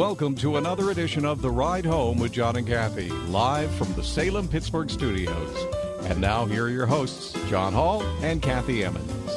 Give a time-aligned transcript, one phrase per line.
[0.00, 4.02] Welcome to another edition of The Ride Home with John and Kathy, live from the
[4.02, 5.66] Salem Pittsburgh studios.
[6.04, 9.30] And now, here are your hosts, John Hall and Kathy Emmons.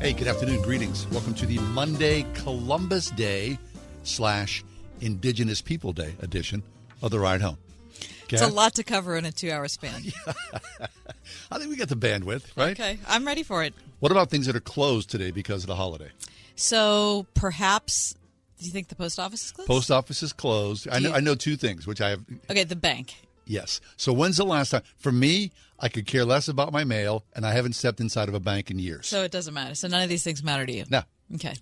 [0.00, 0.60] Hey, good afternoon.
[0.62, 1.06] Greetings.
[1.12, 3.60] Welcome to the Monday Columbus Day
[4.02, 4.64] slash
[5.02, 6.64] Indigenous People Day edition
[7.00, 7.58] of The Ride Home.
[8.28, 10.02] It's a lot to cover in a two hour span.
[11.52, 12.72] I think we got the bandwidth, right?
[12.72, 13.72] Okay, I'm ready for it.
[14.00, 16.10] What about things that are closed today because of the holiday?
[16.56, 18.16] So perhaps,
[18.58, 19.68] do you think the post office is closed?
[19.68, 20.88] Post office is closed.
[20.90, 22.24] I know, I know two things, which I have.
[22.50, 23.14] Okay, the bank.
[23.46, 23.80] Yes.
[23.96, 24.82] So when's the last time?
[24.96, 28.34] For me, I could care less about my mail, and I haven't stepped inside of
[28.34, 29.06] a bank in years.
[29.06, 29.74] So it doesn't matter.
[29.74, 30.84] So none of these things matter to you.
[30.88, 31.02] no.
[31.34, 31.54] Okay.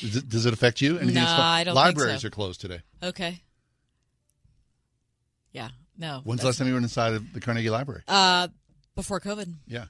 [0.00, 0.98] Does it, does it affect you?
[0.98, 1.30] Anything closed?
[1.40, 2.28] I don't think Libraries so.
[2.28, 2.80] are closed today.
[3.02, 3.42] Okay.
[5.52, 5.68] Yeah.
[5.98, 6.20] No.
[6.24, 8.02] When's the last time you were inside of the Carnegie Library?
[8.06, 8.48] Uh,
[8.94, 9.52] before COVID.
[9.66, 9.86] yeah.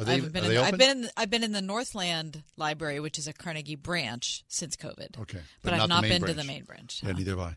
[0.00, 0.50] Are I they, haven't been in.
[0.54, 0.62] The.
[0.62, 0.90] I've been.
[0.90, 5.18] In the, I've been in the Northland Library, which is a Carnegie branch, since COVID.
[5.20, 7.02] Okay, but, but I've not the not main been to the main branch.
[7.04, 7.56] Yeah, neither have I.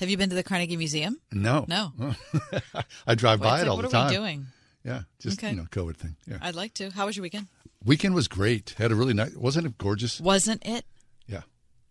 [0.00, 1.18] Have you been to the Carnegie Museum?
[1.32, 1.64] No.
[1.68, 1.92] No.
[3.06, 4.10] I drive Wait, by it all what the are time.
[4.10, 4.46] we doing?
[4.84, 5.50] Yeah, just Okay.
[5.50, 6.16] you know, COVID thing.
[6.26, 6.38] Yeah.
[6.42, 6.90] I'd like to.
[6.90, 7.46] How was your weekend?
[7.84, 8.74] Weekend was great.
[8.76, 9.34] Had a really nice.
[9.34, 10.20] Wasn't it gorgeous?
[10.20, 10.84] Wasn't it
[11.26, 11.42] Yeah,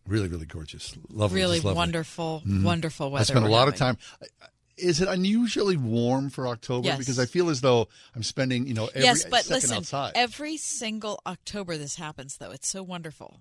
[0.08, 0.96] really, really gorgeous.
[1.10, 1.42] Lovely.
[1.42, 1.74] really lovely.
[1.76, 2.64] wonderful, Mhm.
[2.64, 3.22] wonderful weather?
[3.22, 3.96] I spent a lot of having?
[3.98, 4.30] time.
[4.78, 6.88] Is it unusually warm for October?
[6.88, 6.98] Yes.
[7.00, 10.12] Because I feel as though I'm spending, you know, every yes, but second listen, outside.
[10.16, 12.52] every single October this happens, though.
[12.52, 13.40] It's so wonderful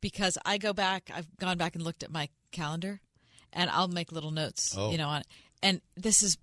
[0.00, 1.10] because I go back.
[1.14, 3.00] I've gone back and looked at my calendar,
[3.52, 4.90] and I'll make little notes, Oh.
[4.90, 5.26] you know, on it.
[5.62, 6.36] And this has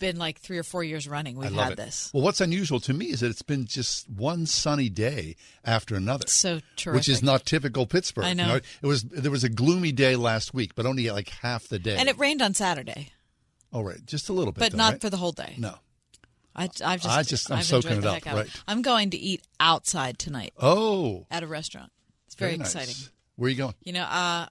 [0.00, 1.36] been like three or four years running.
[1.36, 1.76] We've had it.
[1.76, 2.10] this.
[2.12, 6.24] Well, what's unusual to me is that it's been just one sunny day after another.
[6.26, 8.24] So Which is not typical Pittsburgh.
[8.24, 8.56] I you know.
[8.56, 11.96] it was there was a gloomy day last week, but only like half the day.
[11.96, 13.12] And it rained on Saturday,
[13.74, 15.00] oh right, just a little bit, but though, not right?
[15.02, 15.54] for the whole day.
[15.58, 15.74] no.
[16.56, 18.62] I, I've just, I just- I'm I've soaking it up, heck out of right.
[18.68, 21.90] I'm going to eat outside tonight Oh, at a restaurant.
[22.26, 22.72] It's very, nice.
[22.76, 22.94] exciting.
[23.34, 23.74] Where are you going?
[23.82, 24.46] You know, uh,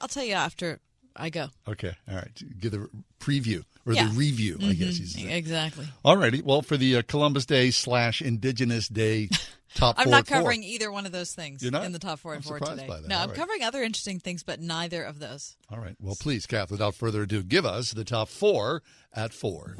[0.00, 0.78] I'll tell you after
[1.16, 1.48] I go.
[1.66, 2.28] Okay, all right.
[2.60, 4.08] Give the preview or Yeah.
[4.08, 4.98] the review, I guess.
[4.98, 5.06] Mhm.
[5.08, 5.32] say.
[5.36, 5.86] Exactly.
[6.04, 6.42] All righty.
[6.42, 9.28] Well, for the uh, Columbus Day slash Indigenous Day
[9.74, 10.36] top I'm not at four.
[10.38, 11.84] covering either one of those things You're not?
[11.84, 12.88] in the top four and I'm four surprised today.
[12.88, 13.08] by that.
[13.08, 13.38] No, All I'm right.
[13.38, 15.56] covering other interesting things, but neither of those.
[15.70, 15.96] All right.
[16.00, 18.82] Well, please, Kath, without further ado, give us the top four
[19.14, 19.76] at four.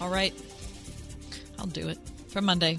[0.00, 0.34] All right.
[1.58, 2.78] I'll do it for Monday,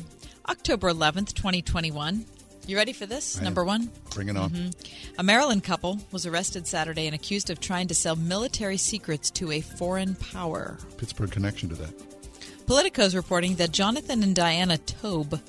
[0.49, 2.25] October 11th, 2021.
[2.67, 3.41] You ready for this?
[3.41, 3.89] Number one.
[4.11, 4.49] Bring it on.
[4.51, 4.73] Mhm.
[5.17, 9.51] A Maryland couple was arrested Saturday and accused of trying to sell military secrets to
[9.51, 10.77] a foreign power.
[10.97, 11.93] Pittsburgh connection to that.
[12.67, 15.41] Politico is reporting that Jonathan and Diana Toebbe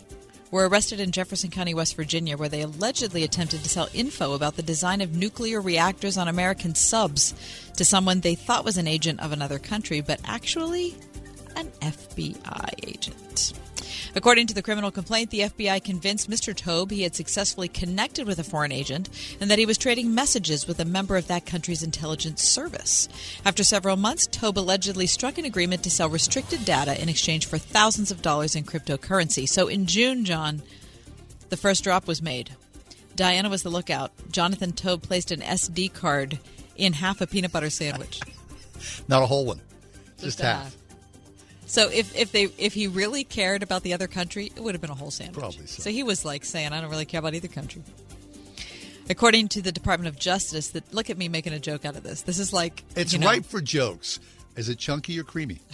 [0.51, 4.57] were arrested in Jefferson County, West Virginia, where they allegedly attempted to sell info about
[4.57, 7.35] the design of nuclear reactors on American subs
[7.77, 10.95] to someone they thought was an agent of another country, but actually
[11.57, 13.53] an FBI agent.
[14.15, 16.55] According to the criminal complaint, the FBI convinced Mr.
[16.55, 19.09] Toebbe he had successfully connected with a foreign agent
[19.41, 23.09] and that he was trading messages with a member of that country's intelligence service.
[23.45, 27.57] After several months, Toebbe allegedly struck an agreement to sell restricted data in exchange for
[27.57, 29.49] thousands of dollars in cryptocurrency.
[29.49, 30.61] So in June, John,
[31.49, 32.51] the first drop was made.
[33.17, 34.13] Diana was the lookout.
[34.31, 36.39] Jonathan Toebbe placed an SD card
[36.77, 38.21] in half a peanut butter sandwich.
[39.09, 39.61] Not a whole one,
[40.19, 40.63] just, a half.
[40.65, 40.77] half.
[41.73, 44.83] So if if they if he really cared about the other country, it would have
[44.83, 45.39] been a whole sandwich.
[45.39, 45.85] Probably so.
[45.85, 47.83] So he was like saying, "I don't really care about either country."
[49.09, 52.03] According to the Department of Justice, that look at me making a joke out of
[52.03, 52.21] this.
[52.21, 54.21] This is like It's you know, ripe for jokes.
[54.55, 55.61] Is it chunky or creamy?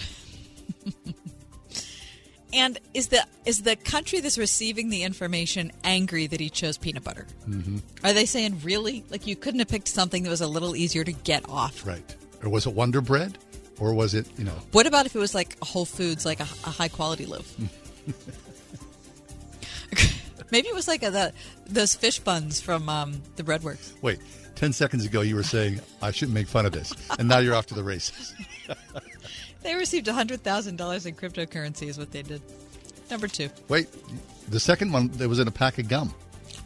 [2.51, 7.05] And is the is the country that's receiving the information angry that he chose peanut
[7.05, 7.27] butter?
[7.47, 7.77] Mm-hmm.
[8.03, 11.05] Are they saying really like you couldn't have picked something that was a little easier
[11.05, 11.87] to get off?
[11.87, 12.17] Right.
[12.43, 13.37] Or was it Wonder Bread?
[13.81, 16.45] Or was it, you know, What about if it was like Whole Foods, like a,
[16.65, 17.55] a high quality loaf?
[20.51, 21.33] Maybe it was like a, the
[21.67, 23.93] those fish buns from um, the Breadworks.
[24.03, 24.19] wait,
[24.55, 26.93] 10 seconds ago you were saying I shouldn't make fun of this.
[27.19, 28.35] And now you're off to the races.
[29.61, 32.41] They received hundred thousand dollars in cryptocurrency, is what they did.
[33.11, 33.51] Number two.
[33.69, 33.89] Wait,
[34.49, 36.15] the second one, there was in a pack of gum.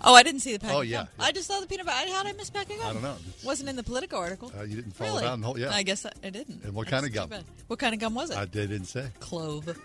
[0.04, 1.24] Oh, I didn't see the pack Oh, yeah, yeah.
[1.24, 2.10] I just saw the peanut butter.
[2.10, 2.86] How did I miss pack of gum?
[2.88, 3.14] I don't know.
[3.28, 4.52] It's- Wasn't in the Politico article.
[4.58, 5.22] Uh, you didn't follow really?
[5.24, 5.70] down the whole- yeah.
[5.72, 6.64] I guess I, I didn't.
[6.64, 7.28] And what That's kind of gum?
[7.28, 7.44] bad.
[7.68, 8.36] What kind of gum was it?
[8.36, 9.06] I didn't say.
[9.20, 9.78] Clove.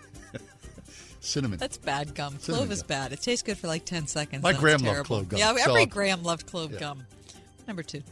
[1.20, 1.58] Cinnamon.
[1.58, 2.32] That's bad gum.
[2.34, 3.12] Clove Cinnamon is bad.
[3.12, 4.42] It tastes good for like 10 seconds.
[4.42, 6.78] My gram loved clove gum, Yeah, so- every gram loved clove Yeah.
[6.80, 7.06] gum.
[7.66, 8.02] Number two.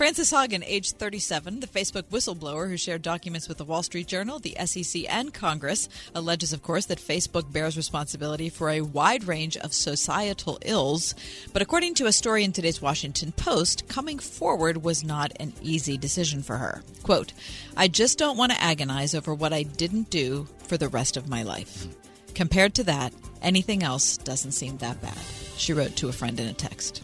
[0.00, 4.38] Frances Haugen, age 37, the Facebook whistleblower who shared documents with the Wall Street Journal,
[4.38, 9.58] the SEC, and Congress, alleges, of course, that Facebook bears responsibility for a wide range
[9.58, 11.14] of societal ills.
[11.52, 15.98] But according to a story in today's Washington Post, coming forward was not an easy
[15.98, 16.82] decision for her.
[17.02, 17.34] Quote,
[17.76, 21.28] I just don't want to agonize over what I didn't do for the rest of
[21.28, 21.86] my life.
[22.34, 23.12] Compared to that,
[23.42, 25.18] anything else doesn't seem that bad,
[25.58, 27.02] she wrote to a friend in a text.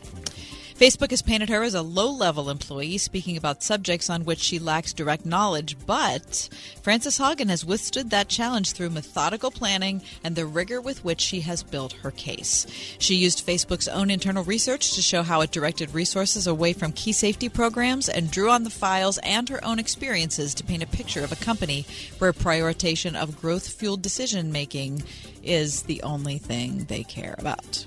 [0.79, 4.59] Facebook has painted her as a low level employee speaking about subjects on which she
[4.59, 6.51] lacks direct knowledge, but
[6.83, 11.41] Frances Haugen has withstood that challenge through methodical planning and the rigor with which she
[11.41, 12.67] has built her case.
[12.99, 17.13] She used Facebook's own internal research to show how it directed resources away from key
[17.13, 21.25] safety programs and drew on the files and her own experiences to paint a picture
[21.25, 21.87] of a company
[22.19, 25.05] where prioritization of growth fueled decision making
[25.43, 27.87] is the only thing they care about.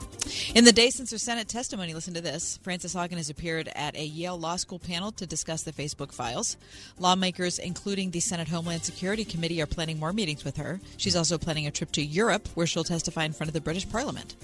[0.53, 2.59] In the days since her Senate testimony, listen to this.
[2.63, 6.57] Frances Haugen has appeared at a Yale Law School panel to discuss the Facebook files.
[6.97, 10.79] Lawmakers, including the Senate Homeland Security Committee, are planning more meetings with her.
[10.97, 13.89] She's also planning a trip to Europe, where she'll testify in front of the British
[13.89, 14.35] Parliament.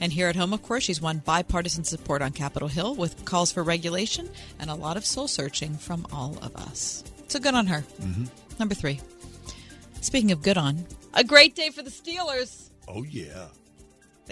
[0.00, 3.50] And here at home, of course, she's won bipartisan support on Capitol Hill with calls
[3.50, 4.28] for regulation
[4.58, 7.02] and a lot of soul searching from all of us.
[7.28, 7.80] So good on her.
[8.00, 8.24] Mm-hmm.
[8.58, 9.00] Number three.
[10.00, 12.70] Speaking of good on, a great day for the Steelers.
[12.88, 13.46] Oh yeah.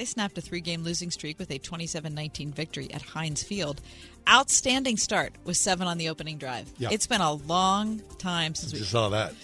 [0.01, 3.83] They snapped a three game losing streak with a 27 19 victory at Heinz Field.
[4.27, 6.73] Outstanding start with seven on the opening drive.
[6.79, 6.89] Yeah.
[6.91, 8.79] It's been a long time since we.
[8.79, 9.35] Saw that.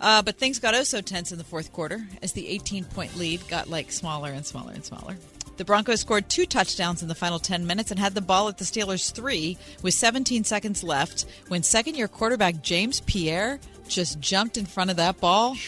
[0.00, 3.14] Uh, but things got oh so tense in the fourth quarter as the 18 point
[3.18, 5.18] lead got like smaller and smaller and smaller.
[5.58, 8.56] The Broncos scored two touchdowns in the final 10 minutes and had the ball at
[8.56, 14.56] the Steelers' three with 17 seconds left when second year quarterback James Pierre just jumped
[14.56, 15.58] in front of that ball.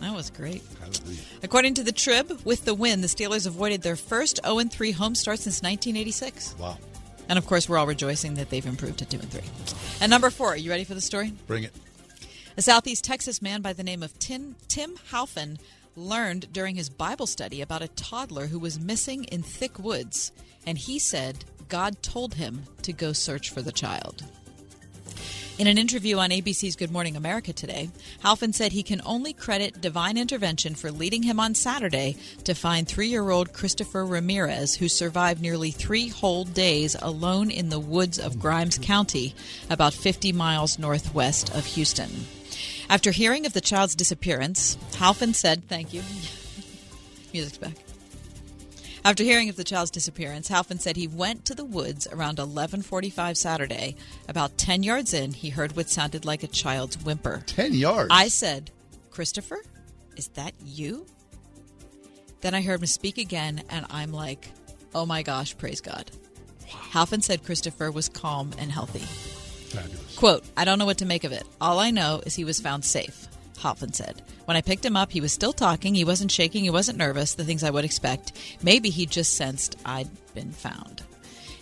[0.00, 0.62] That was great.
[0.80, 1.20] Hallelujah.
[1.42, 5.14] According to the Trib, with the win, the Steelers avoided their first 0 3 home
[5.14, 6.54] start since 1986.
[6.58, 6.78] Wow.
[7.28, 9.40] And of course, we're all rejoicing that they've improved to 2 and 3.
[10.00, 11.32] And number four, are you ready for the story?
[11.46, 11.74] Bring it.
[12.56, 14.96] A Southeast Texas man by the name of Tim, Tim
[15.94, 20.32] learned during his Bible study about a toddler who was missing in thick woods,
[20.66, 24.24] and he said God told him to go search for the child.
[25.58, 27.90] In an interview on ABC's Good Morning America today,
[28.22, 32.86] Haffner said he can only credit divine intervention for leading him on Saturday to find
[32.86, 38.20] three year old Christopher Ramirez, who survived nearly three whole days alone in the woods
[38.20, 39.34] of Grimes County,
[39.68, 42.26] about 50 miles northwest of Houston.
[42.88, 46.02] After hearing of the child's disappearance, Haffner said, Thank you.
[47.32, 47.87] Music's back.
[49.04, 53.36] After hearing of the child's disappearance, Haffner said he went to the woods around 11:45
[53.36, 53.96] Saturday.
[54.28, 57.42] About 10 yards in, he heard what sounded like a child's whimper.
[57.46, 58.08] Ten yards.
[58.10, 58.70] I said,
[59.10, 59.62] "Christopher,
[60.16, 61.06] is that you?"
[62.40, 64.52] Then I heard him speak again, and I'm like,
[64.94, 66.10] "Oh my gosh, praise God!"
[66.66, 69.00] Haffner said Christopher was calm and healthy.
[69.00, 70.16] Fabulous.
[70.16, 71.46] Quote, I don't know what to make of it.
[71.60, 73.28] All I know is he was found safe,
[73.58, 74.22] Haffner said.
[74.44, 75.94] When I picked him up, he was still talking.
[75.94, 76.64] He wasn't shaking.
[76.64, 78.32] He wasn't nervous, the things I would expect.
[78.62, 81.02] Maybe he just sensed I'd been found.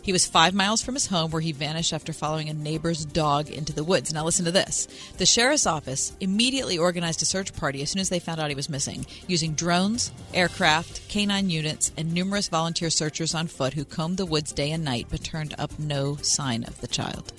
[0.06, 3.50] He was five miles from his home where he vanished after following a neighbor's dog
[3.50, 4.14] into the woods.
[4.14, 4.86] Now, listen to this.
[5.18, 8.54] The sheriff's office immediately organized a search party as soon as they found out he
[8.54, 14.18] was missing, using drones, aircraft, canine units, and numerous volunteer searchers on foot who combed
[14.18, 17.32] the woods day and night but turned up no sign of the child.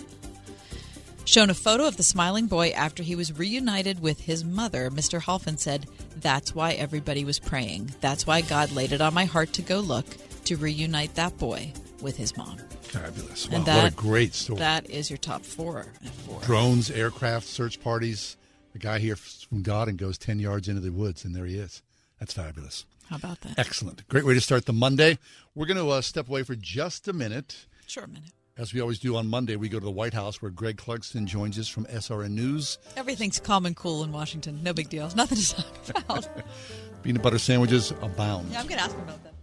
[1.27, 5.21] Shown a photo of the smiling boy after he was reunited with his mother, Mr.
[5.21, 7.93] Haffner said, That's why everybody was praying.
[7.99, 10.05] That's why God laid it on my heart to go look
[10.45, 12.59] to reunite that boy with his mom.
[12.81, 13.49] Fabulous.
[13.49, 14.59] Wow, And what a great story.
[14.59, 15.87] That is your top four.
[16.25, 16.39] four.
[16.43, 18.37] Drones, aircraft, search parties.
[18.71, 21.57] The guy here from God and goes 10 yards into the woods, and there he
[21.57, 21.81] is.
[22.21, 22.85] That's fabulous.
[23.09, 23.59] How about that?
[23.59, 24.07] Excellent.
[24.07, 25.17] Great way to start the Monday.
[25.55, 27.65] We're going to uh, step away for just a minute.
[27.85, 28.31] Sure, a minute.
[28.57, 31.25] As we always do on Monday, we go to the White House where Greg Clugston
[31.25, 32.79] joins us from SRN News.
[32.95, 34.61] Everything's calm and cool in Washington.
[34.63, 35.11] No big deal.
[35.15, 36.27] Nothing to talk about.
[37.03, 38.49] Peanut butter sandwiches abound.
[38.51, 39.33] yeah, I'm going to ask him about that.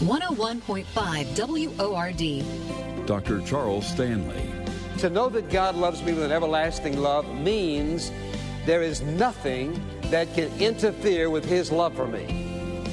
[0.00, 3.06] 101.5 WORD.
[3.06, 3.40] Dr.
[3.42, 4.48] Charles Stanley.
[4.98, 8.10] To know that God loves me with an everlasting love means
[8.64, 12.26] there is nothing that can interfere with His love for me.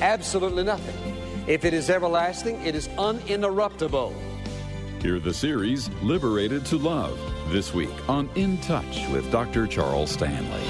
[0.01, 1.15] Absolutely nothing.
[1.47, 4.13] If it is everlasting, it is uninterruptible.
[5.01, 7.19] Hear the series Liberated to Love
[7.49, 9.67] This week on In Touch with Dr.
[9.67, 10.63] Charles Stanley.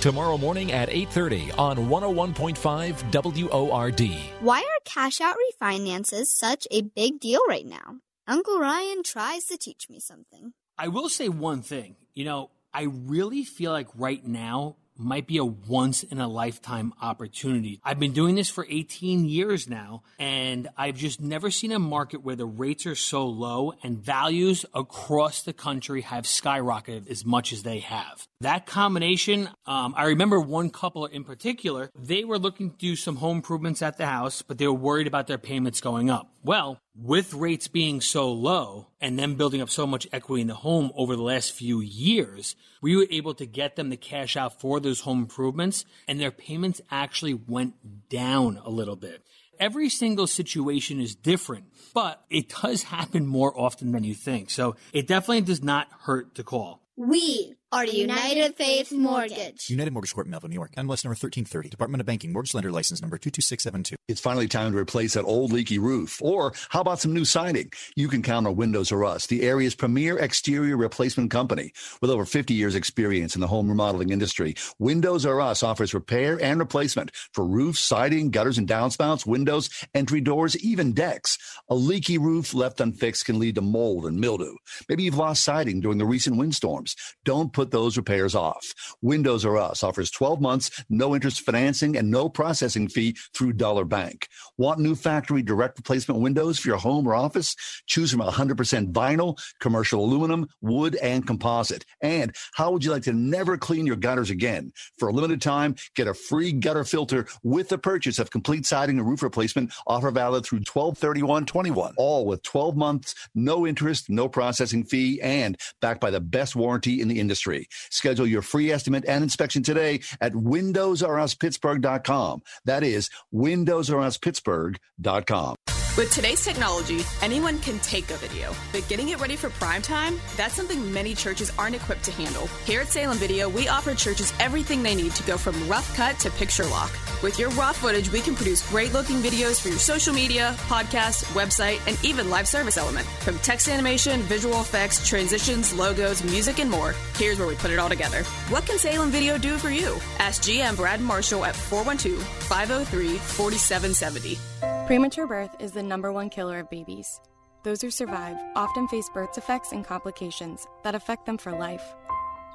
[0.00, 4.00] Tomorrow morning at 8:30 on 101.5 WORD.
[4.40, 8.00] Why are cash out refinances such a big deal right now?
[8.26, 10.54] Uncle Ryan tries to teach me something.
[10.78, 11.96] I will say one thing.
[12.14, 16.92] You know, I really feel like right now might be a once in a lifetime
[17.00, 17.80] opportunity.
[17.84, 22.22] I've been doing this for 18 years now, and I've just never seen a market
[22.22, 27.52] where the rates are so low and values across the country have skyrocketed as much
[27.52, 28.26] as they have.
[28.40, 33.16] That combination, um, I remember one couple in particular, they were looking to do some
[33.16, 36.32] home improvements at the house, but they were worried about their payments going up.
[36.44, 40.54] Well, with rates being so low and them building up so much equity in the
[40.54, 44.60] home over the last few years, we were able to get them the cash out
[44.60, 47.74] for those home improvements and their payments actually went
[48.08, 49.22] down a little bit.
[49.58, 54.50] Every single situation is different, but it does happen more often than you think.
[54.50, 56.82] So it definitely does not hurt to call.
[56.96, 59.70] We are United Faith Mortgage.
[59.70, 60.72] United Mortgage Corp, Melville, New York.
[60.76, 61.70] MLS number 1330.
[61.70, 62.30] Department of Banking.
[62.30, 63.96] Mortgage Lender License number 22672.
[64.08, 66.18] It's finally time to replace that old leaky roof.
[66.20, 67.72] Or how about some new siding?
[67.96, 71.72] You can count on Windows R Us, the area's premier exterior replacement company.
[72.02, 76.38] With over 50 years experience in the home remodeling industry, Windows R Us offers repair
[76.42, 81.38] and replacement for roofs, siding, gutters and downspouts, windows, entry doors, even decks.
[81.70, 84.56] A leaky roof left unfixed can lead to mold and mildew.
[84.90, 86.96] Maybe you've lost siding during the recent windstorms.
[87.24, 88.74] Don't put those repairs off.
[89.00, 93.84] Windows R Us offers 12 months, no interest financing, and no processing fee through Dollar
[93.84, 94.28] Bank.
[94.58, 97.54] Want new factory direct replacement windows for your home or office?
[97.86, 101.84] Choose from 100% vinyl, commercial aluminum, wood, and composite.
[102.00, 104.72] And how would you like to never clean your gutters again?
[104.98, 108.98] For a limited time, get a free gutter filter with the purchase of complete siding
[108.98, 109.72] and roof replacement.
[109.86, 111.94] Offer valid through 123121.
[111.96, 117.00] All with 12 months, no interest, no processing fee, and backed by the best warranty
[117.00, 117.51] in the industry.
[117.90, 122.42] Schedule your free estimate and inspection today at windowsruspittsburgh.com.
[122.64, 125.56] That is windowsruspittsburgh.com.
[125.94, 130.18] With today's technology, anyone can take a video, but getting it ready for prime time,
[130.38, 132.46] that's something many churches aren't equipped to handle.
[132.64, 136.18] Here at Salem Video, we offer churches everything they need to go from rough cut
[136.20, 136.90] to picture lock.
[137.22, 141.24] With your raw footage, we can produce great looking videos for your social media, podcast,
[141.34, 143.06] website, and even live service element.
[143.20, 147.78] From text animation, visual effects, transitions, logos, music, and more, here's where we put it
[147.78, 148.22] all together.
[148.48, 149.98] What can Salem Video do for you?
[150.18, 154.38] Ask GM Brad Marshall at 412 503 4770.
[154.86, 157.20] Premature birth is the number one killer of babies.
[157.62, 161.84] Those who survive often face birth defects and complications that affect them for life.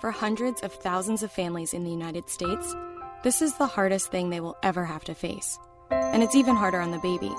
[0.01, 2.75] For hundreds of thousands of families in the United States,
[3.23, 5.57] this is the hardest thing they will ever have to face.
[5.91, 7.33] And it's even harder on the baby.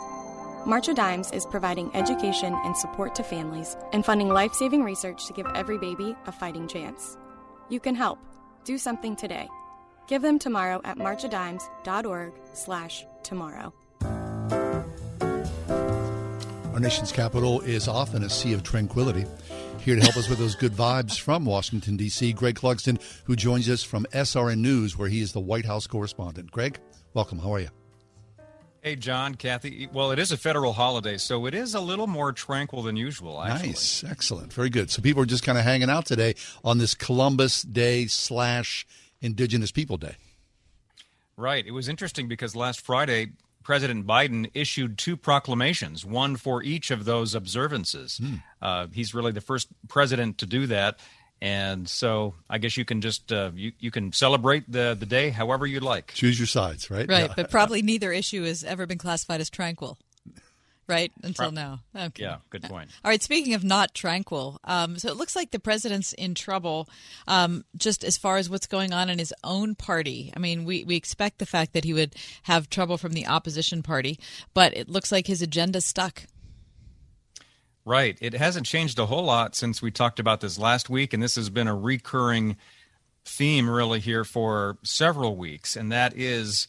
[0.66, 5.26] March of Dimes is providing education and support to families and funding life saving research
[5.26, 7.16] to give every baby a fighting chance.
[7.68, 8.18] You can help.
[8.64, 9.48] Do something today.
[10.08, 13.72] Give them tomorrow at marchofdimes.org slash tomorrow.
[16.78, 19.26] Our nation's capital is often a sea of tranquility.
[19.80, 23.68] Here to help us with those good vibes from Washington, D.C., Greg Clugston, who joins
[23.68, 26.52] us from SRN News, where he is the White House correspondent.
[26.52, 26.78] Greg,
[27.14, 27.40] welcome.
[27.40, 27.70] How are you?
[28.80, 29.88] Hey, John, Kathy.
[29.92, 33.42] Well, it is a federal holiday, so it is a little more tranquil than usual,
[33.42, 33.70] actually.
[33.70, 34.04] Nice.
[34.04, 34.52] Excellent.
[34.52, 34.88] Very good.
[34.88, 38.86] So people are just kind of hanging out today on this Columbus Day slash
[39.20, 40.14] Indigenous People Day.
[41.36, 41.66] Right.
[41.66, 47.04] It was interesting because last Friday, President Biden issued two proclamations, one for each of
[47.04, 48.18] those observances.
[48.18, 48.34] Hmm.
[48.62, 50.98] Uh, he's really the first president to do that.
[51.40, 55.30] And so I guess you can just uh, you you can celebrate the the day
[55.30, 56.12] however you'd like.
[56.14, 57.08] Choose your sides, right?
[57.08, 57.34] Right, yeah.
[57.36, 59.98] but probably neither issue has ever been classified as tranquil
[60.88, 61.12] right?
[61.22, 61.80] Until now.
[61.94, 62.22] Okay.
[62.22, 62.90] Yeah, good point.
[63.04, 66.88] All right, speaking of not tranquil, um, so it looks like the president's in trouble
[67.26, 70.32] um, just as far as what's going on in his own party.
[70.34, 72.14] I mean, we, we expect the fact that he would
[72.44, 74.18] have trouble from the opposition party,
[74.54, 76.24] but it looks like his agenda stuck.
[77.84, 78.18] Right.
[78.20, 81.36] It hasn't changed a whole lot since we talked about this last week, and this
[81.36, 82.56] has been a recurring
[83.24, 86.68] theme really here for several weeks, and that is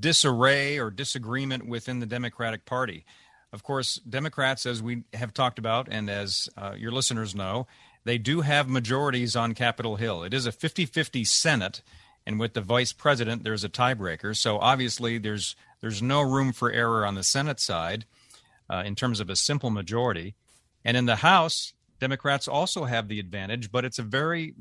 [0.00, 3.04] disarray or disagreement within the Democratic Party.
[3.52, 7.66] Of course, Democrats, as we have talked about, and as uh, your listeners know,
[8.04, 10.22] they do have majorities on Capitol Hill.
[10.22, 11.82] It is a 50 50 Senate,
[12.26, 14.34] and with the vice president, there's a tiebreaker.
[14.34, 18.06] So obviously, there's, there's no room for error on the Senate side
[18.70, 20.34] uh, in terms of a simple majority.
[20.84, 24.56] And in the House, Democrats also have the advantage, but it's a very,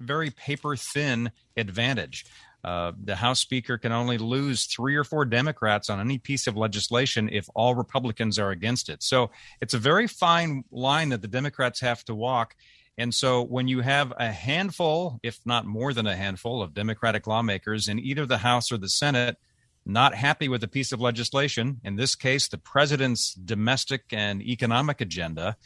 [0.00, 2.24] very paper thin advantage.
[2.64, 6.56] Uh, the House Speaker can only lose three or four Democrats on any piece of
[6.56, 9.02] legislation if all Republicans are against it.
[9.02, 12.56] So it's a very fine line that the Democrats have to walk.
[12.96, 17.26] And so when you have a handful, if not more than a handful, of Democratic
[17.26, 19.36] lawmakers in either the House or the Senate
[19.84, 25.02] not happy with a piece of legislation, in this case, the president's domestic and economic
[25.02, 25.58] agenda,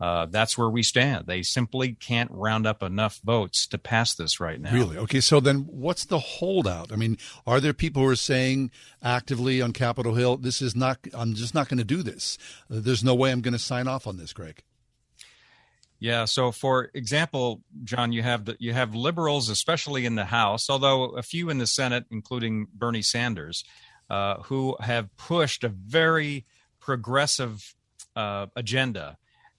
[0.00, 1.26] uh, that's where we stand.
[1.26, 4.72] They simply can't round up enough votes to pass this right now.
[4.72, 4.98] Really?
[4.98, 5.20] Okay.
[5.20, 6.92] So then, what's the holdout?
[6.92, 8.70] I mean, are there people who are saying
[9.02, 10.98] actively on Capitol Hill, "This is not.
[11.14, 12.36] I'm just not going to do this.
[12.68, 14.62] There's no way I'm going to sign off on this." Greg.
[15.98, 16.26] Yeah.
[16.26, 21.16] So, for example, John, you have the, you have liberals, especially in the House, although
[21.16, 23.64] a few in the Senate, including Bernie Sanders,
[24.10, 26.44] uh, who have pushed a very
[26.80, 27.74] progressive
[28.14, 29.16] uh, agenda,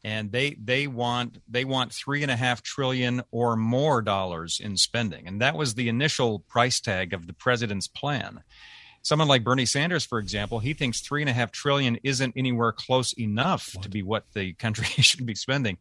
[0.08, 4.78] and they they want they want three and a half trillion or more dollars in
[4.78, 8.42] spending, and that was the initial price tag of the president's plan
[9.08, 12.74] someone like Bernie Sanders, for example, he thinks three and a half trillion isn't anywhere
[12.74, 13.84] close enough what?
[13.84, 15.78] to be what the country should be spending.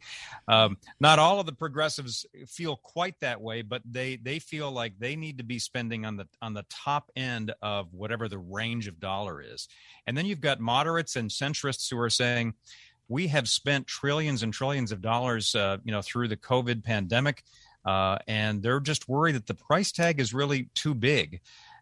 [0.46, 4.98] Um, not all of the progressives feel quite that way, but they they feel like
[4.98, 8.86] they need to be spending on the on the top end of whatever the range
[8.86, 9.68] of dollar is.
[10.06, 12.54] And then you've got moderates and centrists who are saying
[13.08, 17.44] we have spent trillions and trillions of dollars, uh, you know, through the COVID pandemic.
[17.84, 21.40] Uh, and they're just worried that the price tag is really too big.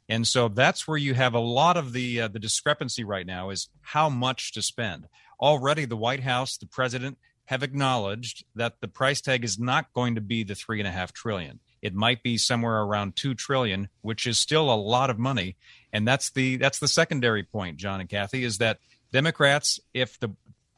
[0.09, 3.49] And so that's where you have a lot of the uh, the discrepancy right now
[3.49, 5.09] is how much to spend.
[5.41, 7.17] Already, the White House, the president
[7.47, 10.93] have acknowledged that the price tag is not going to be the three and a
[10.93, 11.61] half trillion.
[11.83, 15.57] It might be somewhere around two trillion, which is still a lot of money.
[15.93, 18.79] And that's the that's the secondary point, John and Kathy, is that
[19.13, 20.35] Democrats, if the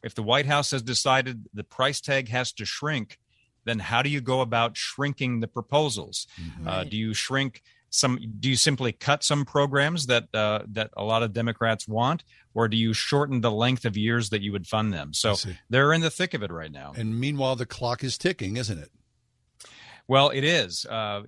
[0.06, 3.18] if the White House has decided the price tag has to shrink,
[3.64, 6.28] then how do you go about shrinking the proposals?
[6.40, 6.68] Mm-hmm.
[6.68, 11.02] Uh, do you shrink some do you simply cut some programs that uh, that a
[11.04, 14.66] lot of democrats want or do you shorten the length of years that you would
[14.66, 15.12] fund them?
[15.12, 15.34] So
[15.70, 16.92] they're in the thick of it right now.
[16.96, 18.90] And meanwhile the clock is ticking isn't it
[20.08, 20.86] well, it is.
[20.86, 21.22] Uh,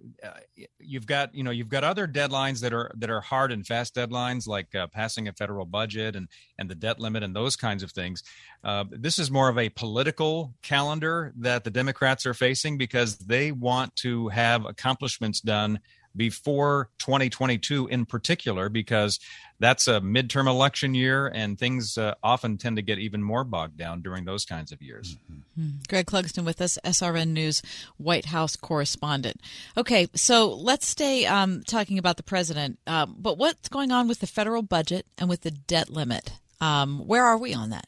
[0.78, 3.94] you've got you know you've got other deadlines that are that are hard and fast
[3.94, 7.82] deadlines like uh, passing a federal budget and and the debt limit and those kinds
[7.82, 8.22] of things.
[8.62, 13.50] Uh, this is more of a political calendar that the Democrats are facing because they
[13.50, 15.80] want to have accomplishments done
[16.18, 19.18] before 2022 in particular, because
[19.60, 23.78] that's a midterm election year and things uh, often tend to get even more bogged
[23.78, 25.16] down during those kinds of years.
[25.32, 25.78] Mm-hmm.
[25.88, 27.62] Greg Clugston with us, SRN News
[27.96, 29.40] White House correspondent.
[29.76, 34.20] Okay, so let's stay um, talking about the president, um, but what's going on with
[34.20, 36.32] the federal budget and with the debt limit?
[36.60, 37.86] Um, where are we on that?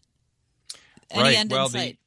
[1.11, 1.37] Any right.
[1.37, 1.99] end well, in sight?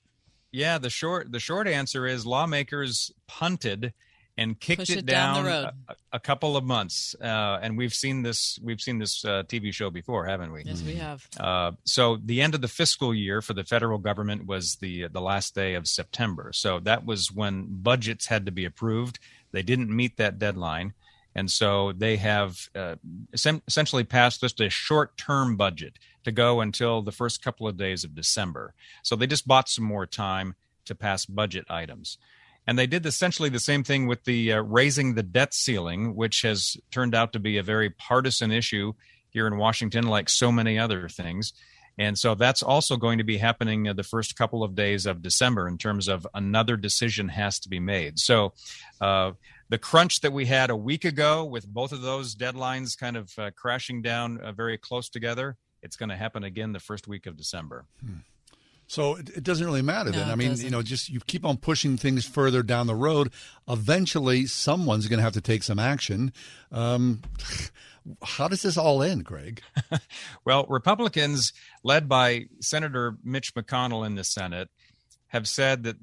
[0.51, 3.93] The, yeah, the short the short answer is lawmakers punted
[4.37, 7.15] and kicked Push it, it down, down a, a, couple of months.
[7.21, 10.63] Uh, and we've seen this we've seen this uh, TV show before, haven't we?
[10.63, 11.27] Yes, we have.
[11.39, 15.21] Uh, so the end of the fiscal year for the federal government was the the
[15.21, 16.51] last day of September.
[16.53, 19.19] So that was when budgets had to be approved.
[19.51, 20.93] They didn't meet that deadline.
[21.35, 22.95] And so they have uh,
[23.33, 28.03] essentially passed just a short term budget to go until the first couple of days
[28.03, 28.73] of December.
[29.01, 32.17] So they just bought some more time to pass budget items.
[32.65, 36.41] And they did essentially the same thing with the uh, raising the debt ceiling, which
[36.43, 38.93] has turned out to be a very partisan issue
[39.29, 41.53] here in Washington, like so many other things.
[41.97, 45.67] And so that's also going to be happening the first couple of days of December
[45.67, 48.17] in terms of another decision has to be made.
[48.17, 48.53] So
[48.99, 49.33] uh,
[49.69, 53.31] the crunch that we had a week ago with both of those deadlines kind of
[53.37, 57.27] uh, crashing down uh, very close together, it's going to happen again the first week
[57.27, 57.85] of December.
[58.03, 58.19] Hmm.
[58.93, 60.29] So it, it, doesn't really matter no, then.
[60.29, 60.65] I mean, doesn't.
[60.65, 63.33] you know, just you keep on pushing things further down the road.
[63.67, 66.31] Eventually, someone's going to have to take some action.
[66.71, 67.23] Um,
[68.23, 69.63] how does this all end, Greg?
[70.45, 71.53] well, Republicans,
[71.83, 74.69] led by Senator Mitch McConnell in the Senate,
[75.29, 75.95] have said that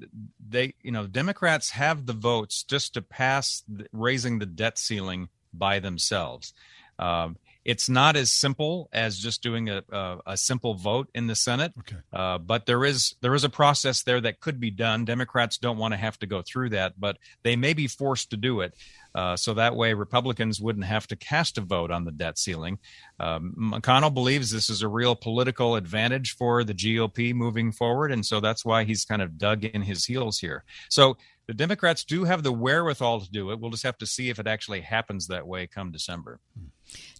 [0.45, 5.79] they, you know, Democrats have the votes just to pass raising the debt ceiling by
[5.79, 6.53] themselves.
[6.99, 11.35] Um, it's not as simple as just doing a, a, a simple vote in the
[11.35, 11.97] Senate, okay.
[12.11, 15.05] uh, but there is there is a process there that could be done.
[15.05, 18.37] Democrats don't want to have to go through that, but they may be forced to
[18.37, 18.73] do it.
[19.13, 22.79] Uh, so that way, Republicans wouldn't have to cast a vote on the debt ceiling.
[23.19, 28.25] Um, McConnell believes this is a real political advantage for the GOP moving forward, and
[28.25, 30.63] so that's why he's kind of dug in his heels here.
[30.89, 33.59] So the Democrats do have the wherewithal to do it.
[33.59, 36.39] We'll just have to see if it actually happens that way come December.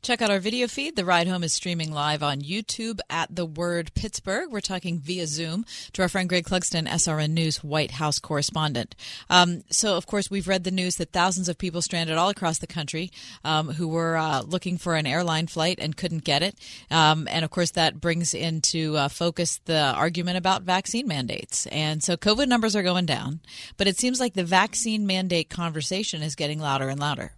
[0.01, 0.95] Check out our video feed.
[0.95, 4.51] The Ride Home is streaming live on YouTube at The Word Pittsburgh.
[4.51, 8.95] We're talking via Zoom to our friend Greg Clugston, SRN News White House correspondent.
[9.29, 12.57] Um, so, of course, we've read the news that thousands of people stranded all across
[12.57, 13.11] the country
[13.43, 16.55] um, who were uh, looking for an airline flight and couldn't get it.
[16.89, 21.67] Um, and, of course, that brings into uh, focus the argument about vaccine mandates.
[21.67, 23.39] And so COVID numbers are going down,
[23.77, 27.33] but it seems like the vaccine mandate conversation is getting louder and louder.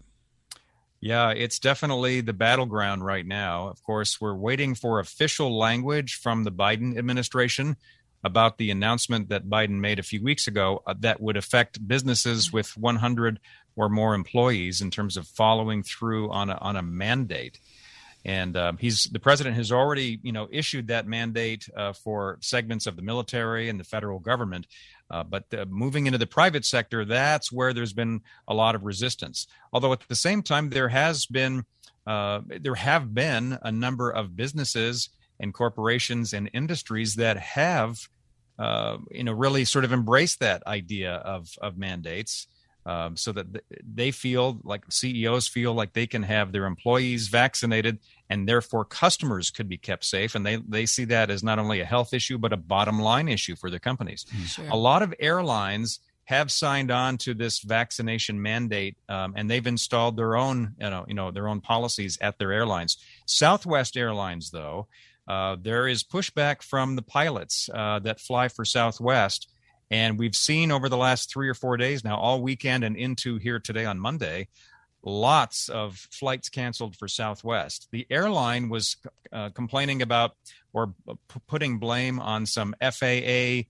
[1.04, 3.68] Yeah, it's definitely the battleground right now.
[3.68, 7.76] Of course, we're waiting for official language from the Biden administration
[8.24, 12.54] about the announcement that Biden made a few weeks ago uh, that would affect businesses
[12.54, 13.42] with 100
[13.76, 17.60] or more employees in terms of following through on a, on a mandate.
[18.26, 22.88] And um, he's the president has already, you know, issued that mandate uh, for segments
[22.88, 24.66] of the military and the federal government.
[25.12, 28.84] Uh, but the, moving into the private sector, that's where there's been a lot of
[28.84, 29.46] resistance.
[29.74, 31.66] Although at the same time, there has been
[32.08, 35.10] uh, there have been a number of businesses
[35.40, 38.08] and corporations and industries that have
[38.58, 42.48] uh, you know really sort of embraced that idea of of mandates.
[42.86, 48.00] Um, so that they feel like CEOs feel like they can have their employees vaccinated
[48.30, 50.36] and therefore customers could be kept safe.
[50.36, 53.30] And they, they see that as not only a health issue, but a bottom line
[53.30, 54.26] issue for their companies.
[54.30, 54.44] Hmm.
[54.44, 54.68] Sure.
[54.70, 60.16] A lot of airlines have signed on to this vaccination mandate, um, and they've installed
[60.18, 62.98] their own, you know, you know, their own policies at their airlines.
[63.26, 64.88] Southwest Airlines, though,
[65.28, 69.50] uh, there is pushback from the pilots uh, that fly for Southwest,
[69.94, 73.38] and we've seen over the last three or four days now, all weekend and into
[73.38, 74.48] here today on Monday,
[75.04, 77.90] lots of flights canceled for Southwest.
[77.92, 78.98] The airline was
[79.32, 80.36] uh, complaining about
[80.74, 83.66] or p- putting blame on some FAA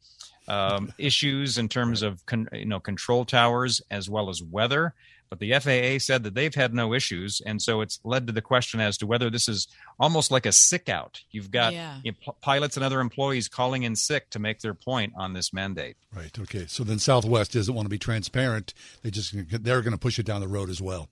[0.47, 4.93] um, issues in terms of con- you know control towers as well as weather.
[5.33, 8.41] But the FAA said that they've had no issues, and so it's led to the
[8.41, 9.67] question as to whether this is
[9.99, 11.21] almost like a sick out.
[11.31, 11.97] You've got Yeah.
[12.03, 15.33] you know, p- pilots and other employees calling in sick to make their point on
[15.33, 15.97] this mandate.
[16.15, 16.37] Right.
[16.37, 16.65] Okay.
[16.67, 18.75] So then Southwest doesn't want to be transparent.
[19.01, 21.09] They just they're going to push it down the road as well.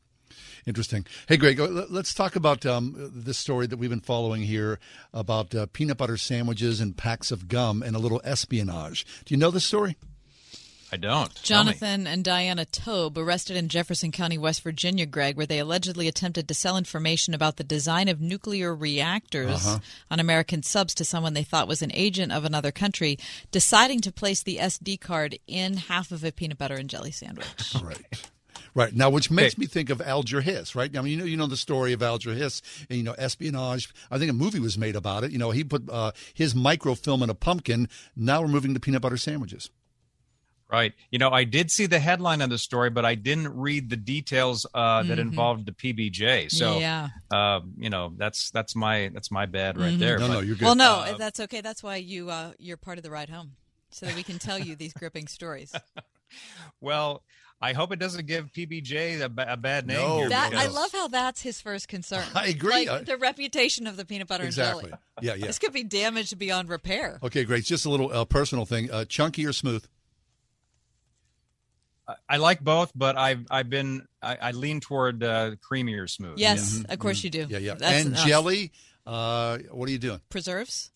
[0.68, 1.08] Interesting.
[1.28, 4.80] Hey, Greg, uh, let's talk about um, this story that we've been following here
[5.12, 9.04] about uh, peanut butter sandwiches and packs of gum and a little espionage.
[9.26, 9.98] Do you know this story?
[10.94, 11.34] I don't.
[11.42, 16.48] Jonathan and Diana Toebbe arrested in Jefferson County, West Virginia, Greg, where they allegedly attempted
[16.50, 19.80] to sell information about the design of nuclear reactors Uh-huh.
[20.10, 23.18] on American subs to someone they thought was an agent of another country,
[23.52, 27.48] deciding to place the SD card in half of a peanut butter and jelly sandwich.
[27.82, 28.28] Right.
[28.74, 30.96] Right now, which makes me think of Alger Hiss, right?
[30.98, 33.90] I mean, you know, you know the story of Alger Hiss, and you know, espionage.
[34.10, 35.32] I think a movie was made about it.
[35.32, 37.90] You know, he put uh, his microfilm in a pumpkin.
[38.16, 39.70] Now we're moving to peanut butter sandwiches.
[40.72, 40.94] Right.
[41.12, 43.98] You know, I did see the headline of the story, but I didn't read the
[43.98, 45.22] details uh, that Mhm.
[45.22, 46.50] involved the PBJ.
[46.50, 47.10] So, Yeah.
[47.30, 50.00] uh, you know, that's that's my that's my bad right Mhm.
[50.00, 50.18] there.
[50.18, 50.66] No, But, no, you're good.
[50.66, 51.60] Well, no, uh, that's okay.
[51.60, 53.58] That's why you uh, you're part of the ride home,
[53.90, 55.74] so that we can tell you these gripping stories.
[56.80, 57.24] well,
[57.64, 59.98] I hope it doesn't give PBJ a, bad name.
[59.98, 60.18] No.
[60.20, 62.24] here That, I love how that's his first concern.
[62.36, 62.88] I agree.
[62.88, 64.86] Like, I- the reputation of the peanut butter Exactly.
[64.86, 65.02] and jelly.
[65.22, 65.46] Yeah, yeah.
[65.48, 67.20] This could be damaged beyond repair.
[67.22, 67.66] Okay, great.
[67.66, 68.90] Just a little uh, personal thing.
[68.90, 69.86] Uh, chunky or smooth?
[72.30, 76.08] I- I like both, but I've I've been I, I lean toward uh, creamy or
[76.08, 76.38] smooth.
[76.38, 77.44] Yes, of course you do.
[77.44, 77.52] Mm-hmm.
[77.54, 77.74] Yeah, yeah.
[77.76, 78.26] That's and enough.
[78.26, 78.72] jelly.
[79.06, 80.22] Uh, what are you doing?
[80.30, 80.92] preserves.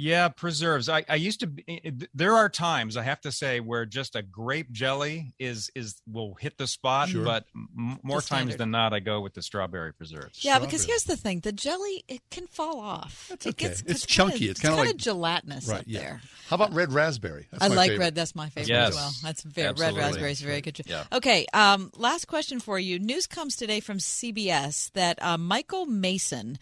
[0.00, 0.88] Yeah, preserves.
[0.88, 1.48] I, I used to.
[1.48, 6.00] Be, there are times I have to say where just a grape jelly is is
[6.06, 7.24] will hit the spot, Sure.
[7.24, 8.58] but m- more times standard.
[8.58, 10.44] than not, I go with the strawberry preserves.
[10.44, 13.26] Yeah, because here's the thing: the jelly it can fall off.
[13.28, 13.68] That's it okay.
[13.70, 14.48] gets It's kinda- chunky.
[14.48, 15.80] It's kinda like- gelatinous Right.
[15.80, 15.98] up Yeah.
[16.00, 16.20] there.
[16.48, 17.48] How about red raspberry?
[17.50, 18.04] That's I my like favorite.
[18.04, 18.14] red.
[18.14, 18.90] That's my favorite Yes.
[18.90, 19.12] as well.
[19.24, 20.00] That's very, red Absolutely.
[20.00, 20.80] raspberry is very good.
[20.86, 21.04] Yeah.
[21.12, 21.44] Okay.
[21.52, 23.00] Um, last question for you.
[23.00, 26.56] News comes today from CBS that uh, Michael Mason,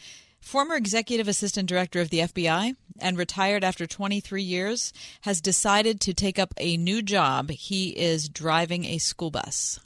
[0.47, 6.15] former executive assistant director of the FBI and retired after 23 years, has decided to
[6.15, 7.51] take up a new job.
[7.51, 9.81] He is driving a school bus.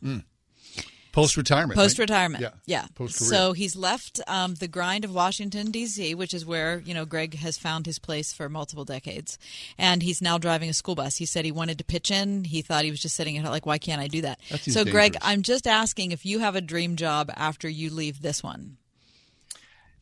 [1.13, 1.77] Post retirement.
[1.77, 2.43] Post retirement.
[2.43, 2.51] Yeah.
[2.67, 2.87] Yeah.
[2.95, 3.31] Post-career.
[3.31, 7.35] So he's left um, the grind of Washington, D.C., which is where, you know, Greg
[7.39, 9.39] has found his place for multiple decades.
[9.77, 11.17] And he's now driving a school bus.
[11.17, 12.45] He said he wanted to pitch in.
[12.45, 14.39] He thought he was just sitting at like, why can't I do that?
[14.51, 15.17] That so, Greg.
[15.23, 18.77] I'm just asking if you have a dream job after you leave this one.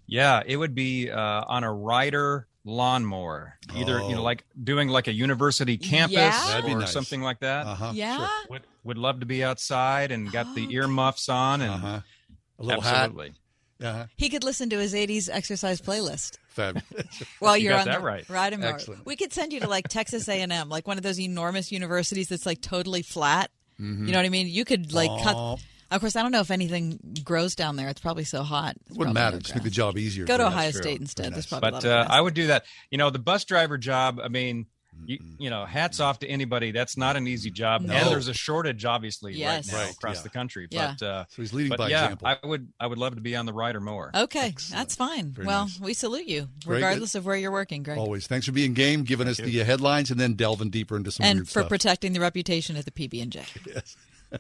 [0.09, 4.23] Yeah, it would be uh, on a rider lawnmower, either you know, Oh.
[4.23, 6.63] like doing like a university campus Yeah?
[6.67, 6.93] Or nice.
[6.93, 7.67] something like that.
[7.67, 7.93] Uh-huh.
[7.95, 8.27] yeah?
[8.51, 12.01] Would would love to be outside and got the earmuffs on and Uh-huh.
[12.59, 13.35] A little absolutely.
[13.81, 13.87] hat.
[13.87, 14.07] Uh-huh.
[14.17, 16.39] He could listen to his 80s exercise playlist.
[16.49, 17.23] Fabulous.
[17.39, 18.29] While You you're got on that the right.
[18.29, 18.73] ride and mower.
[18.73, 19.07] Excellent.
[19.07, 22.47] We could send you to like Texas A&M, like one of those enormous universities that's
[22.47, 23.51] like totally flat.
[23.81, 24.07] Mm-hmm.
[24.07, 24.49] You know what I mean?
[24.49, 25.63] You could like cut Womp.
[25.91, 27.89] Of course, I don't know if anything grows down there.
[27.89, 28.77] It's probably so hot.
[28.89, 29.37] It's Wouldn't matter.
[29.37, 30.25] no Just make the job easier.
[30.27, 30.47] Go to you.
[30.49, 30.83] Ohio That's true.
[30.83, 31.33] State instead.
[31.35, 31.61] There's nice.
[31.61, 32.15] probably a But lot of uh.
[32.15, 32.65] I would do that.
[32.91, 34.21] You know, the bus driver job.
[34.23, 34.67] I mean,
[35.07, 36.73] you, you know, hats off to anybody.
[36.73, 37.95] That's not an easy job, No.
[37.95, 39.73] and there's a shortage, obviously, Yes.
[39.73, 40.23] right now Right, across yeah.
[40.23, 40.67] the country.
[40.71, 40.95] Yeah.
[40.99, 42.27] But uh, So he's leading but by yeah, example.
[42.27, 44.11] I would, I would love to be on the rider mower.
[44.13, 45.31] Okay, that's fine.
[45.31, 45.79] Very well, nice.
[45.81, 46.85] we salute you, Very good.
[46.87, 48.27] regardless of where you're working, Greg, Always.
[48.27, 51.25] Thanks for being game, giving us the uh, headlines, and then delving deeper into some
[51.25, 51.69] and weird for stuff.
[51.69, 53.45] protecting the reputation of the PB and J.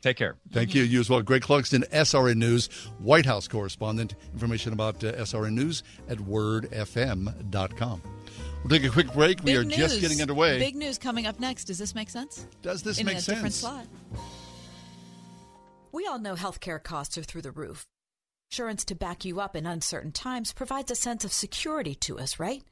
[0.00, 0.36] Take care.
[0.52, 0.82] Thank you.
[0.84, 1.22] You as well.
[1.22, 2.66] Greg Clugston, SRN News,
[2.98, 4.14] White House correspondent.
[4.32, 8.02] Information about uh, SRN News at wordfm.com.
[8.62, 9.38] We'll take a quick break.
[9.42, 10.58] we Big are just getting underway.
[10.58, 11.64] Big news coming up next.
[11.64, 12.46] Does this make sense?
[12.62, 13.56] Does this In make a different sense?
[13.56, 13.86] slot.
[15.92, 17.86] We all know healthcare costs are through the roof.
[18.50, 22.38] Insurance to back you up in uncertain times provides a sense of security to us,
[22.38, 22.62] right?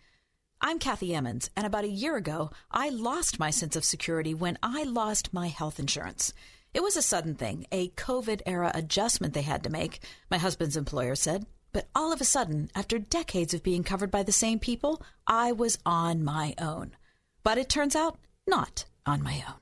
[0.61, 4.59] I'm Kathy Emmons, and about a year ago, I lost my sense of security when
[4.62, 6.33] I lost my health insurance.
[6.77, 10.77] It was a sudden thing, a COVID era adjustment they had to make, my husband's
[10.77, 11.47] employer said.
[11.73, 15.53] But all of a sudden, after decades of being covered by the same people, I
[15.53, 16.95] was on my own.
[17.43, 19.55] But it turns out, not on my own.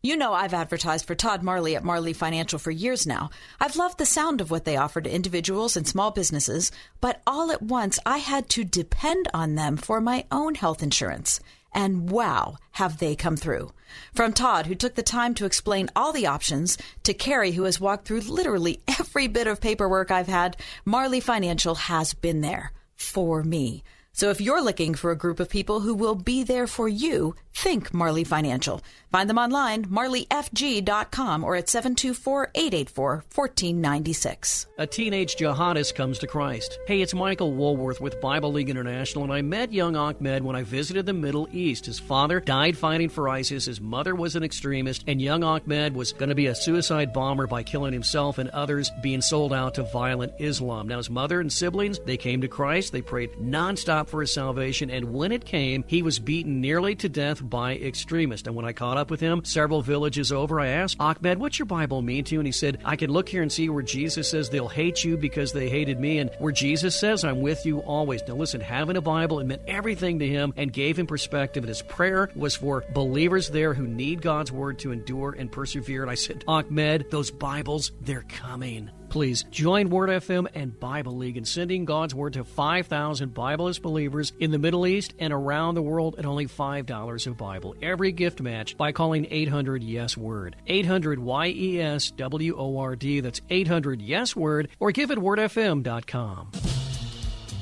[0.00, 3.30] You know, I've advertised for Todd Marley at Marley Financial for years now.
[3.58, 7.50] I've loved the sound of what they offer to individuals and small businesses, but all
[7.50, 11.40] at once I had to depend on them for my own health insurance.
[11.74, 13.72] And wow, have they come through.
[14.14, 17.80] From Todd, who took the time to explain all the options, to Carrie, who has
[17.80, 23.42] walked through literally every bit of paperwork I've had, Marley Financial has been there for
[23.42, 23.82] me.
[24.12, 27.34] So if you're looking for a group of people who will be there for you,
[27.54, 28.82] think Marley Financial.
[29.12, 34.66] Find them online, marleyfg.com or at 724-884-1496.
[34.76, 36.80] A teenage jihadist comes to Christ.
[36.88, 40.64] Hey, it's Michael Woolworth with Bible League International, and I met young Ahmed when I
[40.64, 41.86] visited the Middle East.
[41.86, 46.12] His father died fighting for ISIS, his mother was an extremist, and young Ahmed was
[46.12, 49.84] going to be a suicide bomber by killing himself and others being sold out to
[49.84, 50.88] violent Islam.
[50.88, 54.90] Now, his mother and siblings, they came to Christ, they prayed nonstop for his salvation,
[54.90, 58.46] and when it came, he was beaten nearly to death by extremists.
[58.46, 61.66] And when I caught up with him several villages over, I asked, Ahmed, what's your
[61.66, 62.40] Bible mean to you?
[62.40, 65.16] And he said, I can look here and see where Jesus says they'll hate you
[65.16, 68.22] because they hated me, and where Jesus says, I'm with you always.
[68.26, 71.62] Now, listen, having a Bible, it meant everything to him and gave him perspective.
[71.62, 76.02] And his prayer was for believers there who need God's word to endure and persevere.
[76.02, 78.90] And I said, Ahmed, those Bibles, they're coming.
[79.14, 84.32] Please join Word FM and Bible League in sending God's Word to 5,000 Bibleless believers
[84.40, 87.76] in the Middle East and around the world at only $5 a Bible.
[87.80, 90.56] Every gift match by calling 800 Yes Word.
[90.66, 93.20] 800 Y E S W O R D.
[93.20, 96.50] That's 800 Yes Word or give at wordfm.com.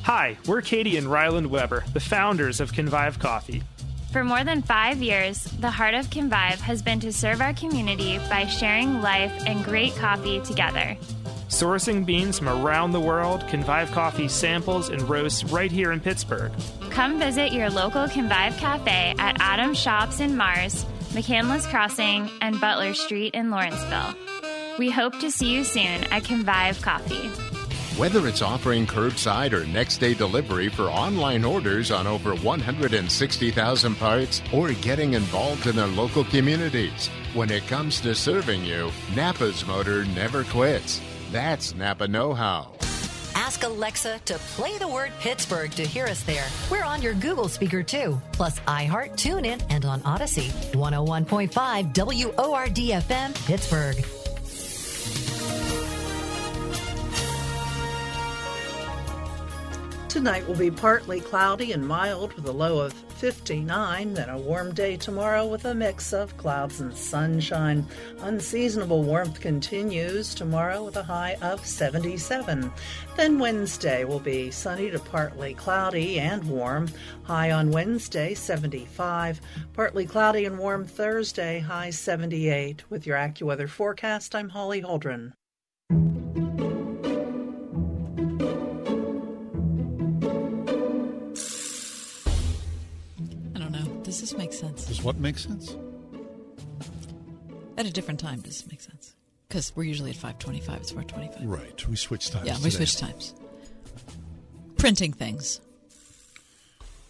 [0.05, 3.63] Hi, we're Katie and Ryland Weber, the founders of Convive Coffee.
[4.11, 8.19] For more than five years, the heart of Convive has been to serve our community
[8.31, 10.97] by sharing life and great coffee together.
[11.53, 16.51] Sourcing beans from around the world, Convive Coffee samples and roasts right here in Pittsburgh.
[16.89, 22.95] Come visit your local Convive Cafe at Adams Shops in Mars, McCandless Crossing, and Butler
[22.95, 24.15] Street in Lawrenceville.
[24.79, 27.29] We hope to see you soon at Convive Coffee.
[27.99, 34.41] Whether it's offering curbside or next day delivery for online orders on over 160,000 parts
[34.55, 40.07] or getting involved in their local communities, when it comes to serving you, Napa's motor
[40.07, 41.03] never quits.
[41.33, 42.73] That's Napa Know How.
[43.35, 46.47] Ask Alexa to play the word Pittsburgh to hear us there.
[46.71, 50.49] We're on your Google speaker too, plus iHeart, TuneIn, and on Odyssey.
[50.73, 54.22] 101.5 WORD FM, Pittsburgh.
[60.13, 64.75] Tonight will be partly cloudy and mild with a low of 59, then a warm
[64.75, 67.87] day tomorrow with a mix of clouds and sunshine.
[68.21, 72.71] Unseasonable warmth continues tomorrow with a high of 77.
[73.17, 76.91] Then Wednesday will be sunny to partly cloudy and warm.
[77.23, 79.41] High on Wednesday, 75.
[79.73, 82.85] Partly cloudy and warm Thursday, high 78.
[82.91, 85.33] With your AccuWeather forecast, I'm Holly Holdren.
[94.13, 94.85] Does this make sense?
[94.85, 95.75] Does what make sense?
[97.79, 99.15] At a different time, does this make sense?
[99.49, 100.81] Because we're usually at 525.
[100.83, 101.49] It's 425.
[101.49, 101.89] Right.
[101.89, 102.47] We switched times.
[102.47, 102.85] Yeah, we today.
[102.85, 103.35] switched times.
[104.77, 105.63] Printing things.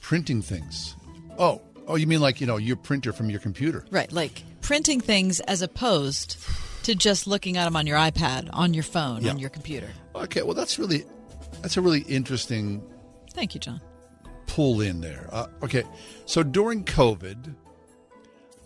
[0.01, 0.95] Printing things.
[1.39, 3.85] Oh, oh, you mean like you know your printer from your computer?
[3.91, 6.37] Right, like printing things as opposed
[6.85, 9.33] to just looking at them on your iPad, on your phone, Yeah.
[9.33, 9.89] on your computer.
[10.15, 11.05] Okay, well that's really
[11.63, 12.81] that's a really interesting
[13.35, 13.81] Thank you, John.
[14.53, 15.29] Pull in there.
[15.33, 15.83] Uh, okay,
[16.27, 17.55] so during COVID,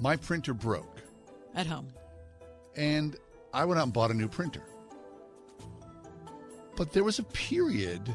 [0.01, 1.01] my printer broke,
[1.55, 1.87] At home.
[2.77, 3.17] and
[3.55, 4.63] I went out and bought a new printer.
[6.77, 8.15] But there was a period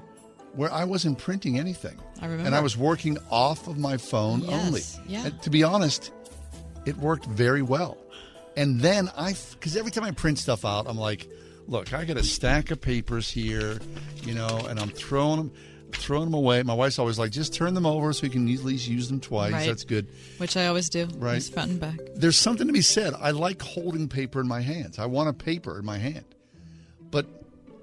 [0.53, 1.97] where I wasn't printing anything.
[2.21, 2.45] I remember.
[2.45, 4.81] And I was working off of my phone Yes, only.
[5.07, 5.25] yeah.
[5.27, 6.11] And to be honest,
[6.85, 7.97] it worked very well.
[8.57, 11.27] And then I, because every time I print stuff out, I'm like,
[11.67, 13.79] look, I got a stack of papers here,
[14.23, 15.51] you know, and I'm throwing them,
[15.95, 16.63] throwing them away.
[16.63, 19.19] My wife's always like, just turn them over so we can at least use them
[19.19, 19.51] twice.
[19.51, 19.67] Right.
[19.67, 20.07] That's good.
[20.37, 21.07] Which I always do.
[21.17, 21.35] Right.
[21.35, 21.99] Just front and back.
[22.15, 23.13] There's something to be said.
[23.19, 24.99] I like holding paper in my hands.
[24.99, 26.25] I want a paper in my hand.
[27.09, 27.25] But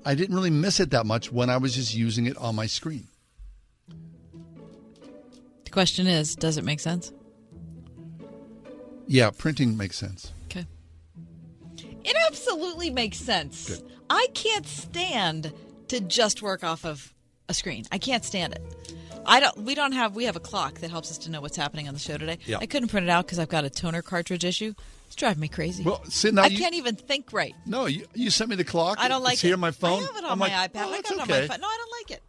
[0.04, 2.66] I didn't really miss it that much when I was just using it on my
[2.66, 3.08] screen.
[5.64, 7.12] The question is, does it make sense?
[9.06, 10.32] Yeah, printing makes sense.
[10.46, 10.66] Okay.
[12.04, 13.82] It absolutely makes sense.
[14.08, 15.52] I can't stand
[15.88, 17.14] to just work off of
[17.48, 17.84] a screen.
[17.92, 18.62] I can't stand it.
[19.26, 19.58] I don't.
[19.58, 20.14] We don't have.
[20.14, 22.38] We have a clock that helps us to know what's happening on the show today.
[22.46, 22.58] Yeah.
[22.60, 24.72] I couldn't print it out because I've got a toner cartridge issue.
[25.06, 25.84] It's driving me crazy.
[25.84, 27.54] Well, see, now I you- can't even think right.
[27.66, 28.98] No, you, you sent me the clock.
[29.00, 29.48] I don't like it's it.
[29.48, 30.02] here on my phone.
[30.02, 30.82] I have it on I'm my like, iPad.
[30.84, 31.40] oh, I got it on okay.
[31.42, 31.60] my phone.
[31.60, 32.22] No, I don't like it.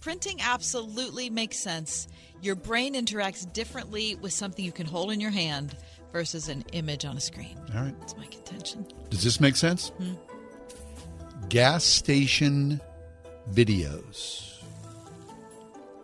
[0.00, 2.06] Printing absolutely makes sense.
[2.40, 5.76] Your brain interacts differently with something you can hold in your hand
[6.12, 7.58] versus an image on a screen.
[7.74, 7.98] All right.
[8.00, 8.86] That's my contention.
[9.10, 9.88] Does this make sense?
[9.90, 10.14] Hmm.
[11.48, 12.80] Gas station
[13.52, 14.47] videos.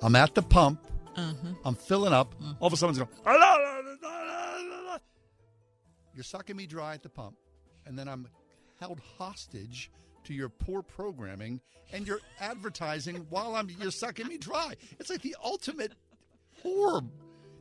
[0.05, 0.87] I'm at the pump.
[1.17, 1.49] Uh-huh.
[1.65, 2.35] I'm filling up.
[2.61, 3.09] All of a sudden, it's going.
[6.15, 7.37] You're sucking me dry at the pump,
[7.87, 8.29] and then I'm
[8.79, 9.91] held hostage
[10.25, 11.61] to your poor programming
[11.93, 14.75] and your advertising while I'm you're sucking me dry.
[15.01, 15.93] It's like the ultimate
[16.63, 17.01] horror.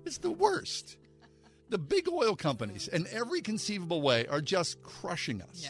[0.05, 0.97] It's the worst.
[1.69, 5.63] The big oil companies, in every conceivable way, are just crushing us.
[5.63, 5.69] Yeah.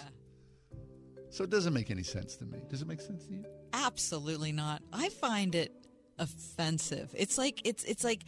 [1.29, 2.59] So it doesn't make any sense to me.
[2.67, 3.45] Does it make sense to you?
[3.73, 4.81] Absolutely not.
[4.91, 5.71] I find it
[6.19, 7.13] offensive.
[7.17, 8.23] It's like it's it's like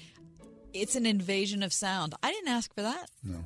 [0.73, 2.13] it's an invasion of sound.
[2.23, 3.09] I didn't ask for that.
[3.23, 3.43] No.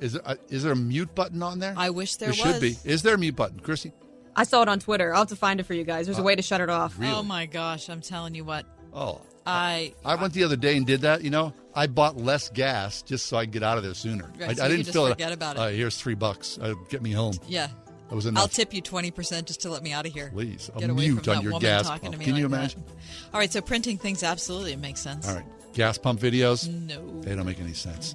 [0.00, 1.74] Is there a, is there a mute button on there?
[1.76, 2.76] I wish there should be.
[2.84, 3.92] Is there a mute button, Chrissy?
[4.36, 5.12] I saw it on Twitter.
[5.14, 6.06] I'll have to find it for you guys.
[6.06, 6.98] There's a Uh, way to shut it off.
[6.98, 7.12] Really?
[7.12, 8.66] Oh my gosh, I'm telling you what.
[8.92, 11.22] Oh, I I went the other day and did that.
[11.22, 14.30] You know, I bought less gas just so I could get out of there sooner.
[14.38, 15.10] Right, I, so I didn't feel it.
[15.10, 15.34] forget it.
[15.34, 15.60] about it.
[15.60, 16.58] Uh, here's three bucks.
[16.60, 17.34] Uh, get me home.
[17.46, 17.68] yeah.
[18.08, 18.42] That was enough.
[18.42, 20.30] I'll tip you 20% just to let me out of here.
[20.32, 22.12] Please, a Get away mute from on that your woman gas talking pump.
[22.14, 22.56] to me Can you like that.
[22.76, 22.84] imagine?
[23.32, 25.26] All right, so printing things absolutely makes sense.
[25.28, 26.68] All right, gas pump videos.
[26.68, 27.20] No.
[27.22, 28.14] they don't make any sense.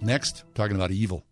[0.00, 1.24] Next, talking about evil.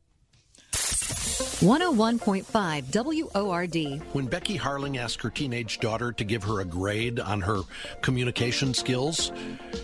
[1.62, 4.02] 101.5 WORD.
[4.12, 7.60] When Becky Harling asked her teenage daughter to give her a grade on her
[8.00, 9.30] communication skills,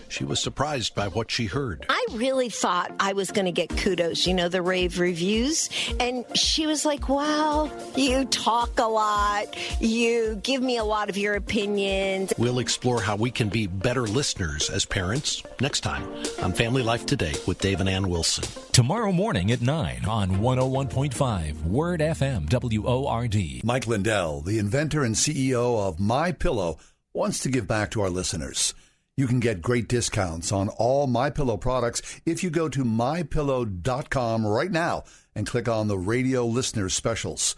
[0.08, 1.86] she was surprised by what she heard.
[1.88, 5.70] I really thought I was going to get kudos, you know, the rave reviews.
[6.00, 9.56] And she was like, wow, you talk a lot.
[9.80, 12.32] You give me a lot of your opinions.
[12.36, 16.02] We'll explore how we can be better listeners as parents next time
[16.42, 18.42] on Family Life Today with Dave and Ann Wilson.
[18.72, 23.62] Tomorrow morning at 9 on 101.5 Word FM WORD.
[23.62, 26.78] Mike Lindell, the inventor and CEO of My Pillow,
[27.12, 28.72] wants to give back to our listeners.
[29.18, 34.46] You can get great discounts on all My Pillow products if you go to mypillow.com
[34.46, 35.04] right now
[35.35, 37.54] and click on the radio listener specials.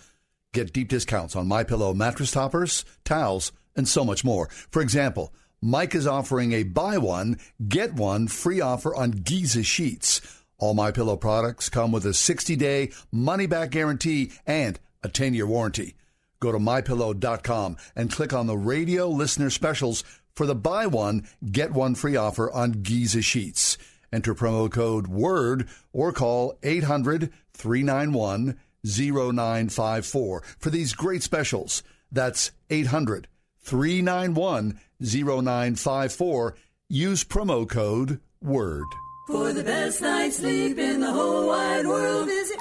[0.53, 4.49] Get deep discounts on My Pillow mattress toppers, towels, and so much more.
[4.71, 10.21] For example, Mike is offering a buy one, get one free offer on Giza sheets.
[10.61, 15.97] All My Pillow products come with a 60-day money-back guarantee and a 10-year warranty.
[16.39, 21.73] Go to mypillow.com and click on the radio listener specials for the buy one, get
[21.73, 23.77] one free offer on Giza sheets.
[24.13, 31.83] Enter promo code WORD or call 800 391 0954 for these great specials.
[32.11, 33.29] That's 800
[33.61, 36.57] 391 0954.
[36.89, 38.87] Use promo code WORD.
[39.31, 42.61] For the best night's sleep in the whole wide world, visit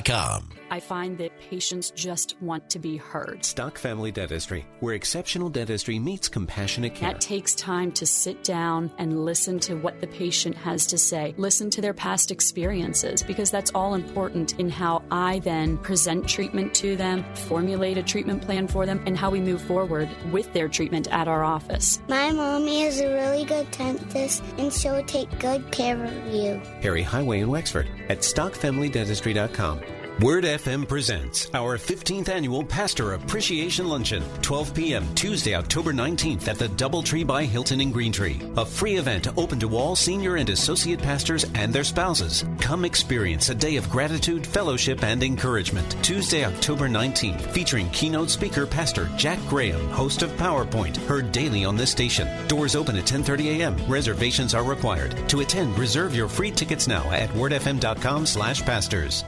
[0.03, 0.60] Com.
[0.71, 3.43] I find that patients just want to be heard.
[3.43, 7.11] Stock Family Dentistry, where exceptional dentistry meets compassionate care.
[7.11, 11.35] That takes time to sit down and listen to what the patient has to say,
[11.35, 16.73] listen to their past experiences, because that's all important in how I then present treatment
[16.75, 20.69] to them, formulate a treatment plan for them, and how we move forward with their
[20.69, 22.01] treatment at our office.
[22.07, 26.61] My mommy is a really good dentist, and she'll take good care of you.
[26.81, 29.81] Perry Highway in Wexford at StockFamilyDentistry.com.
[30.21, 35.15] Word FM presents our 15th annual Pastor Appreciation Luncheon, 12 p.m.
[35.15, 38.55] Tuesday, October 19th at the Doubletree by Hilton in Greentree.
[38.55, 42.45] A free event open to all senior and associate pastors and their spouses.
[42.59, 45.97] Come experience a day of gratitude, fellowship, and encouragement.
[46.03, 51.75] Tuesday, October 19th, featuring keynote speaker Pastor Jack Graham, host of PowerPoint, heard daily on
[51.75, 52.27] this station.
[52.47, 53.75] Doors open at 10:30 a.m.
[53.87, 55.17] Reservations are required.
[55.29, 59.25] To attend, reserve your free tickets now at wordfm.com/pastors.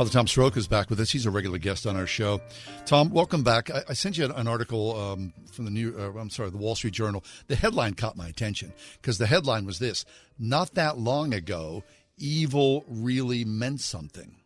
[0.00, 1.10] Father Tom Soroka is back with us.
[1.10, 2.40] He's a regular guest on our show.
[2.86, 3.70] Tom, welcome back.
[3.70, 5.94] I, I sent you an article um, from the New.
[5.94, 7.22] Uh, I'm sorry, the Wall Street Journal.
[7.48, 10.06] The headline caught my attention because the headline was this:
[10.38, 11.84] Not that long ago,
[12.16, 14.36] evil really meant something.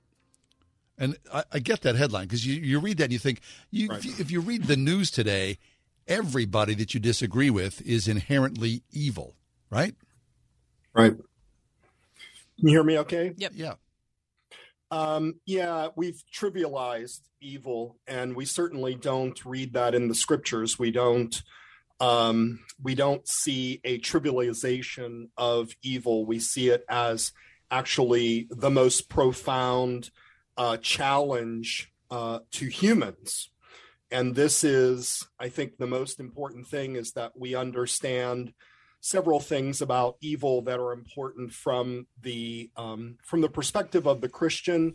[0.99, 3.41] And I, I get that headline because you, you read that and you think
[3.71, 3.99] you, right.
[4.01, 5.59] if, you, if you read the news today,
[6.09, 9.37] everybody that you disagree with is inherently evil,
[9.71, 9.95] right?
[10.93, 11.13] Right.
[11.13, 13.35] Can you hear me okay?
[13.37, 13.53] Yep.
[13.55, 13.75] Yeah.
[14.95, 20.79] Um, yeah, we've trivialized evil, and we certainly don't read that in the scriptures.
[20.79, 21.43] We don't.
[21.99, 26.27] Um, we don't see a trivialization of evil.
[26.27, 27.33] We see it as
[27.73, 30.11] actually the most profound
[30.57, 33.51] uh, challenge uh, to humans.
[34.13, 38.53] And this is, I think, the most important thing is that we understand
[39.05, 44.31] several things about evil that are important from the um, from the perspective of the
[44.31, 44.95] Christian.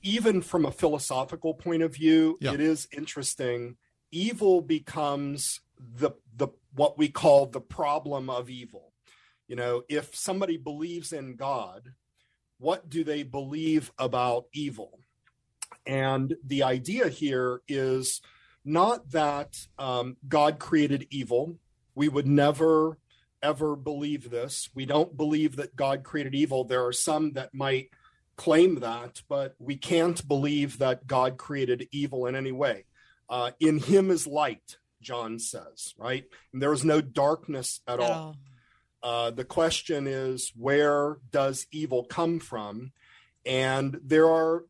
[0.00, 2.54] Even from a philosophical point of view, yeah.
[2.54, 3.76] it is interesting.
[4.10, 8.94] Evil becomes the the what we call the problem of evil.
[9.48, 11.92] You know, if somebody believes in God,
[12.58, 14.98] what do they believe about evil?
[15.84, 18.22] And the idea here is
[18.64, 21.58] not that um, God created evil
[21.94, 22.98] we would never,
[23.42, 24.68] ever believe this.
[24.74, 26.64] We don't believe that God created evil.
[26.64, 27.90] There are some that might
[28.36, 32.84] claim that, but we can't believe that God created evil in any way.
[33.28, 36.24] Uh, in him is light, John says, right?
[36.52, 38.04] And there is no darkness at no.
[38.04, 38.36] all.
[39.02, 42.92] Uh, the question is, where does evil come from?
[43.44, 44.64] And there are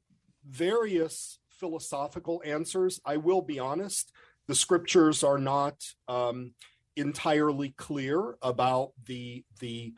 [0.49, 3.01] various philosophical answers.
[3.07, 4.13] I will be honest,
[4.49, 6.53] the scriptures are not um,
[6.97, 9.95] entirely clear about the the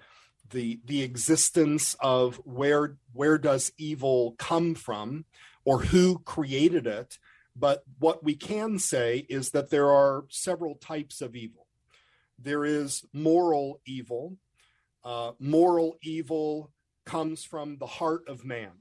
[0.50, 5.24] the the existence of where where does evil come from
[5.64, 7.18] or who created it.
[7.54, 11.66] But what we can say is that there are several types of evil.
[12.38, 14.36] There is moral evil.
[15.02, 16.70] Uh, moral evil
[17.04, 18.72] comes from the heart of man.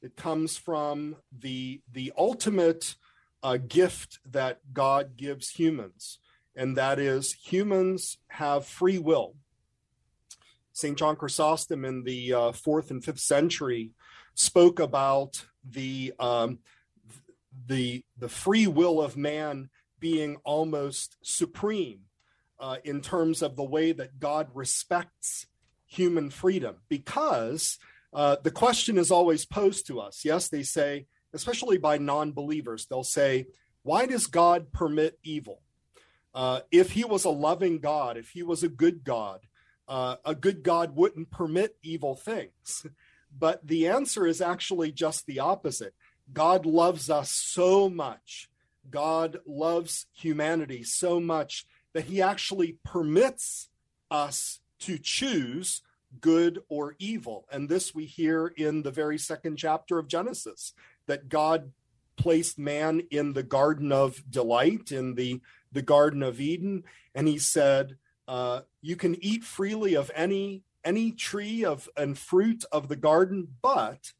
[0.00, 2.96] It comes from the the ultimate
[3.42, 6.18] uh, gift that god gives humans
[6.54, 9.34] and that is humans have free will.
[10.72, 10.96] St.
[10.96, 13.90] John Chrysostom in the uh, fourth and fifth century
[14.34, 16.58] spoke about the um,
[17.66, 19.68] the the free will of man
[20.00, 22.00] being almost supreme
[22.58, 25.46] uh, in terms of the way that God respects
[25.86, 27.78] human freedom, because
[28.14, 30.24] uh, the question is always posed to us.
[30.24, 33.46] Yes, they say, especially by non-believers, they'll say,
[33.82, 35.60] "Why does God permit evil?"
[36.34, 39.40] Uh, if he was a loving God, if he was a good God,
[39.88, 42.86] uh, a good God wouldn't permit evil things.
[43.34, 45.94] But the answer is actually just the opposite.
[46.34, 48.50] God loves us so much.
[48.90, 51.64] God loves humanity so much
[51.94, 53.70] that he actually permits
[54.10, 55.82] us to choose
[56.20, 57.46] good or evil.
[57.50, 60.74] And this we hear in the very second chapter of Genesis
[61.06, 61.72] that God
[62.16, 65.40] placed man in the garden of delight, in the
[65.72, 67.96] the Garden of Eden, and he said,
[68.28, 73.48] uh, "You can eat freely of any any tree of and fruit of the garden,
[73.60, 74.12] but."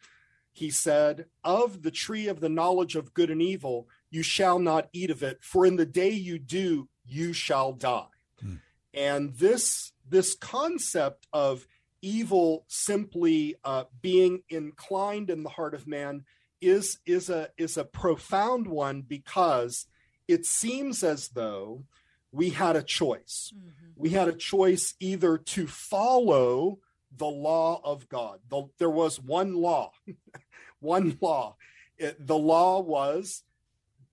[0.53, 4.89] He said, Of the tree of the knowledge of good and evil, you shall not
[4.93, 8.05] eat of it, for in the day you do, you shall die.
[8.41, 8.57] Hmm.
[8.93, 11.67] And this, this concept of
[12.03, 16.25] evil simply uh, being inclined in the heart of man
[16.61, 19.87] is, is, a, is a profound one because
[20.33, 21.85] it seems as though
[22.33, 23.53] we had a choice.
[23.55, 23.91] Mm-hmm.
[23.97, 26.79] We had a choice either to follow
[27.15, 28.41] the law of God.
[28.49, 29.93] The, there was one law,
[30.81, 31.57] one law.
[31.99, 33.43] It, the law was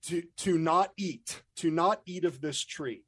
[0.08, 3.04] to, to not eat, to not eat of this tree.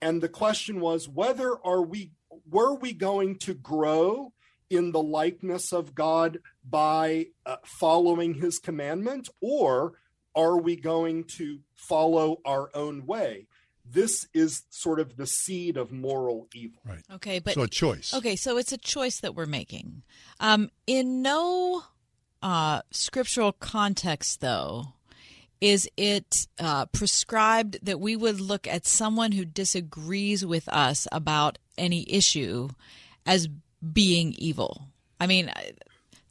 [0.00, 2.12] And the question was whether are we
[2.50, 4.32] were we going to grow
[4.70, 6.38] in the likeness of God
[6.68, 9.94] by uh, following his commandment or
[10.36, 13.46] are we going to follow our own way?
[13.90, 16.80] this is sort of the seed of moral evil.
[16.84, 17.02] Right.
[17.14, 18.12] Okay, but So a choice.
[18.12, 20.02] Okay, so it's a choice that we're making.
[20.40, 21.84] Um, in no
[22.42, 24.86] uh, scriptural context, though,
[25.60, 31.58] is it uh, prescribed that we would look at someone who disagrees with us about
[31.78, 32.68] any issue
[33.24, 33.48] as
[33.92, 34.88] being evil?
[35.20, 35.72] I mean, I-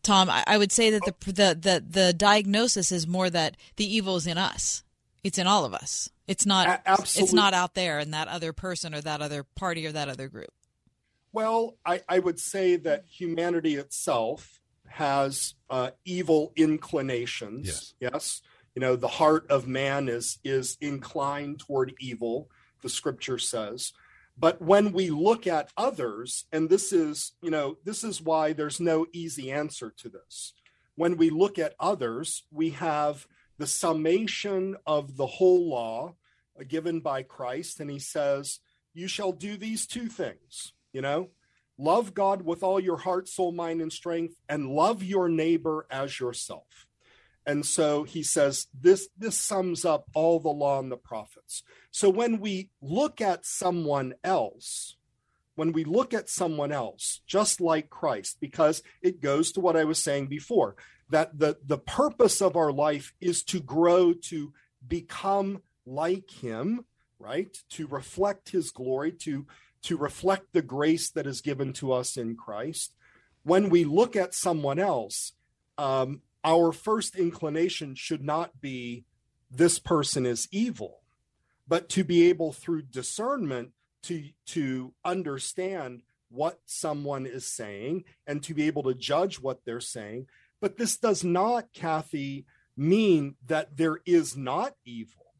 [0.05, 3.85] Tom, I, I would say that the, the the the diagnosis is more that the
[3.95, 4.83] evil is in us.
[5.23, 6.09] It's in all of us.
[6.27, 6.67] It's not.
[6.67, 6.91] A-
[7.23, 10.27] It's not out there in that other person or that other party or that other
[10.27, 10.53] group.
[11.33, 17.67] Well, I, I would say that humanity itself has uh, evil inclinations.
[17.67, 17.93] Yes.
[17.99, 18.41] Yes.
[18.75, 22.49] You know, the heart of man is is inclined toward evil.
[22.81, 23.91] The scripture says.
[24.37, 28.79] But when we look at others, and this is, you know, this is why there's
[28.79, 30.53] no easy answer to this.
[30.95, 33.27] When we look at others, we have
[33.57, 36.15] the summation of the whole law
[36.67, 38.59] given by Christ, and he says,
[38.93, 41.29] You shall do these two things, you know,
[41.77, 46.19] love God with all your heart, soul, mind, and strength, and love your neighbor as
[46.19, 46.87] yourself.
[47.45, 51.63] And so he says this this sums up all the law and the prophets.
[51.91, 54.95] So when we look at someone else,
[55.55, 59.83] when we look at someone else just like Christ because it goes to what I
[59.83, 60.75] was saying before
[61.09, 64.53] that the the purpose of our life is to grow to
[64.87, 66.85] become like him,
[67.19, 67.55] right?
[67.71, 69.45] To reflect his glory, to
[69.83, 72.95] to reflect the grace that is given to us in Christ.
[73.43, 75.33] When we look at someone else,
[75.77, 79.03] um, our first inclination should not be
[79.49, 81.01] this person is evil,
[81.67, 83.71] but to be able through discernment
[84.03, 89.79] to to understand what someone is saying and to be able to judge what they're
[89.79, 90.27] saying.
[90.61, 92.45] But this does not, Kathy,
[92.77, 95.33] mean that there is not evil.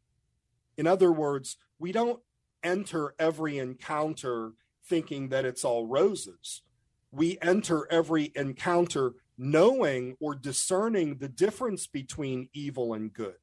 [0.76, 2.20] In other words, we don't
[2.62, 4.52] enter every encounter
[4.84, 6.62] thinking that it's all roses.
[7.10, 13.36] We enter every encounter knowing or discerning the difference between evil and good.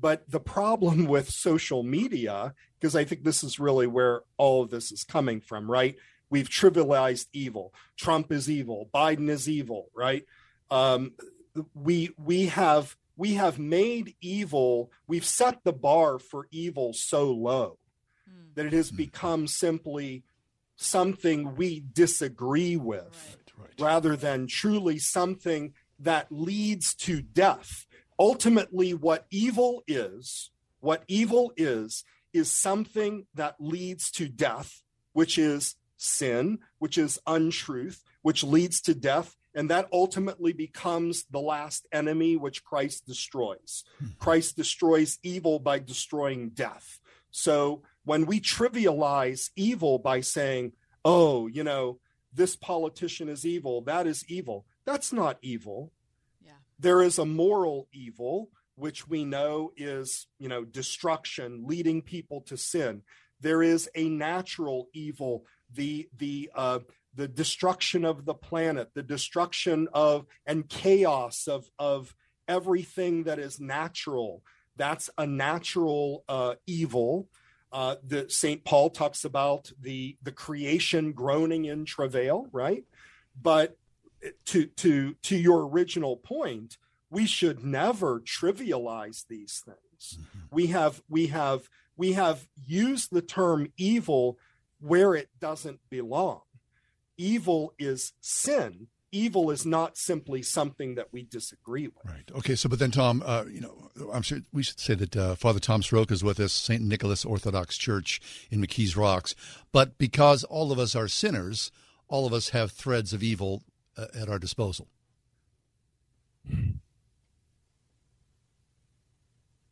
[0.00, 4.70] But the problem with social media, because I think this is really where all of
[4.70, 5.96] this is coming from, right?
[6.30, 7.72] We've trivialized evil.
[7.96, 8.88] Trump is evil.
[8.92, 10.24] Biden is evil, right?
[10.70, 11.12] Um,
[11.74, 14.90] we we have we have made evil.
[15.06, 17.78] We've set the bar for evil so low
[18.54, 20.24] that it has become simply
[20.76, 23.36] something we disagree with
[23.78, 27.86] rather than truly something that leads to death.
[28.18, 30.50] Ultimately, what evil is,
[30.80, 34.82] what evil is, is something that leads to death,
[35.12, 39.36] which is sin, which is untruth, which leads to death.
[39.54, 43.84] And that ultimately becomes the last enemy which Christ destroys.
[43.98, 44.06] Hmm.
[44.18, 46.98] Christ destroys evil by destroying death.
[47.30, 50.72] So when we trivialize evil by saying,
[51.04, 51.98] oh, you know,
[52.34, 55.92] this politician is evil, that is evil, that's not evil.
[56.78, 62.56] There is a moral evil, which we know is, you know, destruction, leading people to
[62.56, 63.02] sin.
[63.40, 66.80] There is a natural evil, the the uh,
[67.14, 72.14] the destruction of the planet, the destruction of and chaos of of
[72.48, 74.42] everything that is natural.
[74.76, 77.28] That's a natural uh, evil.
[77.74, 82.84] Uh, the Saint Paul talks about the the creation groaning in travail, right?
[83.42, 83.76] But
[84.46, 86.78] to to to your original point,
[87.10, 90.18] we should never trivialize these things.
[90.52, 94.38] We have we have we have used the term evil
[94.80, 96.42] where it doesn't belong.
[97.16, 98.86] Evil is sin.
[99.14, 102.04] Evil is not simply something that we disagree with.
[102.04, 102.30] Right.
[102.36, 102.54] Okay.
[102.56, 105.60] So, but then, Tom, uh, you know, I'm sure we should say that uh, Father
[105.60, 106.82] Tom Soroka is with us, St.
[106.82, 109.34] Nicholas Orthodox Church in McKees Rocks.
[109.72, 111.70] But because all of us are sinners,
[112.08, 113.62] all of us have threads of evil
[113.96, 114.88] uh, at our disposal.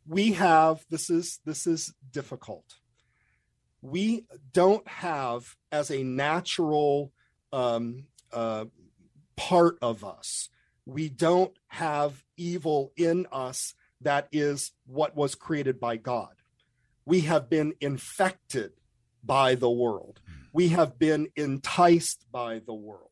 [0.07, 2.75] we have this is this is difficult
[3.83, 7.11] we don't have as a natural
[7.51, 8.65] um, uh,
[9.35, 10.49] part of us.
[10.85, 16.35] We don't have evil in us that is what was created by god.
[17.05, 18.73] We have been infected
[19.23, 20.19] by the world.
[20.51, 23.09] We have been enticed by the world.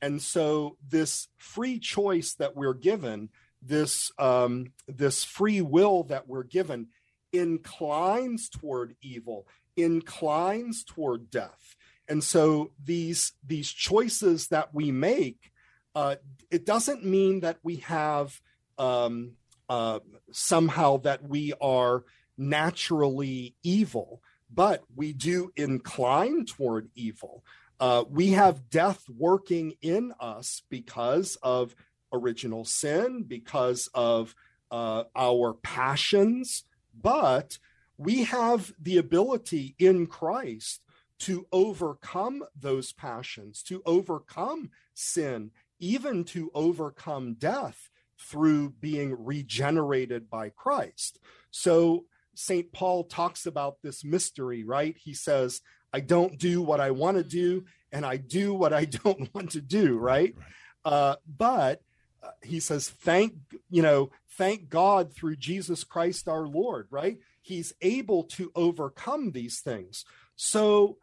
[0.00, 6.44] And so this free choice that we're given this um, this free will that we're
[6.44, 6.88] given
[7.32, 9.46] inclines toward evil
[9.78, 11.76] inclines toward death.
[12.08, 15.52] And so these these choices that we make
[15.98, 16.16] uh,
[16.50, 18.40] it doesn't mean that we have
[18.78, 19.32] um,
[19.68, 19.98] uh,
[20.32, 22.04] somehow that we are
[22.36, 27.44] naturally evil but we do incline toward evil.
[27.80, 31.74] Uh, we have death working in us because of
[32.12, 34.34] original sin, because of
[34.70, 36.64] uh, our passions,
[37.00, 37.58] but
[37.96, 40.82] we have the ability in Christ
[41.20, 50.50] to overcome those passions, to overcome sin, even to overcome death through being regenerated by
[50.50, 51.18] Christ.
[51.50, 52.04] So,
[52.34, 52.72] St.
[52.72, 54.96] Paul talks about this mystery, right?
[54.96, 55.60] He says,
[55.92, 59.52] I don't do what I want to do, and I do what I don't want
[59.52, 60.34] to do, right?
[60.36, 60.92] right.
[60.92, 61.82] Uh, but
[62.22, 63.34] uh, he says, thank,
[63.70, 67.18] you know, thank God through Jesus Christ our Lord, right?
[67.42, 70.04] He's able to overcome these things.
[70.36, 70.98] So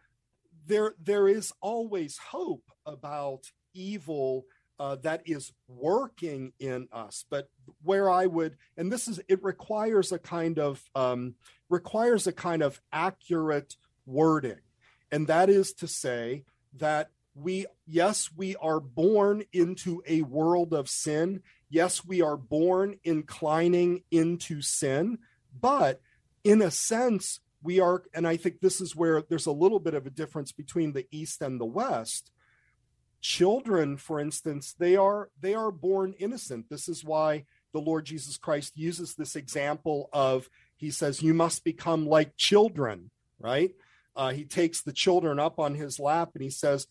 [0.67, 4.45] there, there is always hope about evil
[4.79, 7.25] uh, that is working in us.
[7.29, 7.49] But
[7.83, 11.35] where I would, and this is, it requires a kind of um,
[11.69, 14.59] requires a kind of accurate wording,
[15.11, 16.43] and that is to say
[16.77, 21.41] that we, yes, we are born into a world of sin.
[21.69, 25.17] Yes, we are born inclining into sin,
[25.59, 26.01] but
[26.43, 29.95] in a sense, we are, and I think this is where there's a little bit
[29.95, 32.31] of a difference between the East and the West
[33.27, 36.69] children for instance they are they are born innocent.
[36.69, 40.47] This is why the lord jesus christ uses this example of
[40.77, 43.09] he says you must become like children
[43.39, 43.71] right?
[44.15, 46.87] Uh, he takes the children up on his lap and he says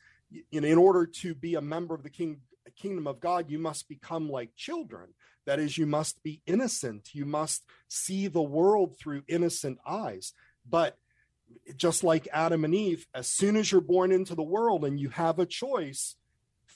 [0.50, 2.40] in, in order to be a member of the king,
[2.76, 5.14] kingdom of god you must become like children.
[5.46, 7.10] That is you must be innocent.
[7.12, 10.32] You must see the world through innocent eyes.
[10.68, 10.98] But
[11.76, 15.10] just like adam and eve as soon as you're born into the world and you
[15.10, 16.16] have a choice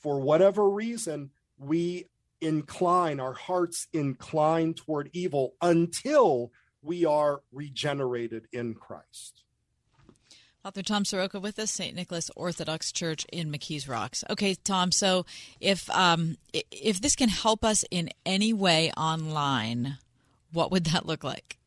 [0.03, 2.07] for whatever reason, we
[2.41, 9.43] incline, our hearts incline toward evil until we are regenerated in Christ.
[10.65, 11.95] Author Tom Soroka with us, St.
[11.95, 14.23] Nicholas Orthodox Church in McKees Rocks.
[14.29, 14.93] Okay, Tom.
[14.93, 15.25] So,
[15.61, 19.99] if um, if this can help us in any way online,
[20.53, 21.59] what would that look like?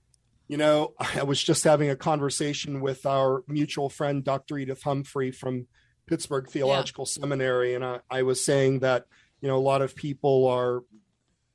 [0.47, 4.57] You know, I was just having a conversation with our mutual friend, Dr.
[4.57, 5.67] Edith Humphrey from
[6.11, 7.21] Pittsburgh Theological yeah.
[7.21, 9.05] Seminary, and I, I was saying that
[9.39, 10.83] you know a lot of people are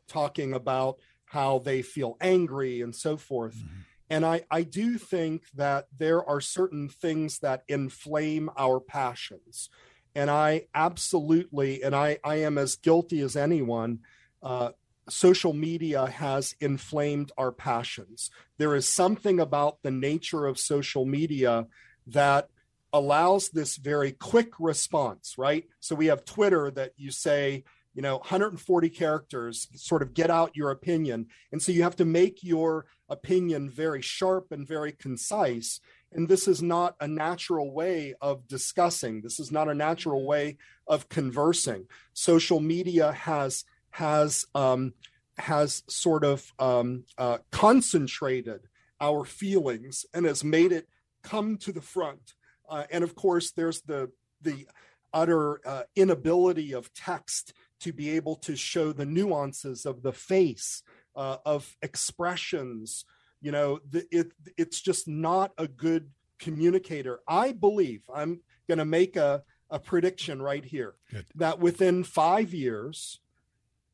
[0.09, 0.96] talking about
[1.26, 3.54] how they feel angry and so forth.
[3.54, 3.80] Mm-hmm.
[4.09, 9.68] And I, I do think that there are certain things that inflame our passions.
[10.14, 13.98] And I absolutely, and I, I am as guilty as anyone,
[14.42, 14.70] uh,
[15.11, 18.30] social media has inflamed our passions.
[18.57, 21.66] There is something about the nature of social media
[22.07, 22.48] that
[22.97, 25.64] allows this very quick response, right?
[25.80, 30.57] So we have Twitter that you say, you know, 140 characters, sort of get out
[30.57, 31.26] your opinion.
[31.53, 35.78] And so you have to make your opinion very sharp and very concise.
[36.11, 39.20] And this is not a natural way of discussing.
[39.20, 41.86] This is not a natural way of conversing.
[42.14, 44.94] Social media has has um,
[45.36, 48.68] has sort of um, uh, concentrated
[49.03, 50.88] our feelings and has made it
[51.22, 52.34] come to the front
[52.69, 54.11] uh, and of course, there's the
[54.43, 54.67] the
[55.12, 60.83] utter uh, inability of text to be able to show the nuances of the face,
[61.14, 63.05] uh, of expressions.
[63.41, 67.21] You know, the, it it's just not a good communicator.
[67.27, 71.27] I believe I'm going to make a a prediction right here good.
[71.35, 73.21] that within five years,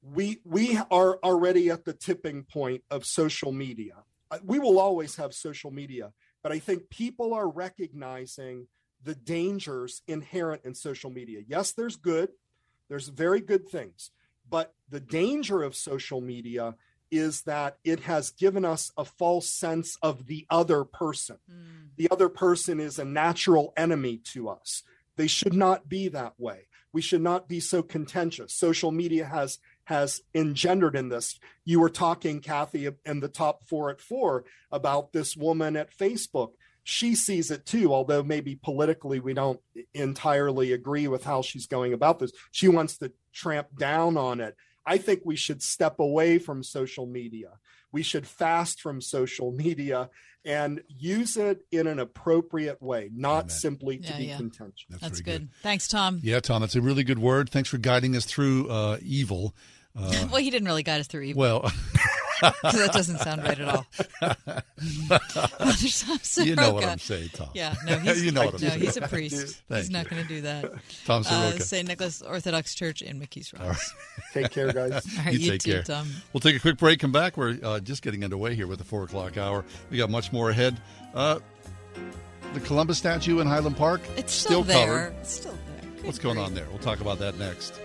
[0.03, 4.05] we we are already at the tipping point of social media.
[4.31, 6.13] Uh, we will always have social media,
[6.43, 8.67] but I think people are recognizing
[9.03, 11.41] the dangers inherent in social media.
[11.47, 12.31] Yes, there's good,
[12.89, 14.11] there's very good things,
[14.49, 16.77] but the danger of social media
[17.11, 21.37] is that it has given us a false sense of the other person.
[21.51, 21.91] Mm.
[21.97, 24.83] The other person is a natural enemy to us.
[25.17, 26.69] They should not be that way.
[26.91, 28.55] We should not be so contentious.
[28.55, 31.39] Social media has has engendered in this.
[31.65, 36.53] You were talking, Kathy, in the top four at four about this woman at Facebook.
[36.85, 39.61] She sees it too, although maybe politically we don't
[39.95, 42.33] entirely agree with how she's going about this.
[42.51, 44.57] She wants to tramp down on it.
[44.85, 47.51] I think we should step away from social media.
[47.93, 50.11] We should fast from social media
[50.45, 53.49] and use it in an appropriate way, not Amen.
[53.51, 54.37] simply to yeah, be yeah.
[54.37, 54.87] contentious.
[54.89, 55.41] That's, That's good.
[55.41, 55.49] good.
[55.63, 56.21] Thanks, Tom.
[56.23, 57.49] Yeah, Tom, that's a really good word.
[57.49, 59.55] Thanks for guiding us through uh, evil.
[59.97, 61.41] Uh, well, he didn't really guide us through evil.
[61.41, 61.73] Well,
[62.63, 63.87] that doesn't sound right at all.
[66.45, 67.51] you know what I'm saying, Tom.
[67.55, 68.81] Yeah, no, he's, you know what I'm no, saying.
[68.81, 69.63] he's a priest.
[69.69, 70.73] he's not going to do that.
[71.05, 71.57] Tom Soroka.
[71.57, 71.87] Uh, St.
[71.87, 73.95] Nicholas Orthodox Church in McKees Rocks.
[74.33, 74.93] Take care, guys.
[74.93, 75.83] All right, you, you take too, care.
[75.83, 76.09] Tom.
[76.33, 76.99] We'll take a quick break.
[76.99, 77.37] Come back.
[77.37, 79.65] We're uh, just getting underway here with the four o'clock hour.
[79.91, 80.81] We got much more ahead.
[81.15, 81.39] Uh,
[82.55, 84.01] the Columbus statue in Highland Park?
[84.17, 84.87] It's still, there.
[84.87, 85.15] covered.
[85.21, 85.91] It's still there.
[85.97, 86.47] Good What's going grief.
[86.47, 86.67] on there?
[86.71, 87.81] We'll talk about that next.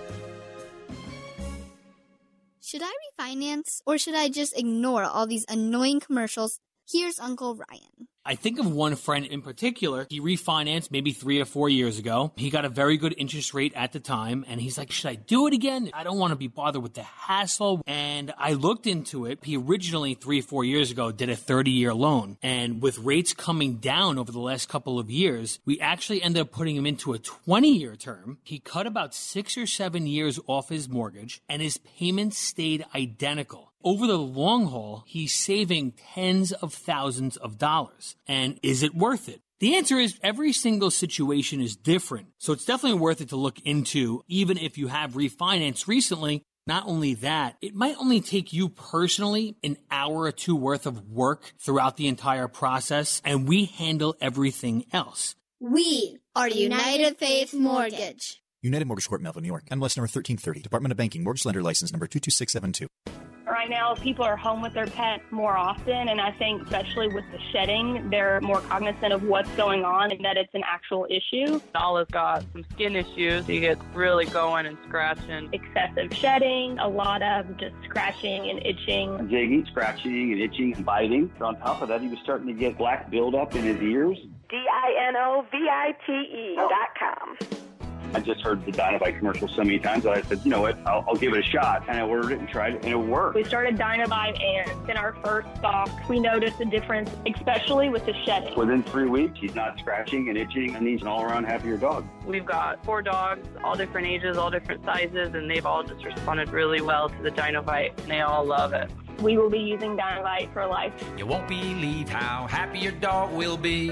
[2.68, 6.60] Should I refinance or should I just ignore all these annoying commercials?
[6.86, 8.07] Here's Uncle Ryan.
[8.28, 10.06] I think of one friend in particular.
[10.10, 12.34] He refinanced maybe three or four years ago.
[12.36, 15.16] He got a very good interest rate at the time, and he's like, Should I
[15.16, 15.90] do it again?
[15.94, 17.82] I don't want to be bothered with the hassle.
[17.88, 19.40] And I looked into it.
[19.44, 22.38] He originally, three or four years ago, did a 30 year loan.
[22.44, 26.52] And with rates coming down over the last couple of years, we actually ended up
[26.52, 28.40] putting him into a 20 year term.
[28.44, 33.67] He cut about six or seven years off his mortgage, and his payments stayed identical
[33.84, 38.16] over the long haul, he's saving tens of thousands of dollars.
[38.28, 39.42] And is it worth it?
[39.60, 42.28] The answer is every single situation is different.
[42.38, 46.44] So it's definitely worth it to look into, even if you have refinanced recently.
[46.68, 51.10] Not only that, it might only take you personally an hour or two worth of
[51.10, 55.36] work throughout the entire process, and we handle everything else.
[55.60, 58.42] We are United Faith Mortgage.
[58.62, 59.64] United Mortgage Corp, Melville, New York.
[59.70, 60.62] MLS number 1330.
[60.62, 61.24] Department of Banking.
[61.24, 63.37] Mortgage Lender License number 22672.
[63.48, 67.24] Right now, people are home with their pet more often, and I think, especially with
[67.32, 71.62] the shedding, they're more cognizant of what's going on and that it's an actual issue.
[71.74, 73.48] Nala's got some skin issues.
[73.48, 75.50] He gets really going and scratching.
[75.54, 79.30] Excessive shedding, a lot of just scratching and itching.
[79.30, 81.32] Jigging, scratching, and itching and biting.
[81.40, 84.18] On top of that, he was starting to get black buildup in his ears.
[84.50, 87.67] D I N O V I T E dot com.
[88.14, 90.78] I just heard the Dinovite commercial so many times that I said, you know what,
[90.88, 91.84] I'll, I'll give it a shot.
[91.88, 93.36] And I ordered it and tried it, and it worked.
[93.36, 98.14] We started Dinovite, and in our first stock, we noticed a difference, especially with the
[98.26, 98.56] shedding.
[98.58, 102.08] Within three weeks, he's not scratching and itching, and he's an all-around happier dog.
[102.26, 106.50] We've got four dogs, all different ages, all different sizes, and they've all just responded
[106.50, 108.90] really well to the Dinovite, and they all love it.
[109.22, 110.94] We will be using Dinovite for life.
[111.18, 113.92] You won't believe how happy your dog will be.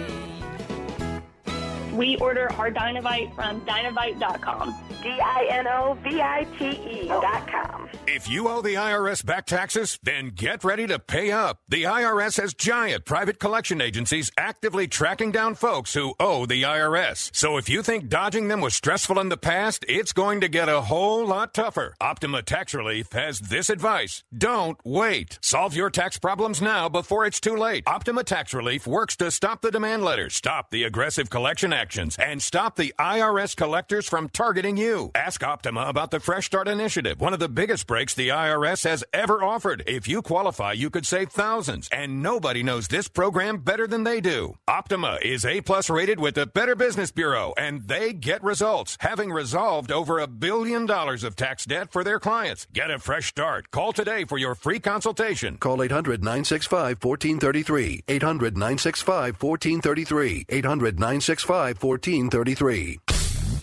[1.95, 4.75] We order our Dinovite from Dinovite.com.
[5.01, 7.87] D I N O V I T E dot com.
[8.07, 11.59] If you owe the IRS back taxes, then get ready to pay up.
[11.69, 17.29] The IRS has giant private collection agencies actively tracking down folks who owe the IRS.
[17.35, 20.69] So if you think dodging them was stressful in the past, it's going to get
[20.69, 21.93] a whole lot tougher.
[22.01, 24.23] Optima Tax Relief has this advice.
[24.35, 25.37] Don't wait.
[25.41, 27.83] Solve your tax problems now before it's too late.
[27.87, 31.71] Optima Tax Relief works to stop the demand letters, stop the aggressive collection
[32.19, 35.11] and stop the IRS collectors from targeting you.
[35.13, 39.03] Ask Optima about the Fresh Start Initiative, one of the biggest breaks the IRS has
[39.13, 39.83] ever offered.
[39.85, 44.19] If you qualify, you could save thousands, and nobody knows this program better than they
[44.21, 44.57] do.
[44.67, 49.31] Optima is A plus rated with the Better Business Bureau, and they get results, having
[49.31, 52.67] resolved over a billion dollars of tax debt for their clients.
[52.73, 53.69] Get a fresh start.
[53.71, 55.57] Call today for your free consultation.
[55.57, 58.03] Call 800 965 1433.
[58.07, 60.45] 800 965 1433.
[60.49, 62.99] 800 965 1433.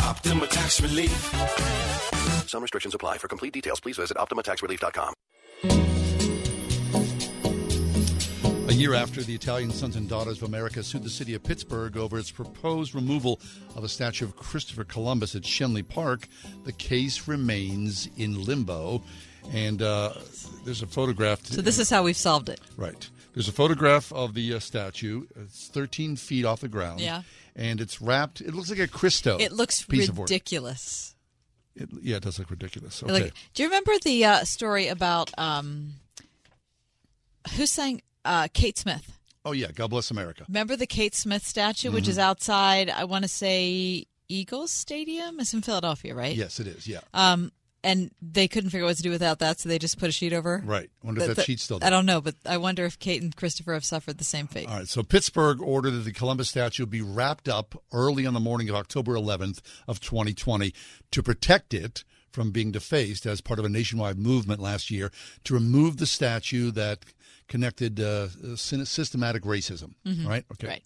[0.01, 1.13] Optima Tax Relief.
[2.49, 3.19] Some restrictions apply.
[3.19, 5.15] For complete details, please visit OptimaTaxRelief.com.
[8.69, 11.97] A year after the Italian Sons and Daughters of America sued the city of Pittsburgh
[11.99, 13.39] over its proposed removal
[13.77, 16.27] of a statue of Christopher Columbus at Schenley Park,
[16.65, 19.03] the case remains in limbo.
[19.53, 20.13] And uh,
[20.65, 21.45] there's a photograph.
[21.45, 22.61] So this is how we've solved it.
[22.77, 23.09] Right.
[23.35, 25.27] There's a photograph of the uh, statue.
[25.37, 27.01] It's 13 feet off the ground.
[27.01, 27.23] Yeah.
[27.55, 28.41] And it's wrapped.
[28.41, 29.37] It looks like a Christo.
[29.39, 30.29] It looks piece of work.
[30.29, 31.15] ridiculous.
[31.75, 33.03] It, yeah, it does look ridiculous.
[33.03, 33.13] Okay.
[33.13, 35.95] Like, do you remember the uh, story about um,
[37.57, 39.19] who sang uh, Kate Smith?
[39.45, 40.45] oh yeah, God bless America.
[40.49, 42.09] Remember the Kate Smith statue, which Mhm.
[42.11, 42.89] is outside?
[42.89, 45.41] I want to say Eagles Stadium.
[45.41, 46.35] It's in Philadelphia, right?
[46.37, 46.87] Yes, it is.
[46.87, 47.01] Yeah.
[47.13, 47.51] Um,
[47.85, 50.13] and they couldn't figure out what to do without that, so they just put a
[50.13, 50.63] sheet over.
[50.65, 50.91] Right.
[51.03, 52.99] I wonder if Th- that th- sheet's still I don't know, but I wonder if
[52.99, 54.69] Kate and Christopher have suffered the same fate.
[54.69, 58.41] All right, so Pittsburgh ordered that the Columbus statue be wrapped up early on the
[58.41, 60.73] morning of October 11th of 2020
[61.11, 65.11] to protect it from being defaced as part of a nationwide movement last year
[65.45, 67.01] to remove the statue that
[67.49, 69.93] connected uh, systematic racism.
[70.07, 70.27] Mhm.
[70.27, 70.45] Right?
[70.53, 70.67] Okay.
[70.69, 70.83] Right.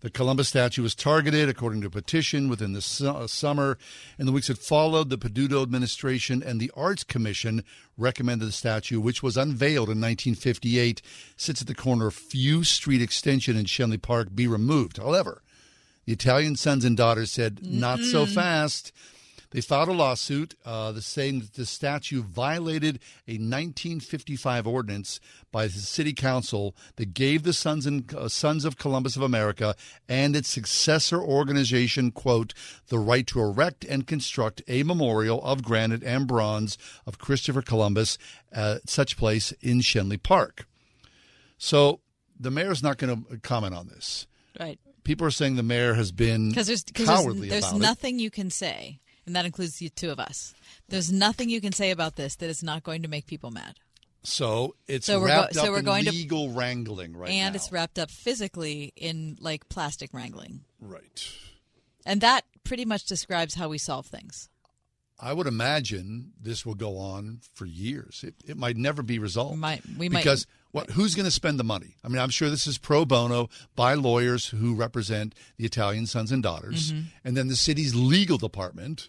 [0.00, 3.78] The Columbus statue was targeted, according to a petition, within the su- uh, summer.
[4.18, 7.64] In the weeks that followed, the Peduto administration and the Arts Commission
[7.96, 11.00] recommended the statue, which was unveiled in 1958,
[11.36, 14.98] sits at the corner of Few Street Extension in Schenley Park, be removed.
[14.98, 15.42] However,
[16.04, 18.92] the Italian sons and daughters said, not so fast.
[19.56, 22.96] They filed a lawsuit uh, saying that the statue violated
[23.26, 25.18] a 1955 ordinance
[25.50, 29.74] by the city council that gave the Sons and uh, Sons of Columbus of America
[30.10, 32.52] and its successor organization, quote,
[32.88, 36.76] the right to erect and construct a memorial of granite and bronze
[37.06, 38.18] of Christopher Columbus
[38.52, 40.66] at such place in Schenley Park.
[41.56, 42.00] So
[42.38, 44.26] the mayor's not going to comment on this.
[44.60, 44.78] Right.
[45.02, 47.88] people are saying the mayor has been Because there's, cause cowardly there's, there's about it.
[47.88, 50.54] nothing you can say, and that includes the two of us.
[50.88, 53.74] There's nothing you can say about this that is not going to make people mad.
[54.22, 57.30] So it's So we're go- wrapped so up we're in going to- legal wrangling right
[57.30, 57.56] and now.
[57.56, 60.60] it's wrapped up physically in like plastic wrangling.
[60.80, 61.28] Right.
[62.04, 64.48] And that pretty much describes how we solve things.
[65.18, 68.22] I would imagine this will go on for years.
[68.26, 69.58] It, it might never be resolved.
[69.58, 70.90] Might- we might- because what?
[70.90, 71.94] Who's going to spend the money?
[72.04, 76.30] I mean, I'm sure this is pro bono by lawyers who represent the Italian sons
[76.32, 76.98] and daughters, Mm-hmm.
[77.00, 77.04] Mhm.
[77.24, 79.08] and then the city's legal department.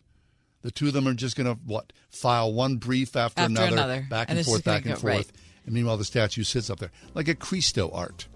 [0.68, 3.72] The two of them are just going to what file one brief after, After another,
[3.72, 4.07] another.
[4.09, 5.03] back And and, forth, back and forth.
[5.05, 5.28] right.
[5.65, 8.28] And meanwhile, the statue sits up there like a Christo art,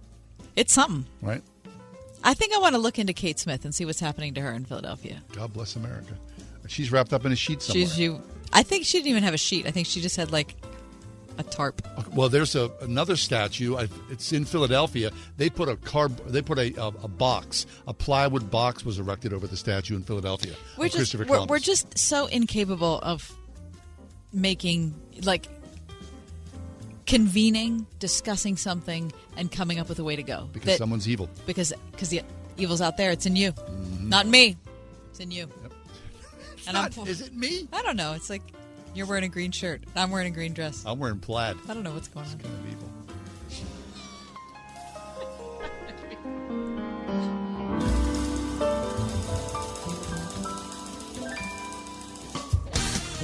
[0.55, 1.05] It's something.
[1.21, 1.43] right?
[2.23, 4.53] I think I want to look into Kate Smith and see what's happening to her
[4.53, 5.21] in Philadelphia.
[5.33, 6.13] God bless America.
[6.69, 7.85] She's wrapped up in a sheet somewhere.
[7.85, 8.21] She's you.
[8.53, 9.67] I think she didn't even have a sheet.
[9.67, 10.55] I think she just had like
[11.41, 11.81] a tarp.
[12.15, 13.75] Well, there's a, another statue.
[13.75, 15.11] I, it's in Philadelphia.
[15.37, 16.15] They put a card.
[16.27, 20.03] They put a, a, a box, a plywood box, was erected over the statue in
[20.03, 20.53] Philadelphia.
[20.77, 23.31] We're just Christopher we're, we're just so incapable of
[24.33, 25.47] making like
[27.05, 30.47] convening, discussing something, and coming up with a way to go.
[30.53, 31.29] because That- someone's evil.
[31.45, 32.21] because because the
[32.57, 33.11] evil's out there.
[33.11, 34.09] It's in you, Mm-hmm.
[34.09, 34.57] not in me.
[35.09, 35.47] It's in you.
[36.67, 37.67] and not- I'm, is it me?
[37.73, 38.13] I don't know.
[38.13, 38.41] It's like
[38.93, 39.81] you're wearing a green shirt.
[39.95, 40.83] I'm wearing a green dress.
[40.85, 41.57] I'm wearing plaid.
[41.67, 42.39] I don't know what's going on.
[42.39, 42.89] Kind of evil.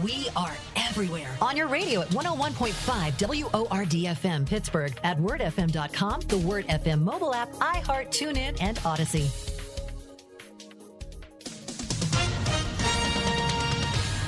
[0.03, 1.35] We are everywhere.
[1.41, 8.09] On your radio at 101.5 WORDFM Pittsburgh, at wordfm.com, the Word FM mobile app, iHeart,
[8.09, 9.29] TuneIn, and Odyssey.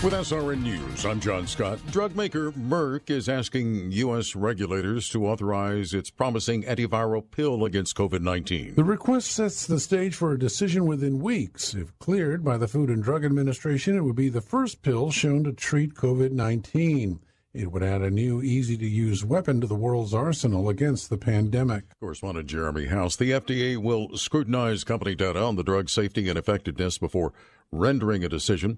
[0.01, 1.77] With SRN News, I'm John Scott.
[1.91, 4.33] Drug maker Merck is asking U.S.
[4.33, 8.75] regulators to authorize its promising antiviral pill against COVID 19.
[8.75, 11.73] The request sets the stage for a decision within weeks.
[11.73, 15.43] If cleared by the Food and Drug Administration, it would be the first pill shown
[15.43, 17.19] to treat COVID 19.
[17.53, 21.17] It would add a new, easy to use weapon to the world's arsenal against the
[21.17, 21.83] pandemic.
[21.99, 23.17] Correspondent Jeremy House.
[23.17, 27.33] The FDA will scrutinize company data on the drug's safety and effectiveness before
[27.73, 28.77] rendering a decision.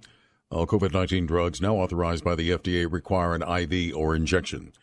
[0.51, 4.73] All COVID 19 drugs now authorized by the FDA require an IV or injection.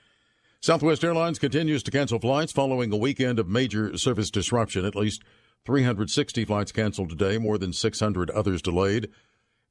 [0.60, 4.86] Southwest Airlines continues to cancel flights following a weekend of major service disruption.
[4.86, 5.22] At least
[5.66, 9.10] 360 flights canceled today, more than 600 others delayed.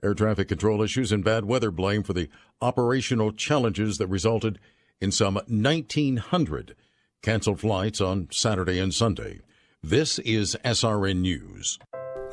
[0.03, 2.29] Air traffic control issues and bad weather blame for the
[2.61, 4.59] operational challenges that resulted
[5.01, 6.75] in some 1,900
[7.23, 9.39] canceled flights on Saturday and Sunday.
[9.81, 11.79] This is SRN News.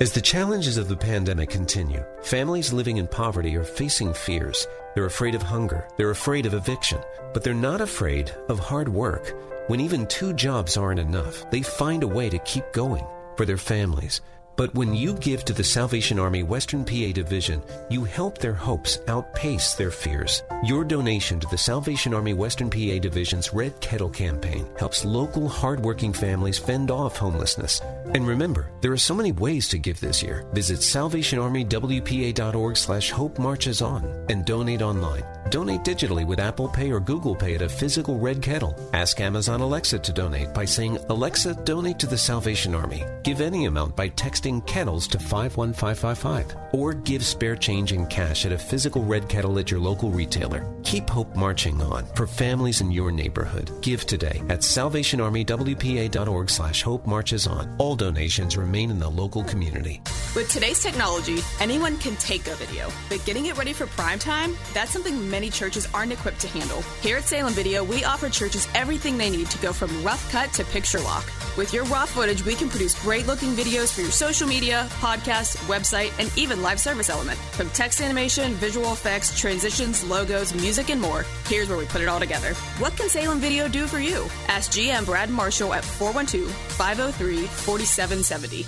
[0.01, 4.67] As the challenges of the pandemic continue, families living in poverty are facing fears.
[4.93, 6.99] They're afraid of hunger, they're afraid of eviction,
[7.33, 9.33] but they're not afraid of hard work.
[9.69, 13.57] When even two jobs aren't enough, they find a way to keep going for their
[13.57, 14.21] families.
[14.57, 19.01] But when you give to the Salvation Army Western PA Division, you help their hopes
[19.09, 20.43] outpace their fears.
[20.65, 26.13] Your donation to the Salvation Army Western PA Division's Red Kettle campaign helps local hardworking
[26.13, 27.81] families fend off homelessness.
[28.15, 30.45] And remember, there are so many ways to give this year.
[30.53, 35.25] Visit salvationarmywpa.org slash hope marches on and donate online.
[35.51, 38.77] Donate digitally with Apple Pay or Google Pay at a physical red kettle.
[38.93, 43.05] Ask Amazon Alexa to donate by saying, Alexa, donate to the Salvation Army.
[43.23, 44.09] Give any amount by
[44.45, 46.57] texting kettles to 51555.
[46.73, 50.67] Or give spare change in cash at a physical red kettle at your local retailer.
[50.83, 53.71] Keep hope marching on for families in your neighborhood.
[53.81, 57.75] Give today at salvationarmywpa.org slash hope marches on.
[57.79, 60.03] All donations remain in the local community.
[60.35, 64.57] With today's technology, anyone can take a video, but getting it ready for prime time,
[64.73, 66.83] that's something many churches aren't equipped to handle.
[67.01, 70.53] Here at Salem Video, we offer churches everything they need to go from rough cut
[70.55, 71.25] to picture lock.
[71.57, 75.57] With your raw footage, we can produce great looking videos for your social media, podcast,
[75.69, 77.39] website, and even live service element.
[77.53, 82.09] From text animation, visual effects, transitions, logos, music, and more, here's where we put it
[82.09, 82.55] all together.
[82.79, 84.27] What can Salem Video do for you?
[84.49, 88.67] Ask GM Brad Marshall at 412 503 4770.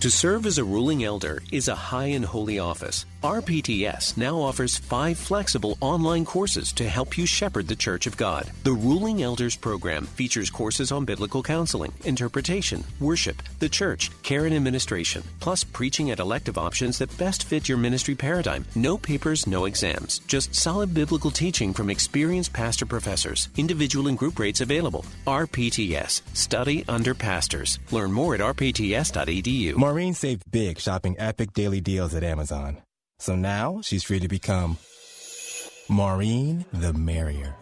[0.00, 3.04] To serve as a ruling elder is a high and holy office.
[3.22, 8.50] RPTS now offers five flexible online courses to help you shepherd the Church of God.
[8.64, 14.54] The Ruling Elders program features courses on biblical counseling, interpretation, worship, the church, care and
[14.54, 18.64] administration, plus preaching at elective options that best fit your ministry paradigm.
[18.74, 23.50] No papers, no exams, just solid biblical teaching from experienced pastor professors.
[23.58, 25.04] Individual and group rates available.
[25.26, 27.80] RPTS, study under pastors.
[27.90, 29.76] Learn more at rpts.edu.
[29.76, 32.78] Maureen saved big shopping epic daily deals at Amazon.
[33.20, 34.78] So now she's free to become
[35.90, 37.54] Maureen the Merrier.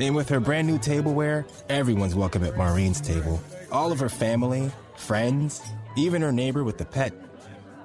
[0.00, 3.40] And with her brand new tableware, everyone's welcome at Maureen's table.
[3.70, 5.62] All of her family, friends,
[5.96, 7.12] even her neighbor with the pet.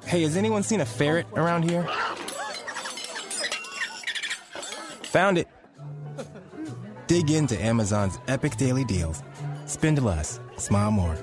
[0.06, 1.84] Hey, has anyone seen a ferret around here?
[5.04, 5.48] Found it.
[7.06, 9.22] Dig into Amazon's epic daily deals.
[9.68, 11.18] Spend less, smile more.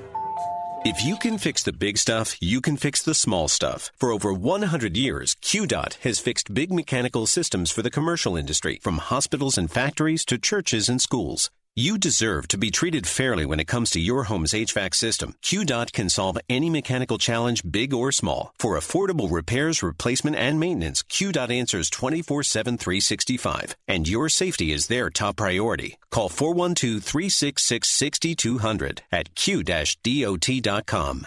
[0.85, 3.91] If you can fix the big stuff, you can fix the small stuff.
[3.97, 8.99] For over 100 years, QDOT has fixed big mechanical systems for the commercial industry, from
[8.99, 11.51] hospitals and factories to churches and schools.
[11.77, 15.35] You deserve to be treated fairly when it comes to your home's HVAC system.
[15.43, 18.53] QDOT can solve any mechanical challenge, big or small.
[18.59, 23.75] For affordable repairs, replacement, and maintenance, QDOT answers 24 7 365.
[23.89, 25.99] And your safety is their top priority.
[26.11, 31.27] Call 412 366 6200 at q-dot.com.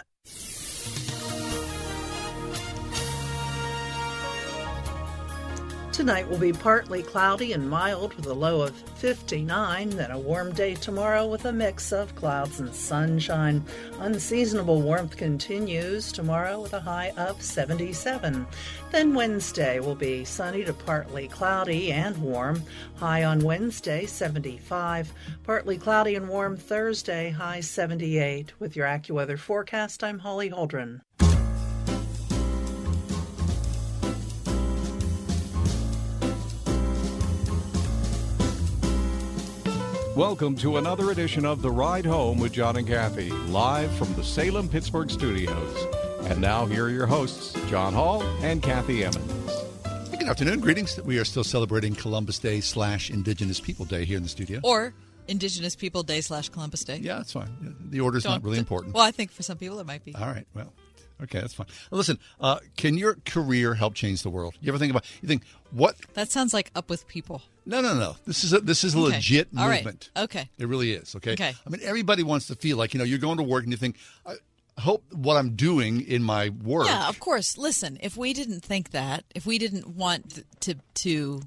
[5.98, 10.54] Tonight will be partly cloudy and mild with a low of 59, then a warm
[10.54, 13.66] day tomorrow with a mix of clouds and sunshine.
[13.98, 18.46] Unseasonable warmth continues tomorrow with a high of 77.
[18.92, 22.62] Then Wednesday will be sunny to partly cloudy and warm.
[22.98, 25.12] High on Wednesday, 75.
[25.46, 28.54] Partly cloudy and warm Thursday, high 78.
[28.60, 31.02] With your AccuWeather forecast, I'm Holly Holdren.
[40.18, 44.24] Welcome to another edition of The Ride Home with John and Kathy, live from the
[44.24, 45.86] Salem Pittsburgh studios.
[46.22, 49.52] And now, here are your hosts, John Hall and Kathy Emmons.
[50.10, 50.60] Good afternoon.
[50.60, 51.00] Greetings.
[51.04, 54.60] We are still celebrating Columbus Day slash Indigenous People Day here in the studio.
[54.64, 54.96] Or
[55.28, 56.98] Indigenous People Day slash Columbus Day.
[56.98, 57.76] Yeah, that's fine.
[57.80, 58.96] The order's Don't- not really important.
[58.96, 60.16] Well, I think for some people it might be.
[60.16, 60.48] All right.
[60.56, 60.74] Well,
[61.24, 61.68] okay, that's fine.
[61.92, 64.56] Listen, uh, can your career help change the world?
[64.62, 65.06] You ever think about?
[65.22, 65.96] You think what?
[66.14, 67.42] That sounds like up with people.
[67.66, 68.16] No, no, no.
[68.26, 69.16] This is a, this is a Okay.
[69.16, 69.84] legit All right.
[69.84, 70.10] movement.
[70.16, 70.50] Okay.
[70.58, 71.16] It really is.
[71.16, 71.34] Okay.
[71.34, 71.54] Okay.
[71.66, 73.78] I mean, everybody wants to feel like you know you're going to work and you
[73.78, 74.36] think, I
[74.80, 76.88] hope what I'm doing in my work.
[76.88, 77.58] Yeah, of course.
[77.58, 81.42] Listen, if we didn't think that, if we didn't want to to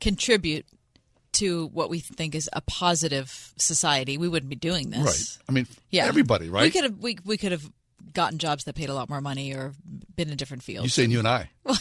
[0.00, 0.66] contribute
[1.32, 5.00] to what we think is a positive society, we wouldn't be doing this.
[5.04, 5.44] Right.
[5.48, 6.06] I mean, Yeah.
[6.06, 6.62] everybody, right?
[6.62, 7.70] We could have we, we could have
[8.18, 9.72] gotten jobs that paid a lot more money or
[10.16, 10.86] been in different fields.
[10.86, 11.50] You saying you and I?
[11.64, 11.78] well,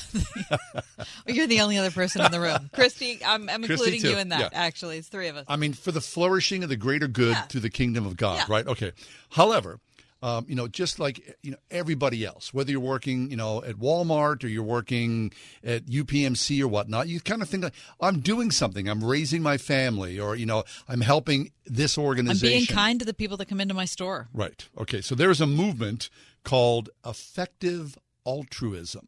[1.27, 2.69] You're the only other person in the room.
[2.73, 4.09] Christy, I'm, I'm Christy, including too.
[4.11, 4.49] you in that, Yeah.
[4.53, 4.99] actually.
[4.99, 5.45] It's three of us.
[5.47, 8.67] I mean, for the flourishing of the greater good to the kingdom of God, right?
[8.67, 8.91] Okay.
[9.31, 9.79] However,
[10.21, 13.75] um, you know, just like you know everybody else, whether you're working, you know, at
[13.75, 15.31] Walmart or you're working
[15.63, 18.87] at UPMC or whatnot, you kind of think like, I'm doing something.
[18.89, 22.47] I'm raising my family, or you know, I'm helping this organization.
[22.47, 24.27] I'm being kind to the people that come into my store.
[24.33, 24.67] Right.
[24.77, 25.01] Okay.
[25.01, 26.09] So there is a movement
[26.43, 29.07] called effective altruism,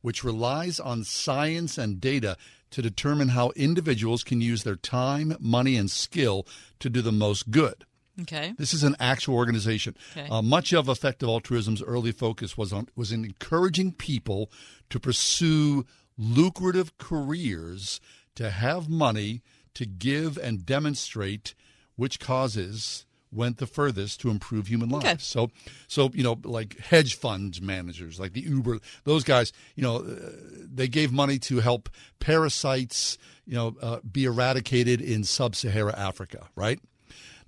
[0.00, 2.36] which relies on science and data
[2.70, 6.46] to determine how individuals can use their time, money, and skill
[6.80, 7.84] to do the most good.
[8.22, 8.54] Okay.
[8.58, 9.94] This is an actual organization.
[10.16, 10.28] Okay.
[10.28, 14.50] Uh, much of effective altruism's early focus was on was in encouraging people
[14.90, 18.00] to pursue lucrative careers,
[18.34, 19.42] to have money,
[19.74, 21.54] to give and demonstrate
[21.96, 25.04] which causes went the furthest to improve human lives.
[25.04, 25.16] Okay.
[25.18, 25.50] So,
[25.86, 30.30] so you know, like hedge fund managers, like the Uber, those guys, you know, uh,
[30.64, 31.88] they gave money to help
[32.20, 36.80] parasites, you know, uh, be eradicated in sub-Sahara Africa, right?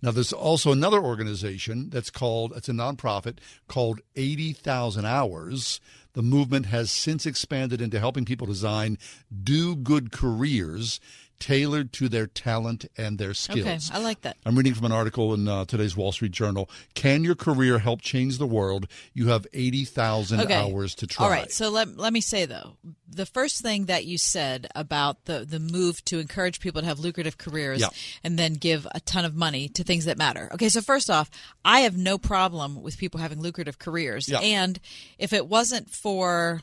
[0.02, 3.38] Now, there's also another organization that's called, it's a nonprofit
[3.68, 5.80] called 80,000 Hours.
[6.14, 8.98] The movement has since expanded into helping people design
[9.42, 11.00] do good careers
[11.40, 13.90] tailored to their talent and their skills.
[13.90, 14.36] Okay, I like that.
[14.46, 16.70] I'm reading from an article in uh, today's Wall Street Journal.
[16.94, 18.86] Can your career help change the world?
[19.14, 20.54] You have 80,000 Okay.
[20.54, 21.24] hours to try.
[21.24, 21.50] All right.
[21.50, 22.76] So let, let me say, though,
[23.08, 27.00] the first thing that you said about the, the move to encourage people to have
[27.00, 27.88] lucrative careers Yeah.
[28.22, 30.48] and then give a ton of money to things that matter.
[30.54, 30.68] Okay.
[30.68, 31.30] So, first off,
[31.64, 34.28] I have no problem with people having lucrative careers.
[34.28, 34.38] Yeah.
[34.40, 34.78] And
[35.18, 36.60] if it wasn't for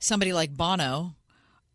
[0.00, 1.14] somebody like Bono,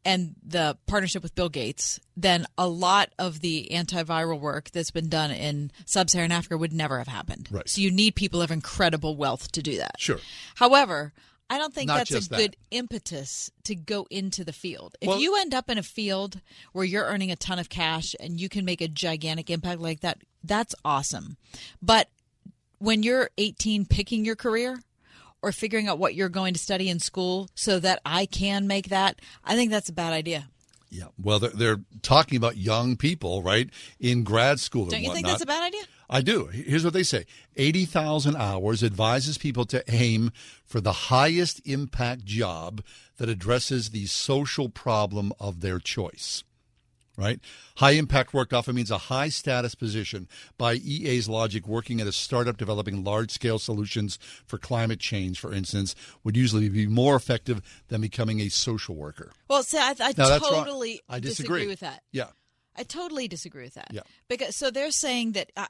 [0.05, 5.09] and the partnership with Bill Gates, then a lot of the antiviral work that's been
[5.09, 7.47] done in sub-Saharan Africa would never have happened.
[7.51, 7.67] Right.
[7.67, 9.95] So you need people of incredible wealth to do that.
[9.99, 10.19] Sure.
[10.55, 11.13] However,
[11.49, 12.37] I don't think Not that's a that.
[12.37, 14.95] good impetus to go into the field.
[15.01, 16.41] If Well- you end up in a field
[16.71, 19.99] where you're earning a ton of cash and you can make a gigantic impact like
[20.01, 21.37] that, that's awesome.
[21.81, 22.09] But
[22.79, 24.81] when you're 18 picking your career
[25.43, 28.87] or figuring out what you're going to study in school so that I can make
[28.87, 30.47] that, I think that's a bad idea.
[30.89, 31.05] Yeah.
[31.21, 33.69] Well, they're, they're talking about young people, right,
[33.99, 35.81] in grad school Don't you think that's a bad idea?
[36.09, 36.45] I do.
[36.45, 37.25] Here's what they say
[37.55, 40.31] 80,000 hours advises people to aim
[40.65, 42.81] for the highest impact job
[43.17, 46.43] that addresses the social problem of their choice.
[47.17, 47.39] Right?
[47.77, 50.27] High impact work often means a high status position.
[50.57, 55.53] By EA's logic, working at a startup developing large scale solutions for climate change, for
[55.53, 59.31] instance, would usually be more effective than becoming a social worker.
[59.49, 61.67] Well, see, I, I Now, totally I disagree.
[61.67, 62.01] with that.
[62.11, 62.27] Yeah.
[62.75, 63.87] I totally disagree with that.
[63.91, 64.01] Yeah.
[64.27, 65.65] Because so they're saying that uh,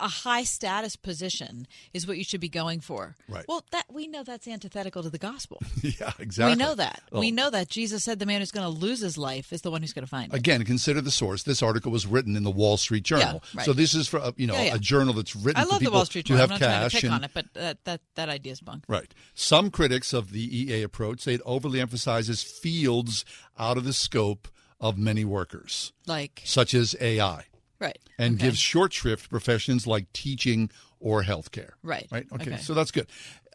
[0.00, 3.16] a high status position is what you should be going for.
[3.28, 3.44] Right.
[3.48, 5.60] Well, that we know that's antithetical to the gospel.
[5.82, 6.54] yeah, exactly.
[6.54, 7.02] We know that.
[7.12, 7.20] Oh.
[7.20, 9.70] We know that Jesus said the man who's going to lose his life is the
[9.70, 10.36] one who's going to find it.
[10.36, 11.42] Again, consider the source.
[11.42, 13.42] This article was written in the Wall Street Journal.
[13.52, 13.66] Yeah, right.
[13.66, 14.74] So this is for uh, you know Yeah, yeah.
[14.74, 16.40] a journal that's written I for love the people Wall Street Journal.
[16.40, 18.52] have I'm not trying cash to pick and on it, but that that that idea
[18.52, 18.84] is bunk.
[18.88, 19.12] Right.
[19.34, 23.24] Some critics of the EA approach say it overly emphasizes fields
[23.58, 24.48] out of the scope
[24.80, 27.44] of many workers, Like such as AI,
[27.80, 27.98] right.
[28.18, 28.44] and okay.
[28.46, 30.70] gives short shrift to professions like teaching
[31.00, 31.70] or healthcare.
[31.82, 32.06] Right.
[32.10, 32.26] Right.
[32.32, 32.52] Okay.
[32.52, 32.56] Okay.
[32.62, 33.06] So that's good.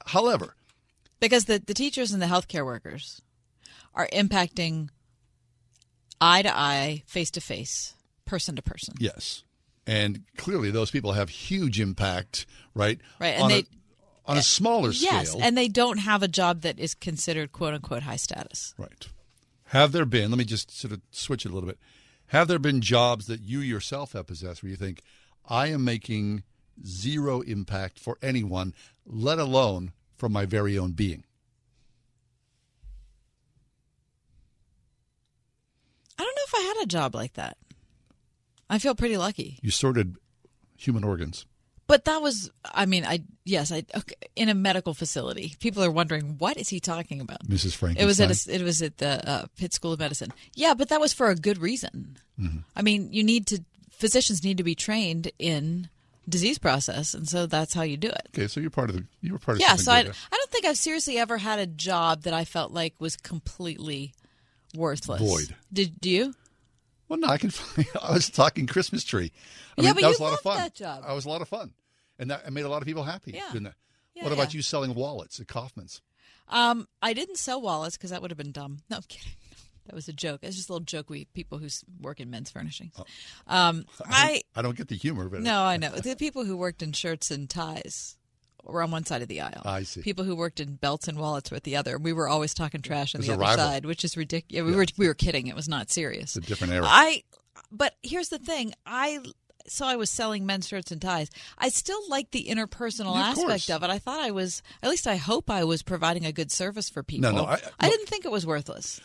[0.05, 0.55] However,
[1.19, 3.21] because the the teachers and the healthcare workers
[3.95, 4.89] are impacting
[6.19, 7.93] eye to eye, face to face,
[8.26, 8.95] person to person.
[8.99, 9.43] yes,
[9.88, 12.45] and clearly those people have huge impact.
[12.76, 12.99] Right.
[13.19, 13.65] Right, and On they- a,
[14.26, 15.41] on a smaller Yes, scale.
[15.43, 18.74] and they don't have a job that is considered quote unquote high status.
[18.78, 19.07] Right.
[19.74, 21.80] Have there been, let me just sort of switch it a little bit.
[22.28, 25.01] Have there been jobs that you yourself have possessed where you think,
[25.49, 26.43] I am making
[26.86, 31.24] zero impact for anyone, let alone for my very own being?
[36.19, 37.57] I don't know if I had a job like that.
[38.69, 39.57] I feel pretty lucky.
[39.63, 40.17] You sorted
[40.78, 41.47] human organs.
[41.86, 45.55] But that was, I mean, I yes, I okay, in a medical facility.
[45.59, 47.45] People are wondering what is he talking about.
[47.47, 47.97] Mrs.
[47.97, 50.31] It was at a, it was at the uh, Pitt School of Medicine.
[50.55, 52.17] Yeah, but that was for a good reason.
[52.39, 52.59] Mm-hmm.
[52.75, 55.89] I mean, you need to physicians need to be trained in
[56.27, 58.29] disease process, and so that's how you do it.
[58.34, 59.99] Okay, so you're part of the, you were part of Yeah, so I.
[59.99, 64.13] I don't think I've seriously ever had a job that I felt like was completely
[64.75, 65.21] worthless.
[65.21, 65.55] Void.
[65.71, 66.34] Did do you?
[67.14, 69.32] Well, no, I can find, I was talking Christmas tree.
[69.78, 70.57] I Yeah, mean, but that you was a lot of loved fun.
[70.57, 71.03] that job.
[71.05, 71.74] That was a lot of fun.
[72.18, 73.49] And that I made a lot of people happy Yeah.
[73.51, 73.76] doing that.
[74.16, 74.57] Yeah, what about yeah.
[74.57, 76.01] you selling wallets at Kaufmann's?
[76.47, 78.80] Um, I didn't sell wallets because that would have been dumb.
[78.89, 79.34] No, I'm kidding.
[79.86, 80.39] That was a joke.
[80.43, 81.68] It's just a little joke we people who
[82.01, 82.93] work in men's furnishings.
[83.47, 86.82] Um, I I don't get the humor, but no, I know the people who worked
[86.82, 88.18] in shirts and ties
[88.64, 89.61] were on one side of the aisle.
[89.66, 90.01] I see.
[90.01, 91.97] People who worked in belts and wallets were at the other.
[91.97, 93.66] We were always talking trash on the other rival.
[93.66, 94.70] side, which is ridiculous.
[94.72, 95.47] we were we were kidding.
[95.47, 96.36] It was not serious.
[96.36, 96.86] It's a different era.
[96.88, 97.24] I,
[97.72, 98.74] but here's the thing.
[98.86, 99.20] I
[99.68, 101.30] so I was selling men's shirts and ties.
[101.57, 103.70] I still like the interpersonal Yeah, of aspect course.
[103.70, 103.89] of it.
[103.89, 107.01] I thought I was, at least I hope I was providing a good service for
[107.01, 107.32] people.
[107.32, 108.99] no, I- I didn't think it was worthless.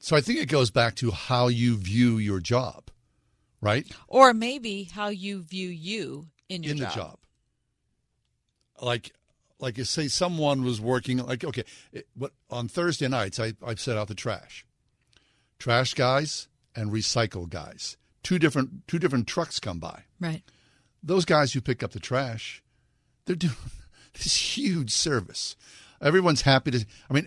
[0.00, 2.90] So I think it goes back to how you view your job,
[3.62, 3.86] right?
[4.06, 6.88] Or maybe how you view you in your in job.
[6.90, 7.18] the job.
[8.82, 9.12] Like,
[9.58, 11.18] like you say, someone was working.
[11.18, 14.66] Like, okay, it, what on Thursday nights I I set out the trash,
[15.58, 17.96] trash guys and recycle guys.
[18.22, 20.04] Two different two different trucks come by.
[20.20, 20.42] Right.
[21.02, 22.62] Those guys who pick up the trash,
[23.26, 23.54] they're doing
[24.14, 25.56] this huge service.
[26.00, 26.86] Everyone's happy to.
[27.10, 27.26] I mean,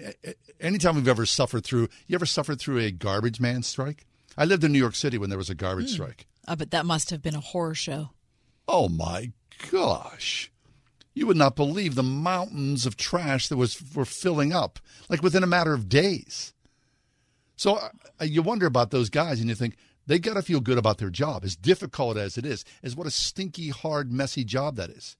[0.59, 4.05] anytime we've ever suffered through, you ever suffered through a garbage man strike?
[4.37, 5.93] I lived in New York City when there was a garbage Hmm.
[5.93, 6.27] strike.
[6.47, 8.11] Uh, but that must have been a horror show.
[8.67, 9.31] Oh my
[9.71, 10.51] gosh.
[11.17, 15.43] You would not believe the mountains of trash that was were filling up like within
[15.43, 16.53] a matter of days.
[17.55, 17.89] So uh,
[18.21, 21.09] you wonder about those guys and you think they got to feel good about their
[21.09, 22.63] job as difficult as it is.
[22.83, 25.17] As what a stinky hard messy job that is.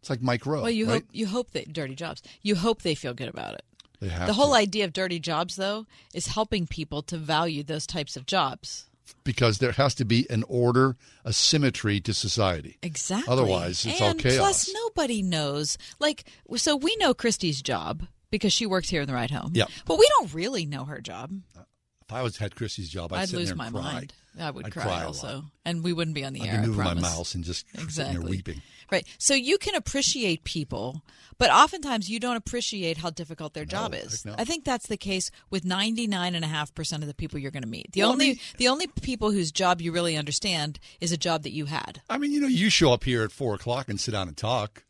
[0.00, 0.94] It's like Mike Rowe, well, you right?
[0.94, 2.22] hope you hope that dirty jobs.
[2.42, 3.64] You hope they feel good about it.
[4.00, 4.56] They have the whole to.
[4.56, 8.85] idea of dirty jobs, though, is helping people to value those types of jobs.
[9.24, 12.78] Because there has to be an order, a symmetry to society.
[12.82, 13.32] Exactly.
[13.32, 14.38] Otherwise, it's and all chaos.
[14.38, 15.78] Plus, nobody knows.
[15.98, 16.24] Like,
[16.56, 19.52] so we know Christy's job because she works here in the ride home.
[19.54, 19.66] Yeah.
[19.86, 21.32] But we don't really know her job.
[21.54, 23.80] If I was had Chrissy's job, I'd, I'd lose my cry.
[23.80, 24.12] mind.
[24.38, 26.52] I would I'd cry, cry also, and we wouldn't be on the I'd air.
[26.54, 28.62] be I moving my mouse and just exactly weeping.
[28.90, 29.06] Right.
[29.18, 31.02] So you can appreciate people,
[31.38, 34.24] but oftentimes you don't appreciate how difficult their job is.
[34.24, 34.34] no.
[34.38, 37.92] I think that's the case with 99.5% of the people you're going to meet.
[37.92, 41.16] The Well, I only mean- the only people whose job you really understand is a
[41.16, 42.00] job that you had.
[42.08, 44.36] I mean, you know, you show up here at four o'clock and sit down and
[44.36, 44.84] talk.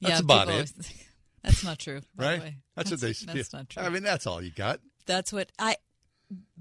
[0.00, 0.72] That's Yeah, about it, always-
[1.42, 2.40] that's not true, by the right?
[2.40, 2.56] way.
[2.76, 3.12] That's, what they.
[3.12, 3.82] That's not true.
[3.82, 4.80] I mean, that's all you got.
[5.06, 5.76] That's what I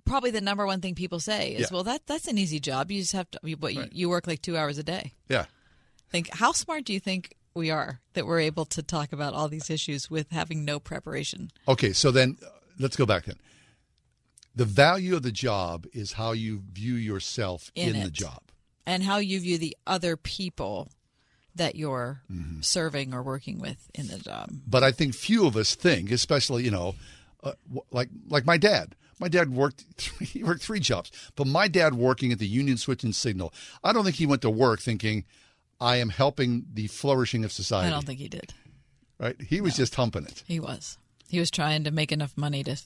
[0.05, 1.67] probably the number one thing people say is, Yeah.
[1.71, 2.91] "Well, that that's an easy job.
[2.91, 3.39] You just have to.
[3.59, 5.45] What you, you work like two hours a day." Yeah.
[6.09, 9.47] Think how smart do you think we are that we're able to talk about all
[9.47, 11.51] these issues with having no preparation?
[11.67, 13.35] Okay, so then uh, let's go back then.
[14.55, 18.41] The value of the job is how you view yourself in, In the job.
[18.85, 20.89] and how you view the other people
[21.55, 22.61] that you're Mm-hmm.
[22.61, 24.49] serving or working with in the job.
[24.67, 26.95] But I think few of us think, especially you know,
[27.43, 27.53] uh,
[27.91, 28.95] like like my dad.
[29.19, 29.83] My dad worked
[30.21, 33.53] he worked three jobs, but my dad working at the Union Switch and Signal.
[33.83, 35.25] I don't think he went to work thinking
[35.81, 37.87] I am helping the flourishing of society.
[37.87, 38.53] I don't think he did.
[39.19, 39.39] Right?
[39.41, 40.97] He was just humping it He was.
[41.27, 42.77] He was trying to make enough money to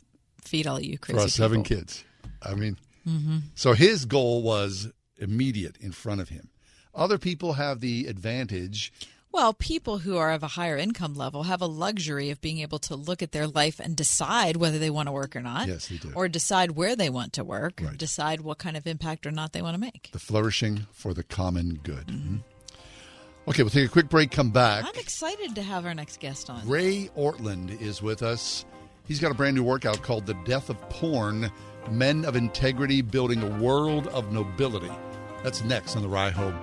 [0.42, 2.04] feed all you crazy for seven kids.
[2.42, 2.78] I mean,
[3.08, 3.44] Mhm.
[3.56, 6.50] so his goal was immediate in front of him.
[6.96, 8.92] Other people have the advantage.
[9.34, 12.78] Well, people who are of a higher income level have a luxury of being able
[12.80, 15.68] to look at their life and decide whether they want to work or not.
[15.68, 16.12] Yes, they do.
[16.14, 19.64] Or decide where they want to work, decide what kind of impact or not they
[19.64, 20.10] want to make.
[20.14, 22.08] The flourishing for the common good.
[22.08, 22.36] Mm-hmm.
[22.36, 22.44] Mhm.
[23.48, 24.30] Okay, we'll take a quick break.
[24.32, 24.86] Come back.
[24.86, 26.66] I'm excited to have our next guest on.
[26.70, 28.64] Ray Ortlund is with us.
[29.06, 31.52] He's got a brand new workout called The Death of Porn
[31.90, 34.92] Men of Integrity Building a World of Nobility.
[35.44, 36.56] That's next on the ride home.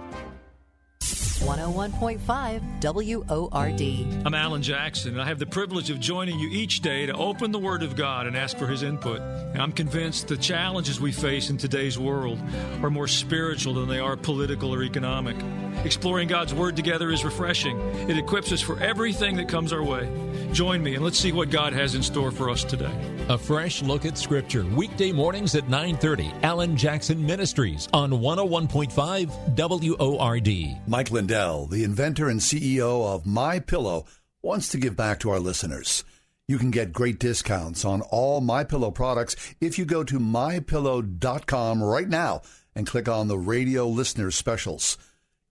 [1.41, 4.27] 101.5 WORD.
[4.27, 7.51] I'm Alan Jackson, and I have the privilege of joining you each day to open
[7.51, 9.21] the Word of God and ask for His input.
[9.23, 12.39] And I'm convinced the challenges we face in today's world
[12.83, 15.37] are more spiritual than they are political or economic.
[15.85, 17.81] Exploring God's Word together is refreshing,
[18.11, 20.11] it equips us for everything that comes our way.
[20.53, 22.93] Join me, and let's see what God has in store for us today.
[23.31, 26.43] A fresh look at Scripture, weekday mornings at 9.30.
[26.43, 30.89] Alan Jackson Ministries on 101.5 WORD.
[30.89, 34.07] Mike Lindell, the inventor and CEO of My Pillow,
[34.43, 36.02] wants to give back to our listeners.
[36.48, 41.85] You can get great discounts on all My Pillow products if you go to mypillow.com
[41.85, 42.43] right now
[42.74, 44.98] and click on the radio listener specials.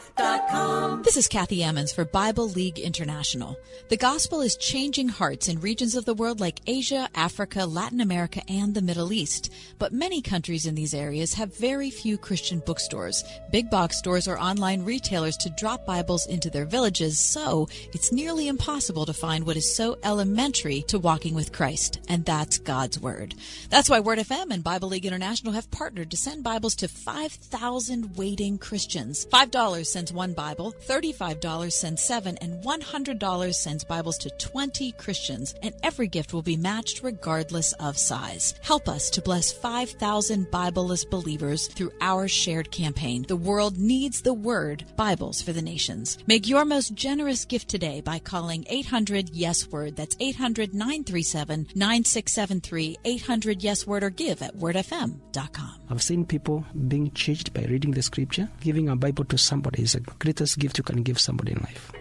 [1.04, 3.58] This is Kathy Emmons for Bible League International.
[3.88, 8.42] The gospel is changing hearts in regions of the world like Asia, Africa, Latin America,
[8.46, 9.50] and the Middle East.
[9.78, 14.38] But many countries in these areas have very few Christian bookstores, big box stores, or
[14.38, 19.56] online retailers to drop Bibles into their villages, so it's nearly impossible to find what
[19.56, 23.34] is so elementary to walking with Christ, and that's God's Word.
[23.70, 28.16] That's why Word FM and Bible League International have partnered to send Bibles to 5,000
[28.16, 29.26] waiting Christians.
[29.26, 35.74] $5 sends one Bible, $35 sends seven, and $100 sends Bibles to 20 Christians, and
[35.82, 38.54] every gift will be matched regardless of size.
[38.62, 43.24] Help us to bless 5,000 Bibleless believers through our shared campaign.
[43.28, 46.18] The world needs the word Bibles for the nations.
[46.26, 49.96] Make your most generous gift today by calling 800 Yes Word.
[49.96, 54.56] That's 800 937 9673, 800 Yes Word, or give at
[54.96, 55.70] wordfm.com.
[55.90, 58.48] I've seen people being changed by reading the scripture.
[58.60, 61.92] Giving a Bible to somebody is the greatest gift you can give somebody in life.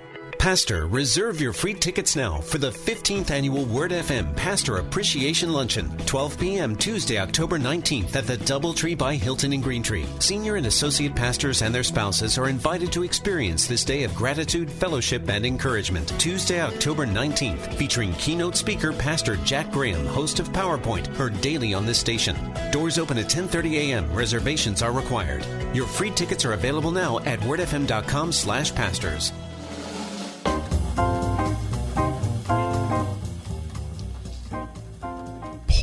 [0.45, 5.89] Pastor, reserve your free tickets now for the 15th annual Word FM Pastor Appreciation Luncheon,
[6.05, 6.75] 12 p.m.
[6.75, 10.05] Tuesday, October 19th at the Doubletree by Hilton in Greentree.
[10.21, 14.69] Senior and associate pastors and their spouses are invited to experience this day of gratitude,
[14.69, 16.09] fellowship, and encouragement.
[16.19, 21.87] Tuesday, October 19th, featuring keynote speaker Pastor Jack Graham, host of PowerPoint, heard daily on
[21.87, 22.35] this station.
[22.71, 24.13] Doors open at 10:30 a.m.
[24.13, 25.43] Reservations are required.
[25.73, 29.31] Your free tickets are available now at wordfm.com/pastors.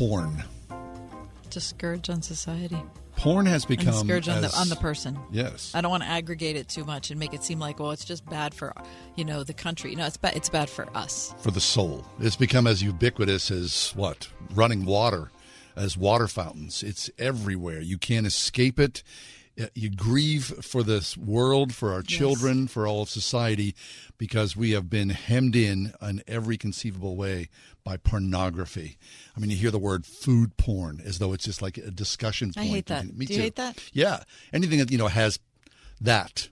[0.08, 0.42] Porn.
[1.54, 2.82] A scourge on society.
[3.16, 5.16] Porn has And become scourge on as- the on the person.
[5.30, 5.70] Yes.
[5.74, 8.04] I don't want to aggregate it too much and make it seem like well it's
[8.04, 8.74] just bad for
[9.14, 9.94] you know the country.
[9.94, 10.34] No, it's bad.
[10.34, 11.32] It's bad for us.
[11.38, 12.04] for the soul.
[12.18, 14.28] It's become as ubiquitous as what?
[14.52, 15.30] Running water,
[15.76, 16.82] as water fountains.
[16.82, 17.80] It's everywhere.
[17.80, 19.04] You can't escape it.
[19.60, 23.74] Uh, You grieve for this world, for our children, for all of society,
[24.16, 27.48] because we have been hemmed in in every conceivable way
[27.84, 28.96] by pornography.
[29.36, 32.52] I mean, you hear the word food porn as though it's just like a discussion
[32.54, 32.66] point.
[32.66, 33.14] I hate that.
[33.16, 33.42] Me Do you too.
[33.42, 33.78] hate that?
[33.92, 34.22] Yeah.
[34.52, 35.38] Anything that, you know, has
[36.00, 36.48] that.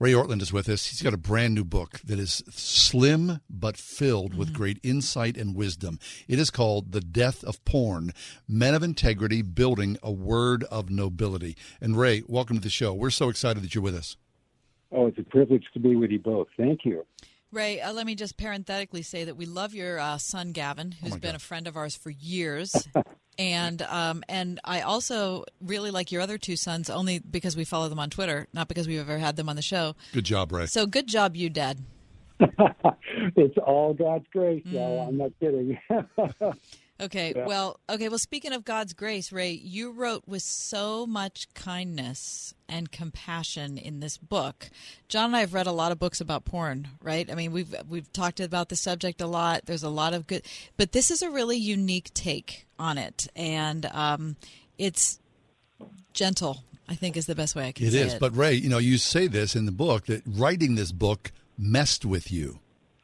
[0.00, 0.86] Ray Ortlund is with us.
[0.86, 5.54] He's got a brand new book that is slim but filled with great insight and
[5.54, 6.00] wisdom.
[6.26, 8.12] It is called The Death of Porn
[8.48, 11.56] Men of Integrity Building a Word of Nobility.
[11.80, 12.92] And Ray, welcome to the show.
[12.92, 14.16] We're so excited that you're with us.
[14.90, 16.48] Oh, it's a privilege to be with you both.
[16.56, 17.06] Thank you.
[17.52, 21.12] Ray, uh, let me just parenthetically say that we love your uh, son Gavin, who's
[21.12, 21.36] my been God.
[21.36, 22.88] a friend of ours for years.
[23.38, 27.88] And um, and I also really like your other two sons only because we follow
[27.88, 29.96] them on Twitter, not because we've ever had them on the show.
[30.12, 30.66] Good job, Ray.
[30.66, 31.78] So good job, you, Dad.
[32.40, 34.72] it's all God's grace, Mm.
[34.72, 35.08] y'all.
[35.08, 35.78] I'm not kidding.
[37.00, 37.46] Okay, Yeah.
[37.46, 42.92] well, okay, well, speaking of God's grace, Ray, you wrote with so much kindness and
[42.92, 44.70] compassion in this book.
[45.08, 47.28] John and I have read a lot of books about porn, right?
[47.30, 49.66] I mean, we've we've talked about the subject a lot.
[49.66, 50.42] There's a lot of good,
[50.76, 54.36] but this is a really unique take on it, and um,
[54.78, 55.18] it's
[56.12, 56.62] gentle.
[56.88, 58.12] I think is the best way I can It say is.
[58.14, 58.20] it.
[58.20, 62.04] But Ray, you know, you say this in the book that writing this book messed
[62.04, 62.60] with you.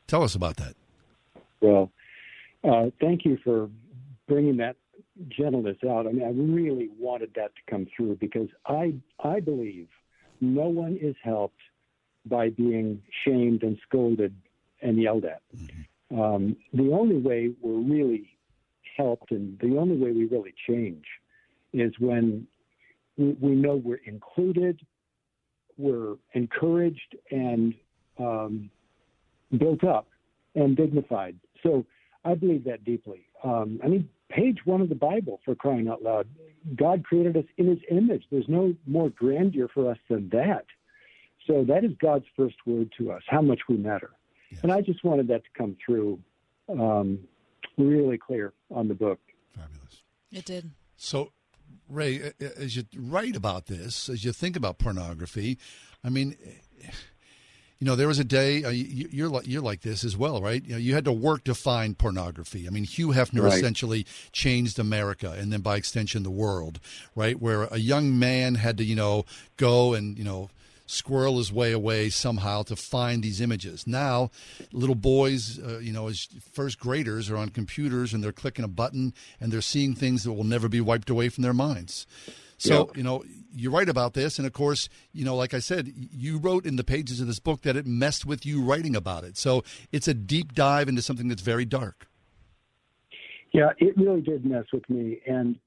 [0.07, 0.75] Tell us about that.
[1.63, 1.91] well,
[2.63, 3.71] uh, thank you for
[4.31, 4.77] bringing that
[5.29, 6.07] gentleness out.
[6.07, 9.89] I mean, I really wanted that to come through because I I believe
[10.41, 11.61] no one is helped
[12.25, 14.35] by being shamed and scolded
[14.81, 15.43] and yelled at.
[16.17, 18.39] Um, the only way we're really
[18.97, 21.05] helped and the only way we really change
[21.73, 22.47] is when
[23.17, 24.81] we, we know we're included,
[25.77, 27.75] we're encouraged, and
[28.19, 28.71] um,
[29.59, 30.07] built up
[30.55, 31.37] and dignified.
[31.63, 31.85] So
[32.25, 33.27] I believe that deeply.
[33.43, 36.27] Um, I mean, page one of the Bible, for crying out loud,
[36.77, 38.25] God created us in His image.
[38.31, 40.65] There's no more grandeur for us than that.
[41.47, 44.11] So that is God's first word to us, how much we matter.
[44.63, 46.19] And I just wanted that to come through
[46.69, 47.21] um,
[47.79, 49.21] really clear on the book.
[49.55, 50.03] Fabulous.
[50.33, 50.71] It did.
[50.97, 51.33] So,
[51.89, 55.59] Ray, a- a- as you write about this, as you think about pornography,
[56.05, 56.37] I mean,
[57.81, 60.41] you know, there was a day uh, you, you're like you're like this as well,
[60.43, 60.63] right?
[60.65, 62.67] You know, you had to work to find pornography.
[62.67, 63.55] I mean, Hugh Hefner Right.
[63.55, 66.79] essentially changed America, and then by extension, the world,
[67.17, 67.41] right?
[67.41, 69.25] Where a young man had to, you know,
[69.57, 70.51] go and you know
[70.85, 73.87] squirrel his way away somehow to find these images.
[73.87, 74.31] Now,
[74.73, 78.69] little boys, uh, you know, as first graders are on computers and they're clicking a
[78.69, 82.09] button and they're seeing things that will never be wiped away from their minds.
[82.61, 82.97] So, Yep.
[82.99, 83.25] you know,
[83.55, 86.77] you're right about this, and of course, you know, like I said, you wrote in
[86.77, 89.39] the pages of this book that it messed with you writing about it.
[89.39, 92.07] So it's a deep dive into something that's very dark.
[93.53, 95.21] Yeah, it really did mess with me.
[95.27, 95.59] And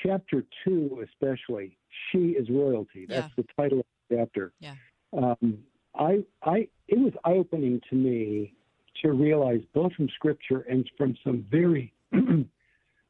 [0.00, 1.76] chapter two, especially,
[2.12, 3.04] she is royalty.
[3.08, 4.52] That's the title of the chapter.
[4.60, 4.74] Yeah.
[5.12, 5.58] Um,
[5.96, 8.54] I, I, it was eye opening to me
[9.02, 11.92] to realize both from scripture and from some very,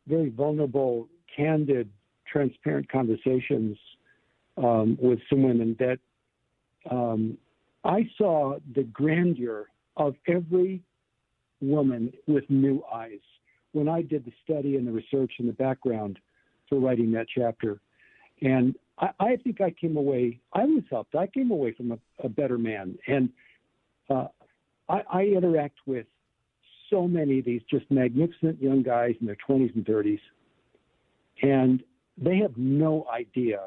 [0.07, 1.07] very vulnerable,
[1.37, 1.91] candid,
[2.31, 3.77] transparent conversations
[4.57, 5.99] um, with some women that
[6.91, 7.39] um,
[7.85, 10.83] I saw the grandeur of every
[11.61, 13.21] woman with new eyes
[13.73, 16.19] when I did the study and the research and the background
[16.69, 17.81] for writing that chapter.
[18.43, 21.15] And I, I think I came away, I was helped.
[21.15, 22.99] I came away from a, a better man.
[23.07, 23.31] And
[24.11, 24.29] uh,
[24.89, 26.07] I, I interact with
[26.91, 30.21] so many of these just magnificent young guys in their 20s and 30s.
[31.43, 31.83] And
[32.21, 33.61] they have no idea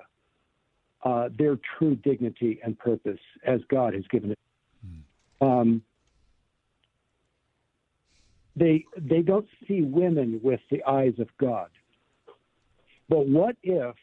[1.04, 4.40] uh, their true dignity and purpose as God has given it.
[5.42, 5.82] Um,
[8.56, 11.70] they they don't see women with the eyes of God.
[13.10, 13.96] But what if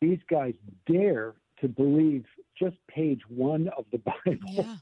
[0.00, 0.54] these guys
[0.86, 2.24] dare to believe
[2.58, 4.78] just page one of the Bible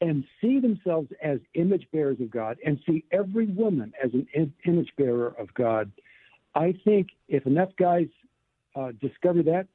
[0.00, 4.26] and see themselves as image bearers of God and see every woman as an
[4.64, 5.90] image bearer of God?
[6.54, 8.08] I think if enough guys
[8.76, 9.66] uh, discover that,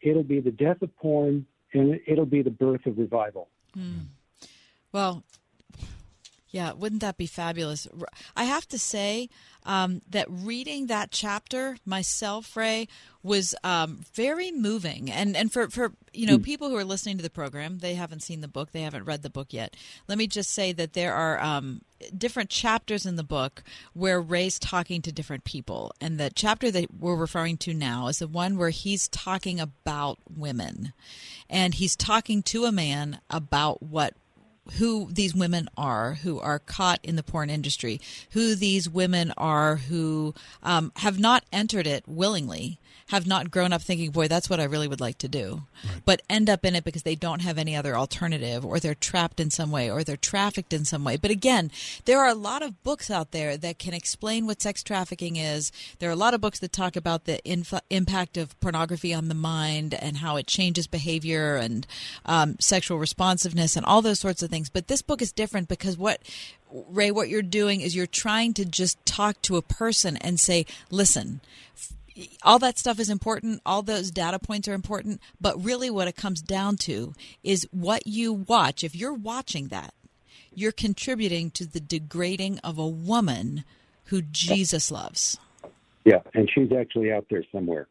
[0.00, 3.48] it'll be the death of porn and it'll be the birth of revival.
[4.92, 5.22] Well,
[6.56, 7.86] yeah, wouldn't that be fabulous?
[8.34, 9.28] I have to say
[9.64, 12.88] um, that reading that chapter myself, Ray,
[13.22, 15.10] was um, very moving.
[15.10, 18.22] And and for for you know people who are listening to the program, they haven't
[18.22, 19.76] seen the book, they haven't read the book yet.
[20.08, 21.82] Let me just say that there are um,
[22.16, 23.62] different chapters in the book
[23.92, 28.20] where Ray's talking to different people, and the chapter that we're referring to now is
[28.20, 30.94] the one where he's talking about women,
[31.50, 34.14] and he's talking to a man about what
[34.74, 39.76] who these women are who are caught in the porn industry, who these women are
[39.76, 44.58] who um, have not entered it willingly, have not grown up thinking, boy, that's what
[44.58, 45.62] I really would like to do,
[46.04, 49.38] but end up in it because they don't have any other alternative, or they're trapped
[49.38, 51.16] in some way, or they're trafficked in some way.
[51.16, 51.70] But again,
[52.04, 55.70] there are a lot of books out there that can explain what sex trafficking is.
[56.00, 59.28] There are a lot of books that talk about the inf- impact of pornography on
[59.28, 61.86] the mind and how it changes behavior and
[62.24, 64.68] um, sexual responsiveness and all those sorts of things.
[64.68, 66.20] But this book is different because what
[66.70, 70.66] Ray, what you're doing is you're trying to just talk to a person and say,
[70.90, 71.40] listen,
[72.42, 73.60] all that stuff is important.
[73.66, 75.20] All those data points are important.
[75.40, 78.82] But really, what it comes down to is what you watch.
[78.84, 79.94] If you're watching that,
[80.54, 83.64] you're contributing to the degrading of a woman
[84.04, 85.38] who Jesus loves.
[86.04, 87.88] Yeah, and she's actually out there somewhere.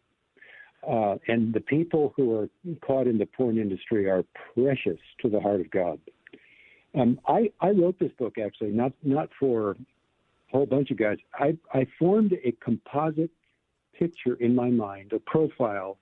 [0.87, 2.49] Uh, and the people who are
[2.85, 4.23] caught in the porn industry are
[4.53, 5.99] precious to the heart of God.
[6.97, 9.77] Um, I, I wrote this book actually not not for a
[10.51, 11.17] whole bunch of guys.
[11.33, 13.31] I, I formed a composite
[13.97, 15.97] picture in my mind, a profile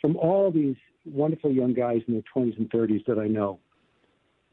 [0.00, 3.58] from all these wonderful young guys in their 20s and 30s that I know.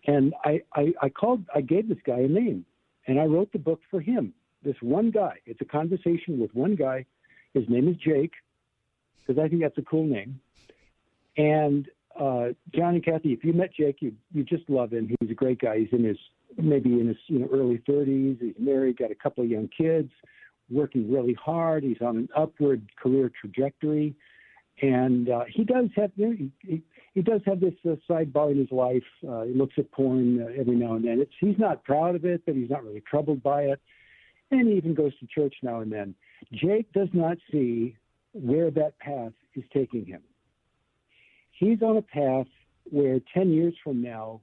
[0.08, 2.66] And I, I, I called, I gave this guy a name,
[3.08, 4.34] and I wrote the book for him.
[4.64, 5.36] This one guy.
[5.46, 7.06] It's a conversation with one guy.
[7.54, 8.34] His name is Jake,
[9.26, 10.40] because I think that's a cool name.
[11.38, 11.88] And
[12.20, 15.14] uh, John and Kathy, if you met Jake, you you just love him.
[15.20, 15.80] He's a great guy.
[15.80, 16.18] He's in his
[16.58, 18.42] maybe in his you know early 30s.
[18.42, 20.12] He's married, got a couple of young kids,
[20.70, 21.84] working really hard.
[21.84, 24.16] He's on an upward career trajectory,
[24.82, 26.82] and uh, he does have know, he,
[27.14, 29.04] he does have this uh, sidebar in his life.
[29.28, 31.20] Uh, he looks at porn uh, every now and then.
[31.20, 33.80] It's he's not proud of it, but he's not really troubled by it,
[34.52, 36.16] and he even goes to church now and then.
[36.54, 37.96] Jake does not see
[38.34, 40.22] where that path is taking him
[41.58, 42.48] he's on a path
[42.92, 44.42] where 10 years from now,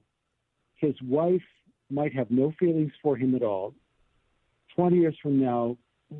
[0.75, 1.41] his wife
[1.89, 3.73] might have no feelings for him at all.
[4.75, 5.77] 20 years from now,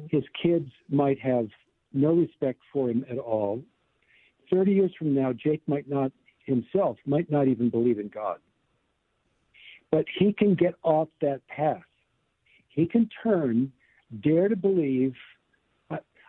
[0.10, 1.48] his kids might have
[1.94, 3.62] no respect for him at all.
[4.52, 6.12] 30 years from now, Jake might not
[6.46, 8.40] himself, might not even believe in God.
[9.92, 11.84] But he can get off that path.
[12.68, 13.72] He can turn,
[14.22, 15.14] dare to believe,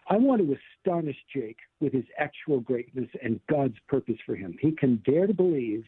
[0.07, 4.55] I want to astonish Jake with his actual greatness and God's purpose for him.
[4.61, 5.85] He can dare to believe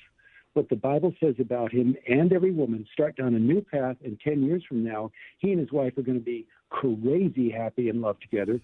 [0.57, 4.19] what the Bible says about him and every woman, start down a new path, and
[4.21, 8.01] 10 years from now, he and his wife are going to be crazy happy and
[8.01, 8.61] love together.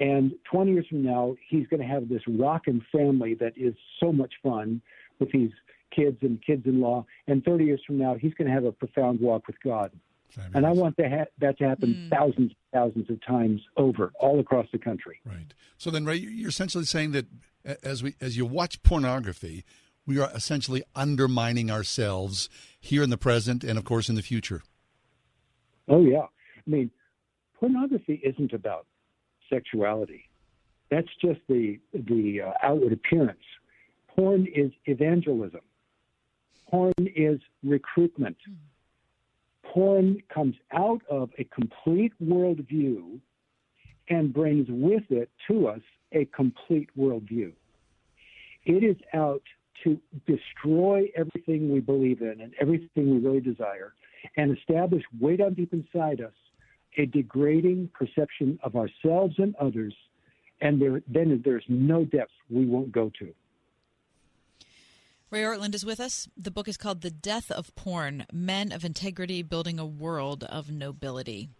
[0.00, 4.12] And 20 years from now, he's going to have this rocking family that is so
[4.12, 4.80] much fun
[5.18, 5.52] with these
[5.94, 7.04] kids and kids in law.
[7.26, 9.90] And 30 years from now, he's going to have a profound walk with God.
[10.28, 10.54] Fabulous.
[10.54, 12.10] And I want that, ha- that to happen mm.
[12.10, 15.20] thousands, thousands of times over, all across the country.
[15.24, 15.54] Right.
[15.78, 17.26] So then, Ray, you're essentially saying that
[17.82, 19.64] as we as you watch pornography,
[20.06, 22.48] we are essentially undermining ourselves
[22.80, 24.62] here in the present and, of course, in the future.
[25.88, 26.26] Oh yeah,
[26.66, 26.90] I mean,
[27.58, 28.86] pornography isn't about
[29.50, 30.28] sexuality.
[30.90, 33.44] That's just the the uh, outward appearance.
[34.08, 35.60] Porn is evangelism.
[36.70, 38.36] Porn is recruitment.
[38.48, 38.56] Mm
[39.76, 43.20] porn comes out of a complete worldview
[44.08, 45.80] and brings with it to us
[46.12, 47.52] a complete worldview.
[48.64, 49.42] It is out
[49.84, 53.94] to destroy everything we believe in and everything we really desire
[54.36, 56.32] and establish way down deep inside us
[56.98, 59.94] a degrading perception of ourselves and others.
[60.60, 63.34] And there, then there's no depth we won't go to.
[65.28, 66.28] Ray Ortlund is with us.
[66.36, 70.70] The book is called The Death of Porn Men of Integrity Building a World of
[70.70, 71.50] Nobility.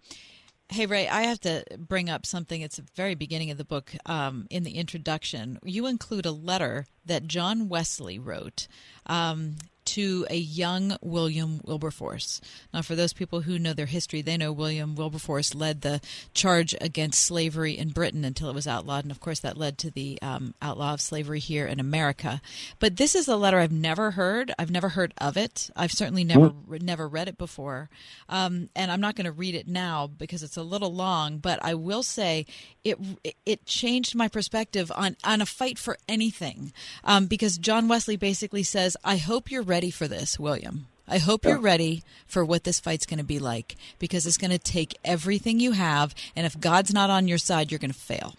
[0.68, 2.60] Hey, Ray, I have to bring up something.
[2.60, 5.60] It's the very beginning of the book um, in the introduction.
[5.62, 8.66] You include a letter that John Wesley wrote.
[9.06, 9.56] Um,
[9.86, 12.40] to a young William Wilberforce.
[12.74, 16.00] Now, for those people who know their history, they know William Wilberforce led the
[16.34, 19.90] charge against slavery in Britain until it was outlawed, and of course, that led to
[19.90, 22.40] the um, outlaw of slavery here in America.
[22.78, 24.52] But this is a letter I've never heard.
[24.58, 25.70] I've never heard of it.
[25.76, 27.88] I've certainly never never read it before,
[28.28, 31.38] um, and I'm not going to read it now because it's a little long.
[31.38, 32.46] But I will say
[32.84, 32.98] it
[33.44, 36.72] it changed my perspective on on a fight for anything,
[37.04, 40.86] um, because John Wesley basically says, "I hope you're ready." Ready for this, William.
[41.06, 44.52] I hope you're ready for what this fight's going to be like because it's going
[44.52, 46.14] to take everything you have.
[46.34, 48.36] And if God's not on your side, you're going to fail.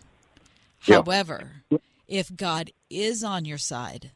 [0.87, 0.95] Yeah.
[0.95, 1.61] However,
[2.07, 4.09] if God is on your side,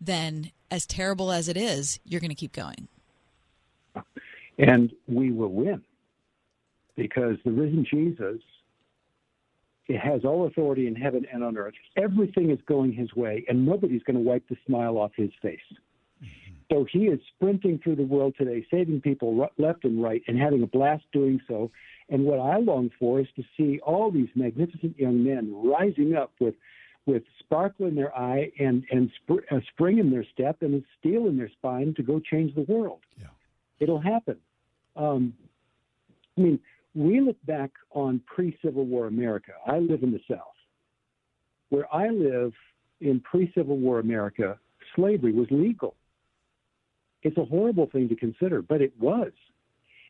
[0.00, 2.88] then as terrible as it is, you're going to keep going.
[4.58, 5.80] And we will win
[6.96, 8.42] because the risen Jesus
[9.86, 11.74] it has all authority in heaven and on earth.
[11.96, 15.60] Everything is going his way, and nobody's going to wipe the smile off his face.
[16.70, 20.62] So he is sprinting through the world today, saving people left and right, and having
[20.62, 21.70] a blast doing so.
[22.10, 26.32] And what I long for is to see all these magnificent young men rising up
[26.40, 26.54] with
[27.06, 30.84] with sparkle in their eye and and sp- a spring in their step and a
[30.98, 33.00] steel in their spine to go change the world.
[33.18, 33.28] Yeah.
[33.80, 34.36] It'll happen.
[34.94, 35.32] Um,
[36.36, 36.60] I mean,
[36.94, 39.52] we look back on pre-Civil War America.
[39.66, 40.40] I live in the South.
[41.70, 42.52] Where I live
[43.00, 44.58] in pre-Civil War America,
[44.94, 45.94] slavery was legal.
[47.28, 49.32] It's a horrible thing to consider, but it was.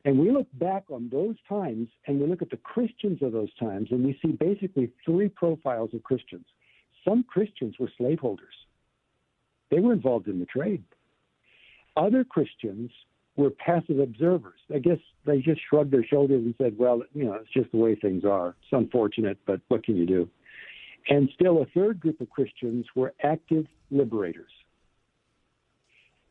[0.05, 3.53] And we look back on those times and we look at the Christians of those
[3.59, 6.45] times and we see basically three profiles of Christians.
[7.05, 8.55] Some Christians were slaveholders,
[9.69, 10.85] they were involved in the trade.
[11.97, 12.93] Other Christians
[13.35, 14.61] were passive observers.
[14.73, 17.78] I guess they just shrugged their shoulders and said, well, you know, it's just the
[17.78, 18.51] way things are.
[18.62, 20.28] It's unfortunate, but what can you do?
[21.09, 24.53] And still, a third group of Christians were active liberators.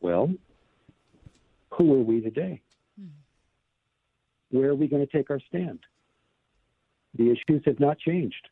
[0.00, 0.32] Well,
[1.78, 2.60] who are we today?
[4.50, 5.78] Where are we going to take our stand?
[7.16, 8.48] The issues have not changed.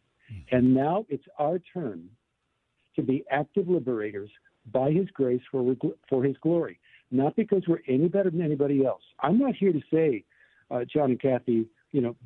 [0.51, 2.09] And now it's our turn
[2.95, 4.31] to be active liberators
[4.73, 5.77] by His grace for,
[6.09, 6.79] for His glory,
[7.11, 9.03] not because we're any better than anybody else.
[9.21, 10.25] I'm not here to say,
[10.71, 12.17] uh, John and Kathy, you know,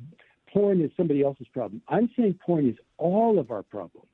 [0.51, 1.81] porn is somebody else's problem.
[1.87, 4.05] I'm saying porn is all of our problem.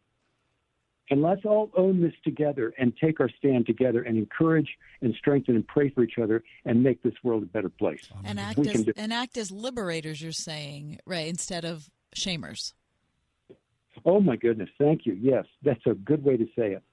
[1.10, 5.56] And let's all own this together and take our stand together and encourage and strengthen
[5.56, 8.10] and pray for each other and make this world a better place.
[8.26, 12.74] And act, as, do- and act as liberators, you're saying, right, instead of shamers.
[14.06, 15.14] Oh my goodness, thank you.
[15.14, 16.84] Yes, that's a good way to say it.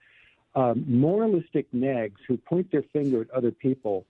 [0.55, 4.07] Um, moralistic nags who point their finger at other people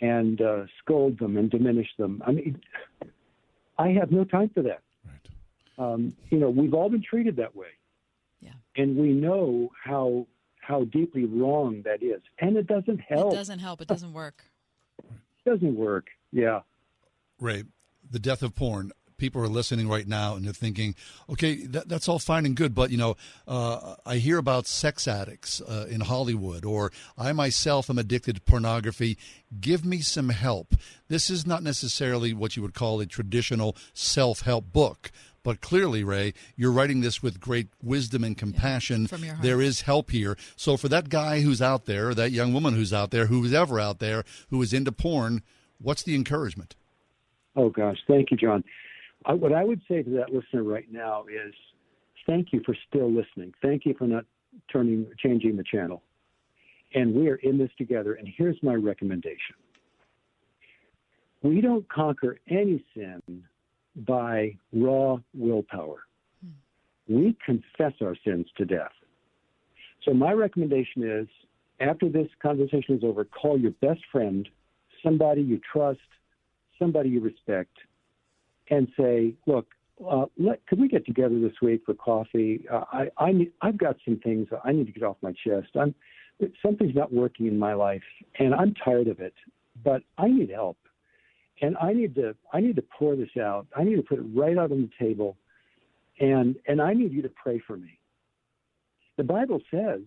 [0.00, 2.22] and uh, scold them and diminish them.
[2.24, 2.60] I mean,
[3.78, 4.82] I have no time for that.
[5.76, 7.79] Um, you know, we've all been treated that way, yeah,
[8.76, 10.26] and we know how
[10.60, 13.32] how deeply wrong that is, and it doesn't help.
[13.32, 13.80] It doesn't help.
[13.80, 14.44] It doesn't work.
[14.98, 15.10] It
[15.50, 16.06] doesn't work.
[16.32, 16.60] Yeah.
[17.40, 17.64] Ray,
[18.08, 18.92] the death of porn.
[19.16, 20.94] People are listening right now and they're thinking,
[21.28, 23.16] okay, that, that's all fine and good, but you know,
[23.46, 28.40] uh, I hear about sex addicts uh, in Hollywood, or I myself am addicted to
[28.40, 29.18] pornography.
[29.60, 30.74] Give me some help.
[31.08, 35.10] This is not necessarily what you would call a traditional self help book.
[35.42, 39.06] But clearly, Ray, you're writing this with great wisdom and compassion.
[39.06, 39.42] from your heart.
[39.42, 40.36] there is help here.
[40.56, 43.80] So, for that guy who's out there, that young woman who's out there, who's ever
[43.80, 45.42] out there, who is into porn,
[45.80, 46.76] what's the encouragement?
[47.56, 48.62] Oh gosh, thank you, John.
[49.24, 51.54] I, what I would say to that listener right now is,
[52.26, 53.52] thank you for still listening.
[53.62, 54.24] Thank you for not
[54.72, 56.02] turning, changing the channel.
[56.94, 58.14] And we are in this together.
[58.14, 59.56] And here's my recommendation:
[61.42, 63.44] we don't conquer any sin
[63.96, 66.04] by raw willpower.
[67.08, 68.92] We confess our sins to death.
[70.04, 71.28] So my recommendation is,
[71.80, 74.48] after this conversation is over, call your best friend,
[75.02, 75.98] somebody you trust,
[76.78, 77.76] somebody you respect,
[78.70, 79.66] and say, "Look,
[80.08, 82.64] uh, let, could we get together this week for coffee?
[82.70, 85.68] Uh, I, I need, I've got some things I need to get off my chest.
[85.78, 85.94] I'm
[86.62, 88.02] something's not working in my life,
[88.38, 89.34] and I'm tired of it.
[89.84, 90.78] But I need help,
[91.60, 93.66] and I need to I need to pour this out.
[93.76, 95.36] I need to put it right out on the table,
[96.18, 97.98] and and I need you to pray for me.
[99.16, 100.00] The Bible says,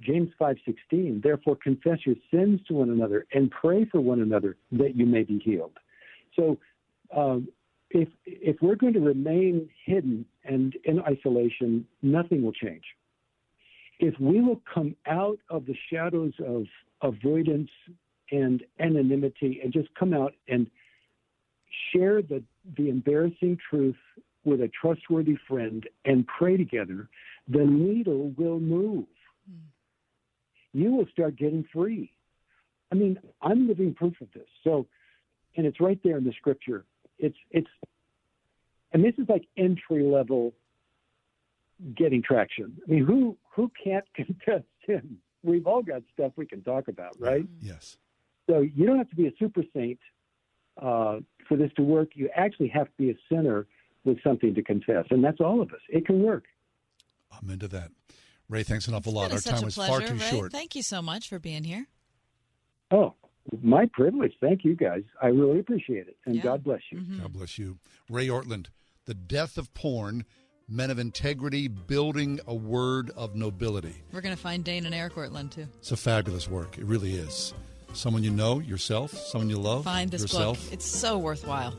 [0.00, 4.56] James five sixteen, therefore confess your sins to one another and pray for one another
[4.72, 5.76] that you may be healed.
[6.34, 6.58] So
[7.16, 7.48] um,
[7.90, 12.84] if if we're going to remain hidden and in isolation, nothing will change.
[13.98, 16.64] If we will come out of the shadows of
[17.02, 17.70] avoidance
[18.30, 20.70] and anonymity and just come out and
[21.92, 22.42] share the,
[22.76, 23.96] the embarrassing truth
[24.44, 27.08] with a trustworthy friend and pray together,
[27.48, 29.06] the needle will move.
[29.48, 29.58] Hmm.
[30.72, 32.12] You will start getting free.
[32.92, 34.46] I mean, I'm living proof of this.
[34.62, 34.86] So,
[35.56, 36.84] and it's right there in the scripture.
[37.18, 37.68] It's it's,
[38.92, 40.52] and this is like entry level
[41.94, 42.78] getting traction.
[42.86, 45.16] I mean, who who can't confess sin?
[45.42, 47.42] We've all got stuff we can talk about, right?
[47.42, 47.66] Hmm.
[47.66, 47.96] Yes.
[48.48, 49.98] So you don't have to be a super saint
[50.80, 51.18] uh,
[51.48, 52.10] for this to work.
[52.14, 53.66] You actually have to be a sinner
[54.04, 55.80] with something to confess, and that's all of us.
[55.88, 56.44] It can work.
[57.32, 57.90] I'm into that.
[58.48, 59.32] Ray, thanks an awful lot.
[59.32, 60.30] Our time a was pleasure, far too Ray.
[60.30, 60.52] short.
[60.52, 61.86] Thank you so much for being here.
[62.92, 63.14] Oh,
[63.62, 64.32] my privilege.
[64.40, 65.02] Thank you, guys.
[65.20, 66.98] I really appreciate it, and God bless you.
[67.00, 67.22] Mm-hmm.
[67.22, 67.78] God bless you.
[68.08, 68.68] Ray Ortlund,
[69.06, 70.24] The Death of Porn,
[70.68, 74.02] Men of Integrity Building a Word of Nobility.
[74.12, 75.66] We're going to find Dane and Eric Ortlund too.
[75.78, 76.78] It's a fabulous work.
[76.78, 77.54] It really is.
[77.92, 80.62] Someone you know, yourself, someone you love, Find this yourself.
[80.64, 80.72] book.
[80.72, 81.74] It's so worthwhile.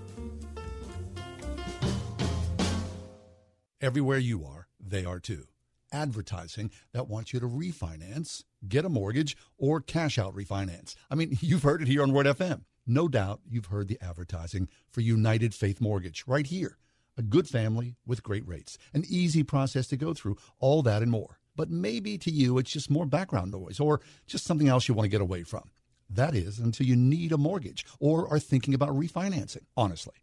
[3.80, 5.46] Everywhere you are, they are too.
[5.92, 10.96] Advertising that wants you to refinance, get a mortgage, or cash out refinance.
[11.12, 12.62] I mean, you've heard it here on Word FM.
[12.88, 16.78] No doubt you've heard the advertising for United Faith Mortgage right here.
[17.18, 21.12] A good family with great rates, an easy process to go through, all that and
[21.12, 21.40] more.
[21.56, 25.06] But maybe to you, it's just more background noise or just something else you want
[25.06, 25.70] to get away from.
[26.10, 30.16] That is until you need a mortgage or are thinking about refinancing, honestly.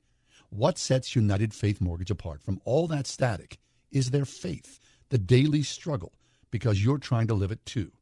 [0.51, 3.59] What sets United Faith Mortgage apart from all that static
[3.91, 4.79] is their faith,
[5.11, 6.13] the daily struggle,
[6.51, 7.93] because you're trying to live it too.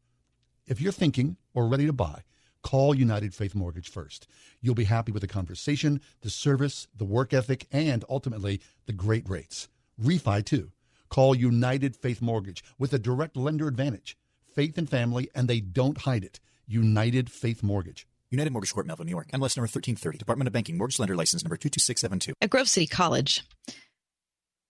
[0.66, 2.22] If you're thinking or ready to buy,
[2.62, 4.26] call United Faith Mortgage first.
[4.60, 9.28] You'll be happy with the conversation, the service, the work ethic, and ultimately the great
[9.28, 9.68] rates.
[10.00, 10.70] Refi too.
[11.08, 14.16] Call United Faith Mortgage with a direct lender advantage.
[14.54, 16.38] Faith and family, and they don't hide it.
[16.66, 18.06] United Faith Mortgage.
[18.30, 19.28] United Mortgage Corp, Melville, New York.
[19.28, 20.18] MLS number 1330.
[20.18, 20.78] Department of Banking.
[20.78, 22.34] Mortgage Lender License number 22672.
[22.40, 23.44] At Grove City College,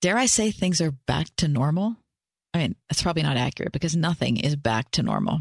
[0.00, 1.96] dare I say things are back to normal?
[2.54, 5.40] I mean, that's probably not accurate because nothing is back to normal.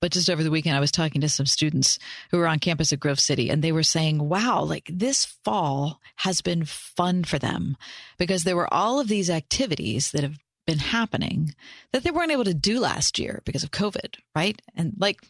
[0.00, 1.98] But just over the weekend, I was talking to some students
[2.30, 6.00] who were on campus at Grove City, and they were saying, wow, like this fall
[6.16, 7.76] has been fun for them
[8.18, 11.54] because there were all of these activities that have been happening
[11.92, 14.60] that they weren't able to do last year because of COVID, right?
[14.74, 15.20] And like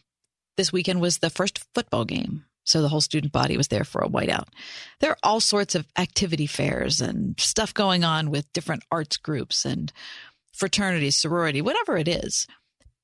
[0.57, 2.45] this weekend was the first football game.
[2.63, 4.47] So the whole student body was there for a whiteout.
[4.99, 9.65] There are all sorts of activity fairs and stuff going on with different arts groups
[9.65, 9.93] and
[10.51, 12.47] fraternity, sorority, whatever it is.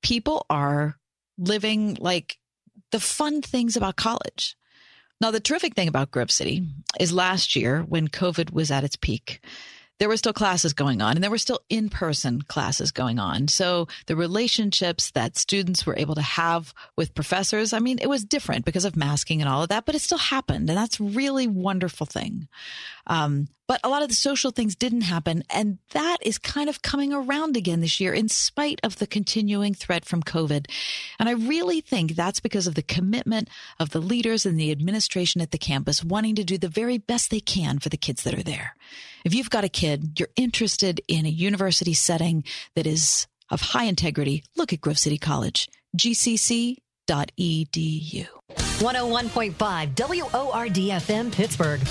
[0.02, 0.98] People are
[1.38, 2.40] living like
[2.92, 4.56] the fun things about college.
[5.20, 6.66] Now, the terrific thing about Grove City
[7.00, 9.46] is last year when COVID was at its peak,
[10.00, 13.48] there were still classes going on and there were still in person classes going on.
[13.48, 18.26] So the relationships that students were able to have with professors, I mean, it was
[18.26, 20.70] different because of masking and all of that, but it still happened.
[20.70, 22.48] And that's really wonderful thing.
[23.06, 25.46] Um, but a lot of the social things didn't happen.
[25.50, 29.74] And that is kind of coming around again this year in spite of the continuing
[29.74, 30.66] threat from COVID.
[31.18, 33.48] And I really think that's because of the commitment
[33.80, 37.32] of the leaders and the administration at the campus wanting to do the very best
[37.32, 38.76] they can for the kids that are there.
[39.24, 42.44] If you've got a kid, you're interested in a university setting
[42.76, 45.70] that is of high integrity, look at Grove City College.
[45.98, 46.76] GCC
[47.12, 48.28] edu.
[48.82, 49.54] 101.5
[50.34, 51.82] WORD FM Pittsburgh.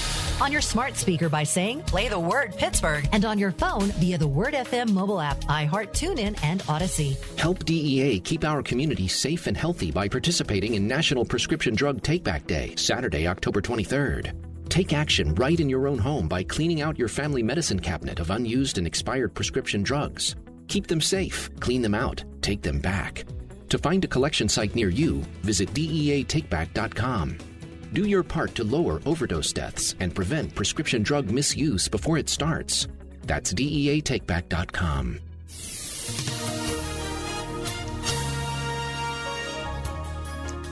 [0.40, 3.06] On your smart speaker by saying, play the word Pittsburgh.
[3.12, 7.16] And on your phone via the Word FM mobile app, iHeart, TuneIn, and Odyssey.
[7.36, 12.46] Help DEA keep our community safe and healthy by participating in National Prescription Drug Takeback
[12.46, 14.34] Day, Saturday, October 23rd.
[14.68, 18.30] Take action right in your own home by cleaning out your family medicine cabinet of
[18.30, 20.36] unused and expired prescription drugs.
[20.68, 23.24] Keep them safe, clean them out, take them back.
[23.70, 27.38] To find a collection site near you, visit DEATakeback.com.
[27.92, 32.88] Do your part to lower overdose deaths and prevent prescription drug misuse before it starts.
[33.24, 35.20] That's DEATakeback.com.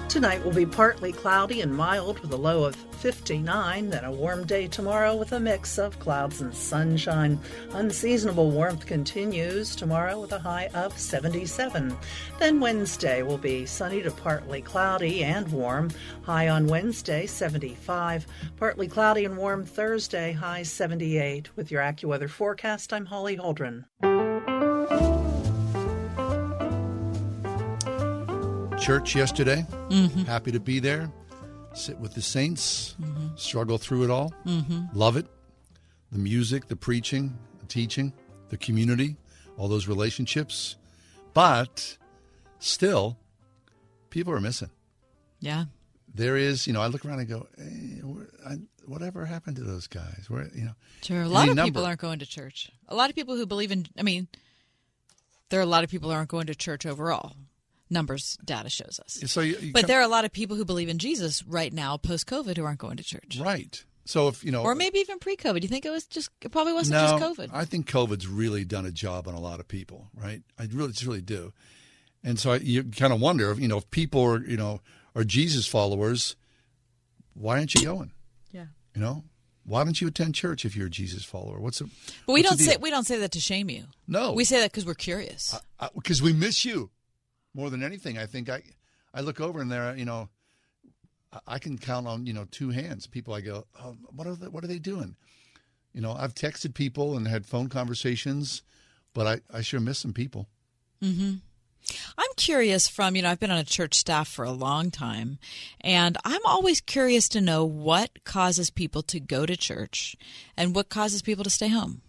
[0.09, 4.47] Tonight will be partly cloudy and mild with a low of 59, then a warm
[4.47, 7.39] day tomorrow with a mix of clouds and sunshine.
[7.72, 11.94] Unseasonable warmth continues tomorrow with a high of 77.
[12.39, 15.90] Then Wednesday will be sunny to partly cloudy and warm.
[16.22, 18.26] High on Wednesday, 75.
[18.56, 21.55] Partly cloudy and warm Thursday, high 78.
[21.55, 23.85] With your AccuWeather forecast, I'm Holly Holdren.
[28.89, 29.66] Church yesterday.
[29.90, 30.24] Mhm.
[30.24, 31.12] Happy to be there.
[31.74, 32.97] Sit with the saints.
[32.98, 33.39] Mhm.
[33.39, 34.32] Struggle through it all.
[34.47, 34.89] Mhm.
[34.94, 35.27] Love it.
[36.10, 38.15] The music, the preaching, the teaching,
[38.48, 39.16] the community,
[39.59, 40.77] all those relationships.
[41.35, 41.98] But
[42.60, 43.19] still,
[44.09, 44.70] people are missing.
[45.39, 45.66] Yeah.
[46.15, 48.01] There is, you know, I look around and go, hey,
[48.47, 48.55] I,
[48.86, 50.31] whatever happened to those guys?
[50.31, 51.20] Where, you know, Sure.
[51.20, 51.73] A lot of number.
[51.73, 52.70] people aren't going to church.
[52.89, 54.28] A lot of people who believe in, I mean,
[55.51, 57.36] there are a lot of people who aren't going to church overall.
[57.90, 59.20] Numbers data shows us.
[59.27, 61.43] So you, you But come- there are a lot of people who believe in Jesus
[61.44, 63.39] right now, post COVID, who aren't going to church.
[63.40, 63.82] right.
[64.05, 65.60] So if you know, Or maybe even pre COVID.
[65.62, 67.51] You think it was just, it probably wasn't no, just COVID.
[67.52, 70.40] I think COVID's really done a job on a lot of people, right?
[70.59, 71.52] I really, just really do.
[72.24, 74.81] And so I, you kind of wonder, if, you know, if people are, you know,
[75.15, 76.36] are Jesus followers,
[77.35, 78.12] why aren't you going?
[78.51, 78.66] Yeah.
[78.94, 79.24] You know,
[79.65, 81.60] why don't you attend church if you're a Jesus follower?
[81.60, 81.90] What's the?
[82.27, 83.85] But we don't say we don't say that to shame you.
[84.06, 84.32] No.
[84.32, 85.55] we say that because we're curious.
[85.94, 86.90] because we miss you
[87.59, 88.16] more than anything.
[88.16, 88.62] I think I,
[89.12, 90.28] I look over and there, you know,
[91.47, 93.06] I- can count on you know two hands.
[93.06, 95.16] People I go, oh, what are they, what are they doing?
[95.93, 98.62] You know, I've texted people and had phone conversations,
[99.12, 100.47] but I, I sure miss some people.
[101.02, 101.35] Mm-hmm.
[102.18, 105.39] I'm curious from, you know, I've been on a church staff for a long time,
[105.80, 110.16] and I'm always curious to know what causes people to go to church
[110.56, 112.02] and what causes people to stay home.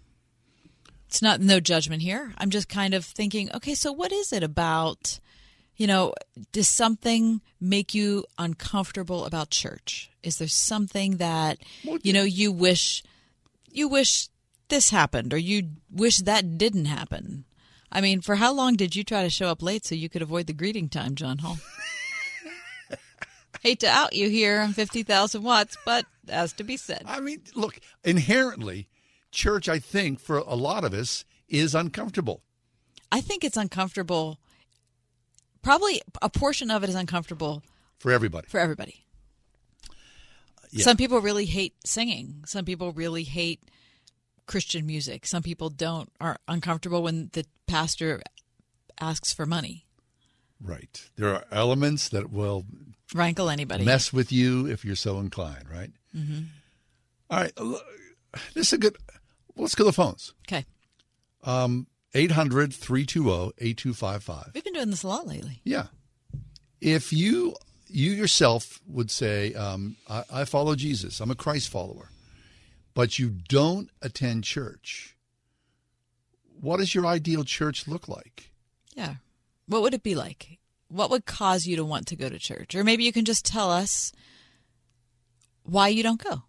[1.07, 2.34] It's not no judgment here.
[2.38, 5.19] I'm just kind of thinking, okay, so what is it about,
[5.80, 6.14] you know,
[6.51, 10.11] does something make you uncomfortable about church?
[10.22, 11.57] Is there something that,
[12.03, 13.01] you know, you wish
[13.72, 14.27] you wish
[14.68, 17.45] this happened or you wish that didn't happen?
[17.89, 20.22] I mean, for how long did you try to show up late so you could
[20.22, 21.57] avoid the greeting time, John Hall?
[23.61, 27.03] Hate to out you here on 50,000 watts, but has to be said.
[27.07, 28.89] I mean, look, inherently,
[29.31, 32.41] church, I think, for a lot of us, is uncomfortable.
[33.11, 34.39] I think it's uncomfortable.
[35.70, 37.62] Probably a portion of it is uncomfortable
[38.00, 38.48] For everybody.
[38.48, 39.06] for everybody.
[40.72, 40.84] Yeah.
[40.84, 42.41] Some people really hate singing.
[42.48, 43.60] Some people really hate
[44.48, 45.28] Christian music.
[45.28, 48.20] Some people don't are uncomfortable when the pastor
[49.00, 49.86] asks for money.
[50.60, 51.08] Right.
[51.18, 52.66] There are elements that will
[53.14, 53.86] Rankle anybody.
[53.86, 55.91] mess with you if you're so inclined, right?
[56.16, 56.40] hmm
[57.30, 57.54] All right.
[58.56, 58.98] This is a good.
[59.56, 60.34] Let's go to the phones.
[60.48, 60.66] Okay.
[61.44, 64.52] Um, 800 320 8255.
[64.53, 65.61] We've been doing this a lot lately.
[65.64, 65.88] Yeah.
[66.81, 67.56] If you
[67.88, 72.11] you yourself would say, um, I, I follow Jesus, I'm a Christ follower,
[72.94, 75.15] but you don't attend church,
[76.61, 78.52] what does your ideal church look like?
[78.95, 79.15] Yeah.
[79.68, 80.60] What would it be like?
[80.88, 82.76] What would cause you to want to go to church?
[82.76, 84.11] Or maybe you can just tell us
[85.64, 86.44] why you don't go.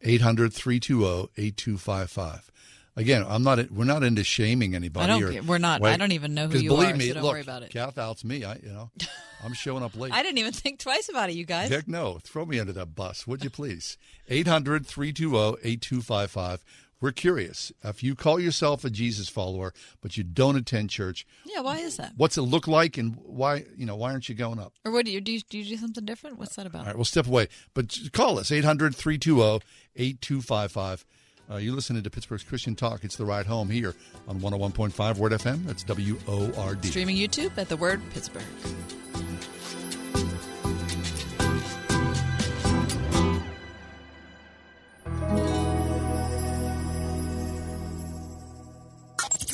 [0.00, 2.51] 800 320 8255.
[2.94, 3.70] Again, I'm not.
[3.70, 5.04] We're not into shaming anybody.
[5.04, 5.82] I don't or- We're not.
[5.82, 7.70] I don't even know who you believe are, Me, so don't look, worry about it.
[7.70, 8.44] Kath outs me.
[8.44, 8.90] I, you know,
[9.44, 10.12] I'm showing up late.
[10.12, 11.70] I didn't even think twice about it, you guys.
[11.70, 12.18] Heck no.
[12.22, 13.96] Throw me under that bus, would you please?
[14.28, 16.64] 800 320 8255.
[17.00, 17.72] We're curious.
[17.82, 21.96] If you call yourself a Jesus follower, but you don't attend church, Yeah, why is
[21.96, 22.12] that?
[22.16, 24.74] what's it look like and why, you know, why aren't you going up?
[24.84, 25.32] Or what do you do?
[25.32, 26.38] You, do you do something different?
[26.38, 26.82] What's that about?
[26.82, 27.48] All right, we'll step away.
[27.74, 29.64] But call us, 800 320
[29.96, 31.04] 8255.
[31.50, 33.04] Uh, You're listening to Pittsburgh's Christian Talk.
[33.04, 33.94] It's the ride home here
[34.28, 35.64] on 101.5 Word FM.
[35.66, 36.88] That's W O R D.
[36.88, 38.42] Streaming YouTube at the word Pittsburgh.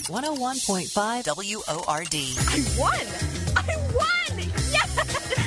[0.09, 2.35] One hundred one point five W O R D.
[2.39, 2.99] I won!
[3.57, 4.18] I won!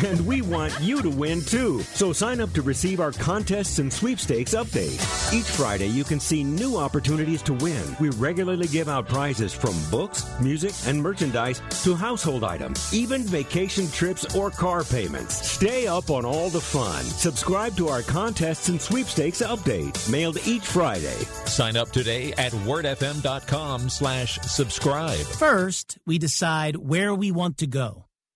[0.02, 0.12] Yes!
[0.12, 1.82] And we want you to win too.
[1.82, 5.00] So sign up to receive our contests and sweepstakes update.
[5.34, 7.96] Each Friday, you can see new opportunities to win.
[8.00, 13.90] We regularly give out prizes from books, music, and merchandise to household items, even vacation
[13.90, 15.48] trips or car payments.
[15.50, 17.04] Stay up on all the fun.
[17.04, 21.18] Subscribe to our contests and sweepstakes update, mailed each Friday.
[21.46, 25.20] Sign up today at wordfm.com slash subscribe.
[25.20, 28.06] First, we decide where we want to go.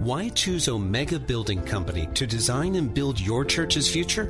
[0.00, 4.26] Why choose Omega Building Company to design and build your church's future?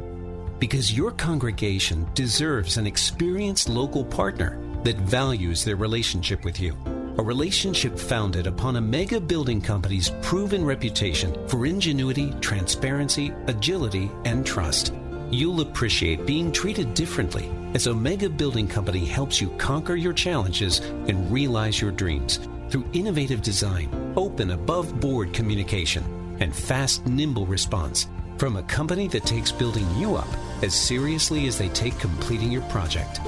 [0.60, 6.76] Because your congregation deserves an experienced local partner that values their relationship with you.
[7.18, 14.94] A relationship founded upon Omega Building Company's proven reputation for ingenuity, transparency, agility, and trust.
[15.30, 21.30] You'll appreciate being treated differently as Omega Building Company helps you conquer your challenges and
[21.30, 22.38] realize your dreams
[22.70, 26.04] through innovative design, open above board communication,
[26.40, 30.28] and fast, nimble response from a company that takes building you up
[30.62, 33.18] as seriously as they take completing your project.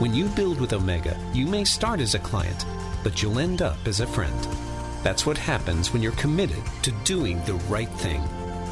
[0.00, 2.64] When you build with Omega, you may start as a client,
[3.04, 4.48] but you'll end up as a friend.
[5.02, 8.22] That's what happens when you're committed to doing the right thing.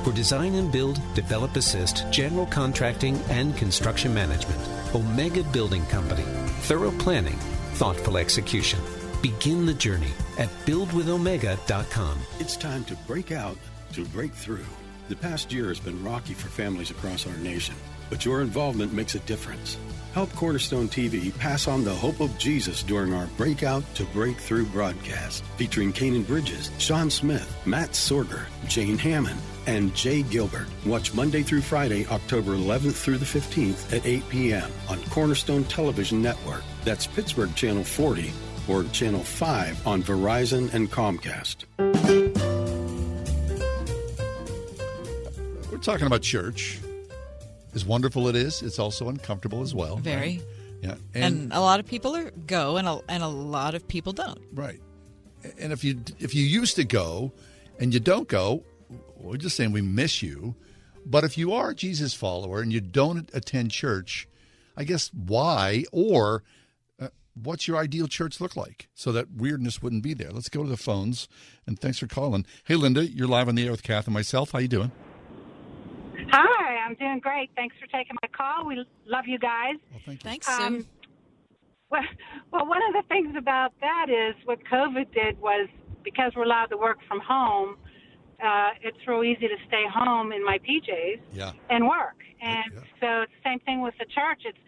[0.03, 4.61] For design and build, develop assist, general contracting, and construction management,
[4.95, 6.25] Omega Building Company.
[6.63, 7.39] Thorough planning,
[7.75, 8.81] thoughtful execution.
[9.27, 12.19] Begin the journey at buildwithomega.com.
[12.39, 13.59] It's time to break out
[13.95, 14.65] to break through.
[15.09, 17.75] The past year has been rocky for families across our nation,
[18.09, 19.79] but your involvement makes a difference.
[20.15, 25.43] Help Cornerstone TV pass on the hope of Jesus during our Breakout to Breakthrough broadcast,
[25.57, 30.69] featuring Kanan Bridges, Sean Smith, Matt Sorger, Jane Hammond, and Jay Gilbert.
[30.85, 34.71] Watch Monday through Friday, October 11th through the 15th at 8 p.m.
[34.89, 36.63] on Cornerstone Television Network.
[36.85, 38.33] That's Pittsburgh Channel 40
[38.69, 41.65] or Channel 5 on Verizon and Comcast.
[45.71, 46.81] We're talking about church.
[47.75, 49.97] As wonderful it is, it's also uncomfortable as well.
[49.97, 50.17] Very.
[50.17, 50.43] right?
[50.83, 50.95] Yeah.
[51.15, 54.41] And, a lot of people are go, and a, and a lot of people don't.
[54.53, 54.81] Right.
[55.59, 57.33] And if you if you used to go
[57.79, 58.65] and you don't go,
[59.17, 60.55] we're just saying we miss you.
[61.05, 64.27] But if you are a Jesus follower and you don't attend church,
[64.77, 66.43] I guess why or
[67.43, 70.31] what's your ideal church look like so that weirdness wouldn't be there?
[70.31, 71.29] Let's go to the phones.
[71.67, 72.47] And thanks for calling.
[72.65, 74.53] Hey, Linda, you're live on the air with Kath and myself.
[74.53, 74.91] How you doing?
[76.31, 77.51] Hi, I'm doing great.
[77.57, 78.67] Thanks for taking my call.
[78.67, 79.75] We love you guys.
[79.91, 80.31] Well, thank you.
[80.31, 80.87] Thanks, um,
[81.91, 82.03] well,
[82.53, 85.69] well, one of the things about that is what COVID did was
[86.03, 87.77] because we're allowed to work from home,
[88.43, 91.53] uh, it's real easy to stay home in my PJs Yeah.
[91.71, 92.17] and work.
[92.41, 92.65] And
[93.01, 94.43] so it's the same thing with the church.
[94.45, 94.59] It's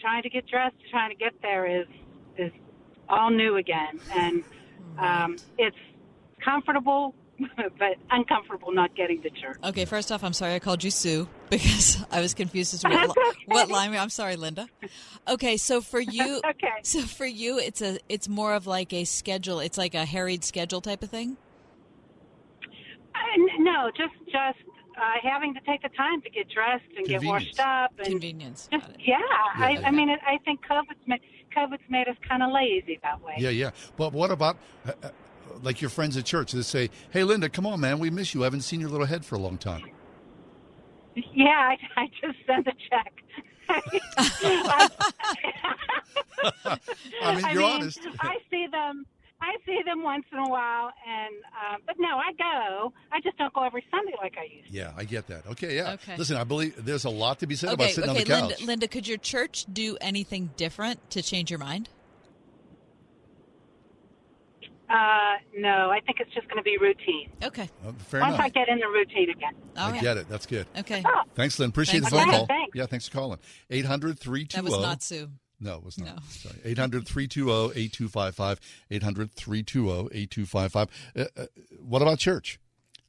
[0.00, 1.86] trying to get dressed, trying to get there is
[2.38, 2.52] is
[3.08, 4.44] all new again, and
[4.98, 5.76] um, it's
[6.44, 7.14] comfortable,
[7.56, 9.56] but uncomfortable not getting to church.
[9.64, 12.88] Okay, first off, I'm sorry I called you Sue because I was confused as to
[12.88, 13.94] what, li- what line.
[13.94, 14.68] I'm sorry, Linda.
[15.28, 19.04] Okay, so for you, okay, so for you, it's a it's more of like a
[19.04, 19.60] schedule.
[19.60, 21.36] It's like a harried schedule type of thing.
[23.14, 23.18] Uh,
[23.58, 24.58] no, just just
[24.96, 28.68] uh, having to take the time to get dressed and get washed up and convenience.
[28.72, 29.16] Just, yeah,
[29.54, 29.86] I, Yeah.
[29.86, 31.20] I mean, I think COVID's made
[31.58, 33.34] COVID's made us kind of lazy that way.
[33.38, 33.70] Yeah, yeah.
[33.96, 34.56] But what about
[34.86, 35.10] uh, uh,
[35.62, 38.42] like your friends at church that say, "Hey, Linda, come on, man, we miss you.
[38.42, 39.90] I haven't seen your little head for a long time."
[41.34, 43.12] Yeah, I, I just sent a check.
[47.22, 48.00] I mean, you're honest.
[48.20, 49.04] I see them.
[49.40, 52.92] I see them once in a while, and uh, but no, I go.
[53.12, 54.68] I just don't go every Sunday like I used.
[54.68, 54.74] To.
[54.74, 55.46] Yeah, I get that.
[55.46, 55.92] Okay, yeah.
[55.92, 56.16] Okay.
[56.16, 58.30] Listen, I believe there's a lot to be said about Okay, sitting okay, on the
[58.34, 58.58] couch.
[58.58, 61.88] Linda, Linda, could your church do anything different to change your mind?
[64.90, 67.28] Uh, no, I think it's just going to be routine.
[67.44, 67.68] Okay.
[67.86, 68.46] Uh, fair Once enough.
[68.46, 69.52] I get in the routine again.
[69.76, 70.28] I get it.
[70.30, 70.66] That's good.
[70.78, 71.04] Okay.
[71.34, 71.68] Thanks, Lynn.
[71.68, 72.10] Appreciate Thanks.
[72.10, 72.46] the phone Okay, call.
[72.46, 72.74] thanks.
[72.74, 73.38] Yeah, thanks for calling.
[73.70, 74.48] 800 320.
[74.62, 75.28] That was not Sue.
[75.60, 76.16] No, it was not.
[76.16, 76.22] No.
[76.28, 76.56] Sorry.
[76.64, 78.60] 800 320 8255.
[78.90, 80.88] 800 320 8255.
[81.16, 81.46] Uh,
[81.80, 82.58] What about church?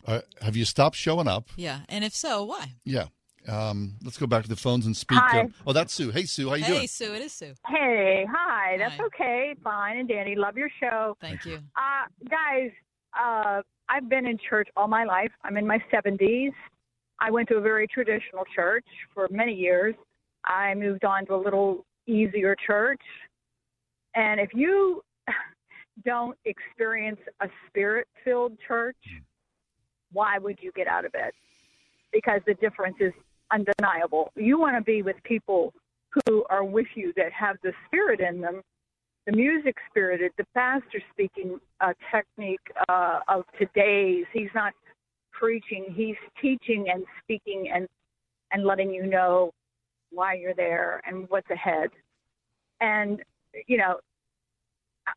[0.06, 1.50] Uh, have you stopped showing up?
[1.56, 2.74] Yeah, and if so, why?
[2.86, 3.08] Yeah.
[3.48, 5.18] Um, let's go back to the phones and speak.
[5.20, 5.42] Hi.
[5.42, 6.12] uh, oh, that's Sue.
[6.12, 6.50] Hey, Sue.
[6.50, 6.82] How you hey, doing?
[6.82, 7.54] Hey, Sue, it is Sue.
[7.68, 8.78] Hey, hi.
[8.78, 9.56] That's okay.
[9.64, 10.36] Fine and dandy.
[10.36, 11.16] Love your show.
[11.22, 11.56] Thank you.
[11.56, 12.72] Uh, guys,
[13.20, 15.32] uh, I've been in church all my life.
[15.44, 16.52] I'm in my 70s.
[17.20, 19.96] I went to a very traditional church for many years.
[20.46, 23.02] I moved on to a little easier church.
[24.16, 25.02] And if you
[26.06, 28.98] don't experience a spirit filled church,
[30.12, 31.34] why would you get out of it?
[32.12, 33.14] Because the difference is
[33.52, 34.32] undeniable.
[34.36, 35.74] You want to be with people
[36.28, 38.62] who are with you that have the spirit in them,
[39.28, 44.26] the music spirited, the pastor speaking uh, technique uh, of today's.
[44.34, 44.74] He's not
[45.32, 47.88] preaching; he's teaching and speaking and
[48.52, 49.52] and letting you know
[50.12, 51.90] why you're there and what's ahead.
[52.82, 53.22] And
[53.68, 54.00] you know,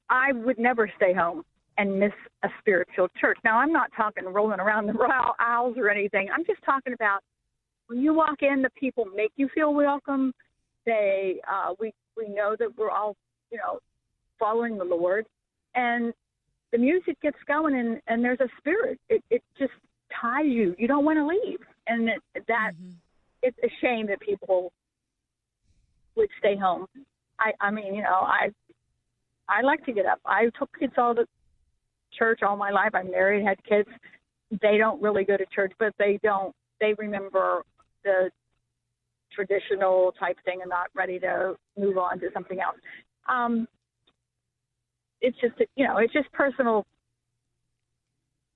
[0.08, 1.44] I would never stay home
[1.78, 2.12] and miss
[2.42, 3.38] a spiritual church.
[3.44, 6.28] Now, I'm not talking rolling around the aisle- aisles or anything.
[6.32, 7.20] I'm just talking about
[7.86, 10.32] when you walk in, the people make you feel welcome.
[10.86, 13.16] They, uh, we, we know that we're all,
[13.50, 13.78] you know,
[14.38, 15.26] following the Lord,
[15.74, 16.12] and
[16.72, 18.98] the music gets going, and and there's a spirit.
[19.08, 19.72] It it just
[20.20, 20.74] ties you.
[20.78, 22.72] You don't want to leave, and it, that
[23.42, 24.72] it's a shame that people
[26.16, 26.86] would stay home.
[27.38, 28.50] I I mean, you know, I
[29.48, 30.20] I like to get up.
[30.24, 31.26] I took kids all to
[32.18, 32.90] church all my life.
[32.94, 33.88] I'm married, had kids.
[34.60, 36.54] They don't really go to church, but they don't.
[36.80, 37.62] They remember
[38.04, 38.30] the
[39.34, 42.76] traditional type thing and not ready to move on to something else.
[43.28, 43.66] Um,
[45.20, 46.84] it's just you know, it's just personal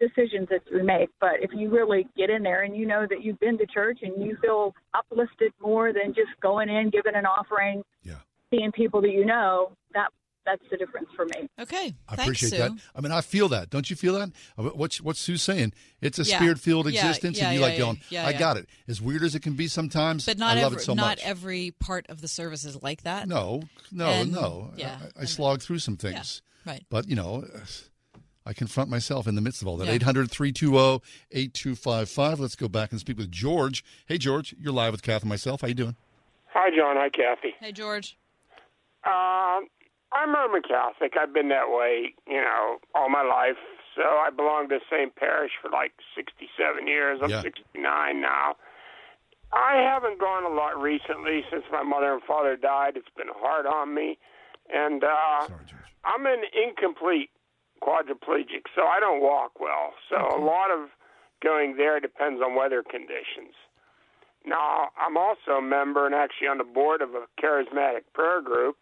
[0.01, 1.09] decisions that we make.
[1.21, 4.01] But if you really get in there and you know that you've been to church
[4.03, 8.17] and you feel uplifted more than just going in, giving an offering, yeah.
[8.51, 10.09] seeing people that you know, that
[10.45, 11.49] that's the difference for me.
[11.61, 11.93] Okay.
[12.09, 12.71] I appreciate that.
[12.95, 13.69] I mean, I feel that.
[13.69, 14.29] Don't you feel that?
[14.57, 15.73] Uh, what's What's what Sue's saying?
[16.01, 16.37] It's a Yeah.
[16.39, 18.39] spirit-filled Yeah, existence, yeah, and you yeah, like going, yeah, "I yeah.
[18.39, 20.85] got it." As weird as it can be sometimes, But not I love every, it
[20.85, 21.23] so not much.
[21.25, 23.27] every part of the service is like that.
[23.27, 24.71] No, no, And- no.
[24.77, 24.99] Yeah.
[25.19, 26.43] I, I slog through some things.
[26.65, 26.85] right.
[26.91, 27.45] But, you know,
[28.47, 29.87] I confront myself in the midst of all that.
[29.89, 29.95] Yeah.
[29.95, 31.03] 800 320
[31.33, 32.41] 8255.
[32.41, 33.85] Let's go back and speak with George.
[34.07, 35.63] Hey, George, you're live with Kath and myself.
[35.63, 35.97] How you doing?
[36.55, 36.97] Hi, John.
[36.97, 37.55] Hi, Kathy.
[37.61, 38.17] Hey, George.
[39.05, 39.67] Um,
[40.13, 41.15] I'm Roman Catholic.
[41.21, 43.57] I've been that way, you know, all my life.
[43.97, 47.21] So I belong to the same parish for like 67 years.
[47.23, 47.43] I'm Yeah.
[47.43, 48.57] 69 now.
[49.53, 52.97] I haven't gone a lot recently since my mother and father died.
[52.97, 54.19] It's been hard on me,
[54.73, 55.47] and uh,
[56.05, 57.31] I'm an incomplete
[57.83, 59.93] quadriplegic, so I don't walk well.
[60.09, 60.89] So a lot of
[61.43, 63.55] going there depends on weather conditions.
[64.45, 68.77] Now, I'm also a member and actually on the board of a charismatic prayer group,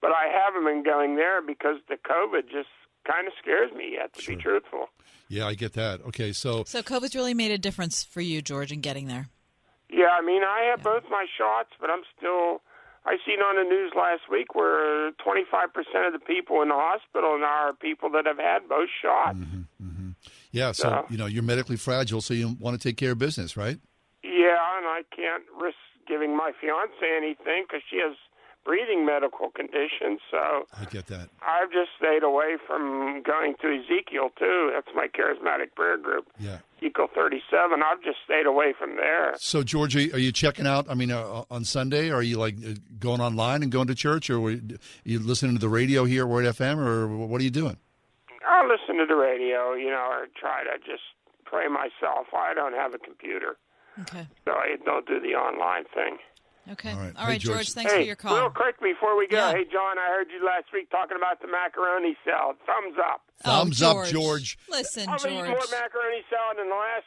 [0.00, 2.68] but I haven't been going there because the COVID just
[3.06, 4.86] kind of scares me yet, to be truthful.
[5.28, 6.00] Yeah, I get that.
[6.02, 9.28] Okay, so So COVID's really made a difference for you, George, in getting there.
[9.90, 12.62] Yeah, I mean, I have both my shots, but I'm still.
[13.06, 17.38] I seen on the news last week where 25% of the people in the hospital
[17.38, 19.36] now are people that have had both shots.
[19.36, 20.10] Mm-hmm, mm-hmm.
[20.52, 21.02] yeah, so, Yeah.
[21.10, 23.78] you know, you're medically fragile, so you want to take care of business, right?
[24.22, 25.44] Yeah, and I can't.
[25.60, 25.76] Risk
[26.08, 28.16] giving my fiance anything because she has
[28.64, 30.20] breathing medical conditions.
[30.30, 31.28] So I get that.
[31.42, 34.70] I've just stayed away from going to Ezekiel too.
[34.74, 36.26] That's my charismatic prayer group.
[36.38, 36.58] Yeah.
[36.80, 37.82] Ezekiel 37.
[37.82, 39.34] I've just stayed away from there.
[39.38, 40.86] So, Georgie, are you checking out?
[40.88, 44.28] I mean, uh, on Sunday, are you like uh, going online and going to church,
[44.30, 44.50] or are
[45.04, 47.76] you listening to the radio here at Word FM, or what are you doing?
[48.46, 51.02] I'll listen to the radio, you know, or try to just
[51.44, 52.26] pray myself.
[52.36, 53.56] I don't have a computer,
[54.02, 54.26] Okay.
[54.44, 56.18] so I don't do the online thing.
[56.72, 56.92] Okay.
[56.92, 57.56] All right, All right, George.
[57.56, 57.72] George.
[57.72, 58.36] Thanks hey, for your call.
[58.36, 59.52] Real quick before we go, Yeah.
[59.52, 62.56] hey John, I heard you last week talking about the macaroni salad.
[62.66, 63.20] Thumbs up.
[63.44, 64.58] Oh, Thumbs oh, up, George.
[64.70, 65.48] Listen, I've eaten George.
[65.48, 67.04] more macaroni salad in the last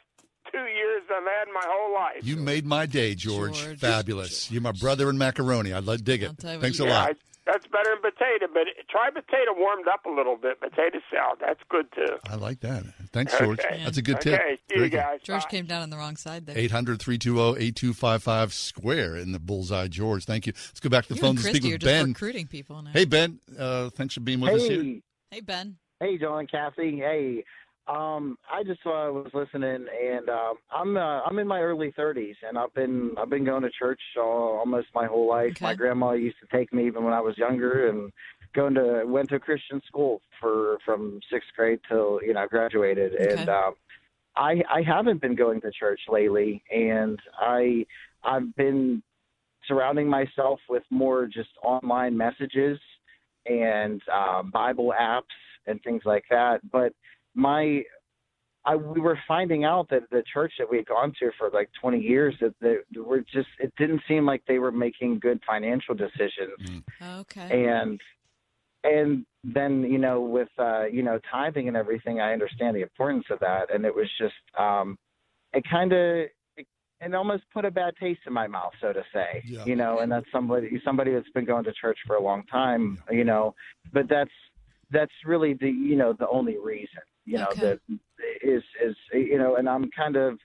[0.52, 2.16] two years than I've had in my whole life.
[2.22, 3.60] You made my day, George.
[3.62, 3.78] George.
[3.78, 4.50] Fabulous.
[4.50, 5.72] You're my brother in macaroni.
[5.72, 6.38] I would dig it.
[6.38, 7.10] tell you what Thanks a you- yeah, lot.
[7.10, 7.14] I-
[7.50, 10.60] that's better than potato, but try potato warmed up a little bit.
[10.60, 12.16] Potato salad, that's good too.
[12.30, 12.84] I like that.
[13.12, 13.58] Thanks, George.
[13.60, 13.80] Okay.
[13.82, 14.34] That's a good tip.
[14.40, 14.96] Okay, see you Very good.
[14.98, 15.20] guys.
[15.24, 15.48] George Bye.
[15.50, 16.56] came down on the wrong side there.
[16.58, 20.24] 800 320 8255 square in the bullseye, George.
[20.26, 20.52] Thank you.
[20.54, 22.08] Let's go back to the You phone and to Christy speak are with just Ben.
[22.08, 22.90] recruiting people now.
[22.92, 23.40] Hey, Ben.
[23.58, 24.82] Uh, thanks for being with us here.
[24.82, 25.76] Hey, Hey, Ben.
[26.00, 26.96] hey, John, Kathy.
[26.98, 27.44] Hey,
[27.88, 32.36] um, I just uh, was listening, and um, I'm uh, I'm in my early 30s,
[32.46, 35.52] and I've been I've been going to church all, almost my whole life.
[35.52, 35.64] Okay.
[35.64, 38.12] My grandma used to take me even when I was younger, and
[38.54, 43.14] going to went to Christian school for from sixth grade till you know I graduated,
[43.14, 43.74] and um,
[44.36, 47.86] I I haven't been going to church lately, and I
[48.22, 49.02] I've been
[49.66, 52.78] surrounding myself with more just online messages
[53.46, 55.22] and um, Bible apps
[55.66, 56.60] and things like that.
[56.70, 56.92] But
[57.34, 57.82] my,
[58.64, 61.70] I we were finding out that the church that we had gone to for like
[61.80, 65.94] 20 years that they were just it didn't seem like they were making good financial
[65.94, 66.82] decisions.
[67.02, 67.66] Okay.
[67.66, 68.00] and
[68.84, 73.24] and then you know with uh you know tithing and everything i understand the importance
[73.30, 73.72] of that.
[73.74, 74.98] And it was just um
[75.54, 76.26] it kind of
[76.56, 76.66] it,
[77.00, 79.64] it almost put a bad taste in my mouth so to say Yeah.
[79.64, 82.98] you know and that's somebody somebody that's been going to church for a long time
[83.10, 83.54] you know.
[83.92, 84.30] But that's
[84.90, 87.60] that's really the you know the only reason you know Okay.
[87.60, 87.80] that
[88.42, 90.38] is is you know and i'm kind of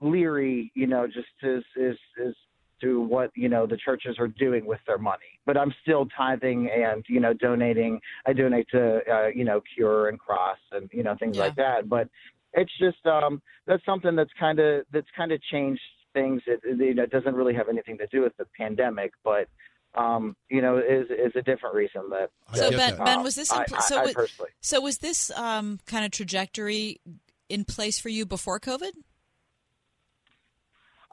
[0.00, 2.34] leery you know just is is is
[2.82, 5.38] to what you know the churches are doing with their money.
[5.46, 8.00] But I'm still tithing and you know donating.
[8.26, 11.88] I donate to uh, you know Cure and Cross and you know things like that.
[11.88, 12.08] But
[12.52, 15.80] it's just um, that's something that's kind of that's kind of changed
[16.12, 16.42] things.
[16.46, 19.48] It, it you know doesn't really have anything to do with the pandemic, but
[19.94, 22.30] um, you know is is a different reason that.
[22.54, 23.98] So Ben, uh, Ben, was this in, I, pl- I- so?
[23.98, 24.50] I wa- personally.
[24.60, 27.00] so was this um, kind of trajectory
[27.48, 28.92] in place for you before COVID?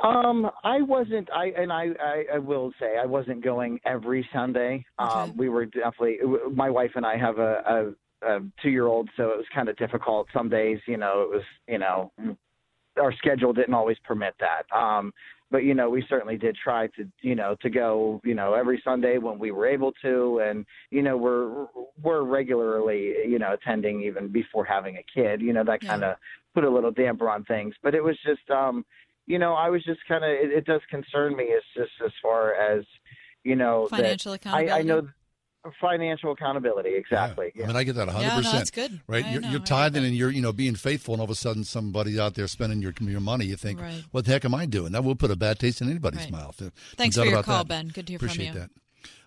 [0.01, 1.29] Um, I wasn't.
[1.31, 4.85] I and I, I, I will say I wasn't going every Sunday.
[4.97, 6.19] Um, we were definitely.
[6.53, 7.93] My wife and I have a,
[8.23, 10.27] a, a two-year-old, so it was kind of difficult.
[10.33, 12.13] Some days, you know, it was, you know,
[12.97, 14.73] our schedule didn't always permit that.
[14.73, 15.11] Um,
[15.51, 18.81] but you know, we certainly did try to, you know, to go, you know, every
[18.83, 21.67] Sunday when we were able to, and you know, we're
[22.01, 25.41] we're regularly, you know, attending even before having a kid.
[25.41, 26.17] You know, that kind of
[26.53, 27.73] put a little damper on things.
[27.81, 28.85] But it was just, um,
[29.25, 30.29] you know, I was just kind of.
[30.29, 32.85] It, it does concern me as just as far as,
[33.43, 34.87] you know, that Financial I, I accountability?
[34.87, 35.09] know
[35.81, 37.51] financial accountability exactly.
[37.61, 38.21] I mean, I get that 100%.
[38.21, 39.01] Yeah, no, that's good.
[39.07, 39.25] Right?
[39.25, 41.35] I You're, know, you're tithing and you're, you know, being faithful, and all of a
[41.35, 44.03] sudden somebody's out there spending your your money, you think, Right.
[44.11, 44.93] what the heck am I doing?
[44.93, 46.31] That will put a bad taste in anybody's Right.
[46.31, 46.61] mouth.
[46.61, 47.67] No Thanks for your call, that.
[47.67, 47.87] Ben.
[47.89, 48.59] Good to hear from Appreciate you.
[48.59, 48.69] that.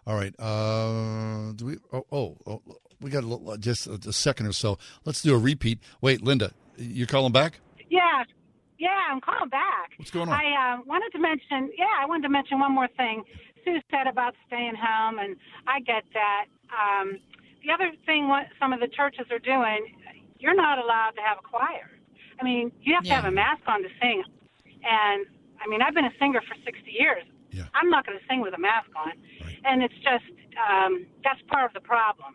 [0.06, 0.34] All right.
[0.40, 1.76] Uh, do we?
[1.92, 2.62] Oh, oh, oh,
[3.00, 4.78] we got a little, just a, a second or so.
[5.04, 5.80] Let's do a repeat.
[6.00, 7.60] Wait, Linda, you're calling back?
[7.90, 8.24] Yeah,
[8.78, 9.92] yeah, I'm calling back.
[9.96, 10.34] What's going on?
[10.34, 13.22] I uh, wanted to mention, yeah, I wanted to mention one more thing.
[13.64, 15.36] Sue said about staying home, and
[15.66, 16.46] I get that.
[16.72, 17.18] Um,
[17.64, 19.94] the other thing, what some of the churches are doing,
[20.38, 21.90] you're not allowed to have a choir.
[22.40, 24.24] I mean, you have to have a mask on to sing.
[24.66, 25.26] And
[25.64, 27.22] I mean, I've been a singer for 60 years.
[27.52, 27.64] Yeah.
[27.74, 29.12] I'm not going to sing with a mask on.
[29.44, 29.58] Right.
[29.64, 30.24] And it's just
[30.58, 32.34] um, that's part of the problem.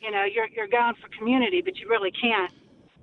[0.00, 2.52] You know, you're you're going for community, but you really can't.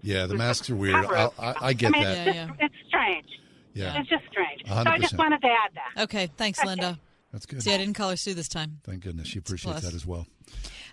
[0.01, 0.95] Yeah, the masks are weird.
[0.95, 1.33] I, it.
[1.39, 2.27] I, I get I mean, that.
[2.27, 3.27] It's, just, it's strange.
[3.73, 3.99] Yeah.
[3.99, 4.61] It's just strange.
[4.63, 6.03] A So hundred I just wanted to add that.
[6.03, 6.99] Okay, thanks, Linda.
[7.35, 7.61] That's good.
[7.61, 8.79] See, I didn't call her Sue this time.
[8.85, 9.27] Thank goodness.
[9.27, 10.25] She appreciates that as well.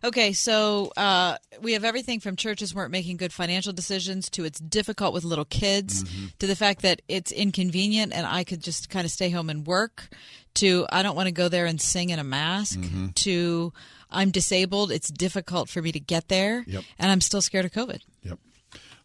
[0.02, 4.59] Okay, so uh, we have everything from churches weren't making good financial decisions to it's
[4.59, 6.27] difficult with little kids Mm-hmm.
[6.40, 9.64] to the fact that it's inconvenient and I could just kind of stay home and
[9.64, 10.09] work
[10.55, 13.09] to I don't want to go there and sing in a mask Mm-hmm.
[13.14, 13.73] to
[14.10, 14.90] I'm disabled.
[14.90, 16.82] It's difficult for me to get there Yep.
[16.98, 18.01] and I'm still scared of COVID.
[18.24, 18.39] Yep.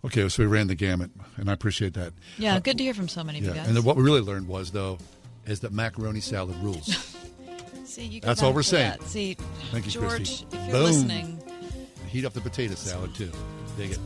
[0.06, 2.14] Okay, so we ran the gamut, and I appreciate that.
[2.38, 3.68] Yeah, Uh, good to hear from so many of yeah, you guys.
[3.68, 4.98] and what we really learned was though,
[5.48, 6.86] is that macaroni salad rules.
[7.86, 8.92] See, you That's all we're saying.
[9.00, 9.04] that.
[9.04, 9.36] See,
[9.72, 10.48] Thank you, George, Christy.
[10.52, 10.84] if you're Boom.
[10.84, 11.44] listening,
[12.10, 13.32] Heat up the potato salad too.
[13.78, 14.00] Dig it.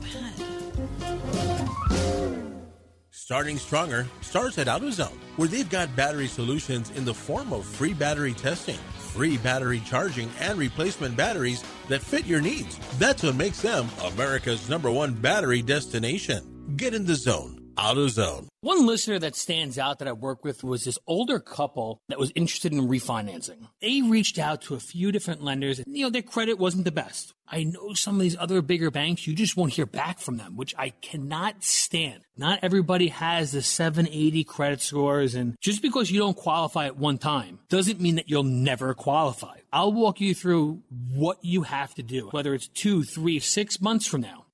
[3.11, 7.93] Starting Stronger starts at AutoZone, where they've got battery solutions in the form of free
[7.93, 12.77] battery testing, free battery charging, and replacement batteries that fit your needs.
[12.97, 16.73] That's what makes them America's number one battery destination.
[16.76, 17.60] Get in the zone.
[17.76, 18.48] AutoZone.
[18.61, 22.31] One listener that stands out that I worked with was this older couple that was
[22.35, 23.68] interested in refinancing.
[23.81, 26.91] They reached out to a few different lenders and, you know, their credit wasn't the
[26.91, 27.34] best.
[27.48, 30.56] I know some of these other bigger banks, you just won't hear back from them,
[30.56, 32.22] which I cannot stand.
[32.38, 37.18] Not everybody has the 780 credit scores, and just because you don't qualify at one
[37.18, 39.57] time doesn't mean that you'll never qualify.
[39.73, 40.81] I'll walk you through
[41.14, 44.40] what you have to do, whether it's two, three, six months from now.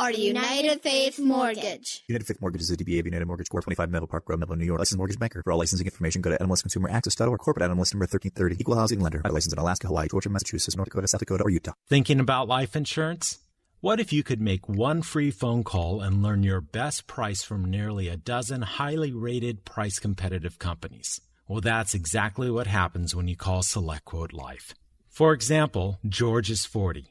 [0.00, 2.02] are United Faith Mortgage.
[2.08, 3.64] United Faith Mortgage is a DBA of United Mortgage Corp.
[3.64, 4.78] 25 Melville Park Road, Melville, New York.
[4.78, 5.42] Licensed mortgage banker.
[5.44, 7.38] For all licensing information, go to nmlsconsumeraccess.org.
[7.38, 8.56] Corporate NMLS number 1330.
[8.58, 9.20] Equal housing lender.
[9.22, 11.72] Licensed in Alaska, Hawaii, Georgia, Massachusetts, North Dakota, South Dakota, or Utah.
[11.86, 13.40] Thinking about life insurance?
[13.82, 17.70] What if you could make one free phone call and learn your best price from
[17.70, 21.20] nearly a dozen highly rated price competitive companies?
[21.46, 24.72] Well, that's exactly what happens when you call SelectQuote Life.
[25.08, 27.10] For example, George is 40.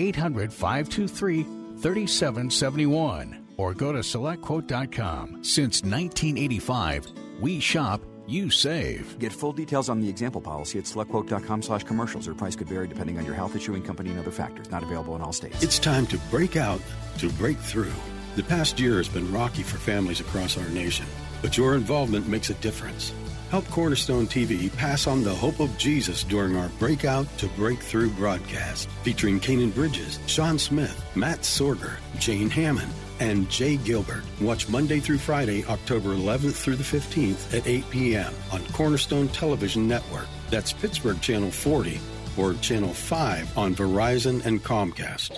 [0.00, 1.42] 800 523
[1.80, 5.44] 3771 or go to selectquote.com.
[5.44, 9.18] Since 1985, we shop, you save.
[9.18, 12.28] Get full details on the example policy at selectquote.com slash commercials.
[12.28, 14.70] Or price could vary depending on your health issuing company and other factors.
[14.70, 15.62] Not available in all states.
[15.62, 16.80] It's time to break out,
[17.18, 17.92] to break through.
[18.36, 21.06] The past year has been rocky for families across our nation,
[21.42, 23.12] but your involvement makes a difference.
[23.50, 28.88] Help Cornerstone TV pass on the hope of Jesus during our Breakout to Breakthrough broadcast,
[29.02, 34.22] featuring Kanan Bridges, Sean Smith, Matt Sorger, Jane Hammond, and Jay Gilbert.
[34.40, 38.32] Watch Monday through Friday, October 11th through the 15th at 8 p.m.
[38.52, 40.28] on Cornerstone Television Network.
[40.48, 42.00] That's Pittsburgh Channel 40
[42.40, 45.30] or Channel 5 on Verizon and Comcast.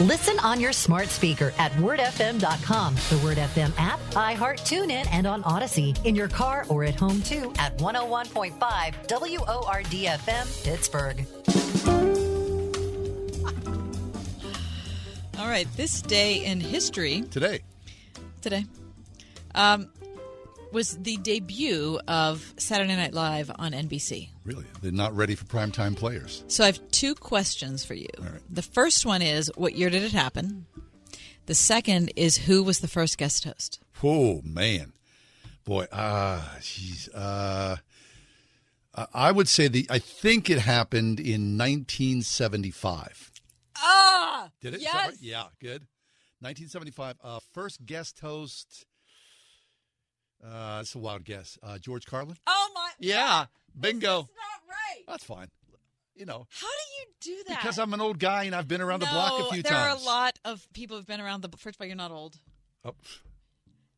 [0.00, 5.42] Listen on your smart speaker at wordfm.com, the Word FM app, iHeart TuneIn, and on
[5.44, 5.94] Odyssey.
[6.04, 8.56] In your car or at home too at 101.5
[9.08, 11.26] WORDFM Pittsburgh.
[15.38, 17.22] All right, this day in history.
[17.30, 17.60] Today.
[18.40, 18.64] Today.
[19.54, 19.88] Um,
[20.72, 24.28] was the debut of Saturday Night Live on NBC.
[24.44, 24.64] Really?
[24.82, 26.44] They're not ready for primetime players.
[26.48, 28.08] So I have two questions for you.
[28.50, 30.66] The first one is what year did it happen?
[31.46, 33.80] The second is who was the first guest host?
[34.02, 34.92] Oh, man.
[35.64, 37.08] Boy, ah, uh, jeez.
[37.14, 37.76] Uh,
[39.14, 43.30] I would say the, I think it happened in 1975.
[43.76, 44.50] Ah!
[44.60, 44.80] Did it?
[44.80, 44.94] Yes.
[44.94, 45.14] Right?
[45.20, 45.86] Yeah, good.
[46.40, 47.16] 1975.
[47.22, 48.86] Uh, first guest host.
[50.44, 51.58] Uh, it's a wild guess.
[51.62, 52.36] Uh, George Carlin.
[52.46, 52.90] Oh my!
[52.98, 53.46] Yeah,
[53.78, 54.22] bingo.
[54.22, 55.04] That's not right.
[55.08, 55.48] That's fine.
[56.14, 57.60] You know, How do you do that?
[57.60, 59.84] because I'm an old guy and I've been around the block a few there times.
[59.84, 61.48] There are a lot of people who've been around the.
[61.56, 62.38] First of all, you're not old.
[62.84, 62.94] Oh,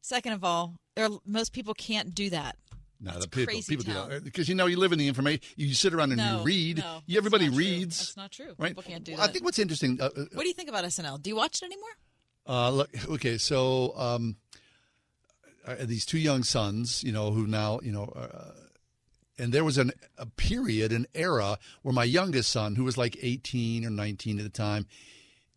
[0.03, 2.57] Second of all, there are, most people can't do that.
[3.01, 4.09] no, That's the people, people do town.
[4.11, 5.41] that because you know you live in the information.
[5.57, 6.79] You sit around and No, you read.
[6.79, 7.59] no, you, everybody not true.
[7.59, 7.99] reads.
[7.99, 8.55] That's not true.
[8.59, 8.69] Right?
[8.71, 9.99] People can't do Well, I think what's interesting.
[10.01, 11.21] Uh, uh, What do you think about SNL?
[11.23, 11.91] Do you watch it anymore?
[12.47, 14.37] Uh, look, okay, so um,
[15.77, 18.53] these two young sons, you know, who now, you know, uh,
[19.39, 23.17] and there was an, a period, an era where my youngest son, who was like
[23.23, 24.87] 18 or 19 at the time,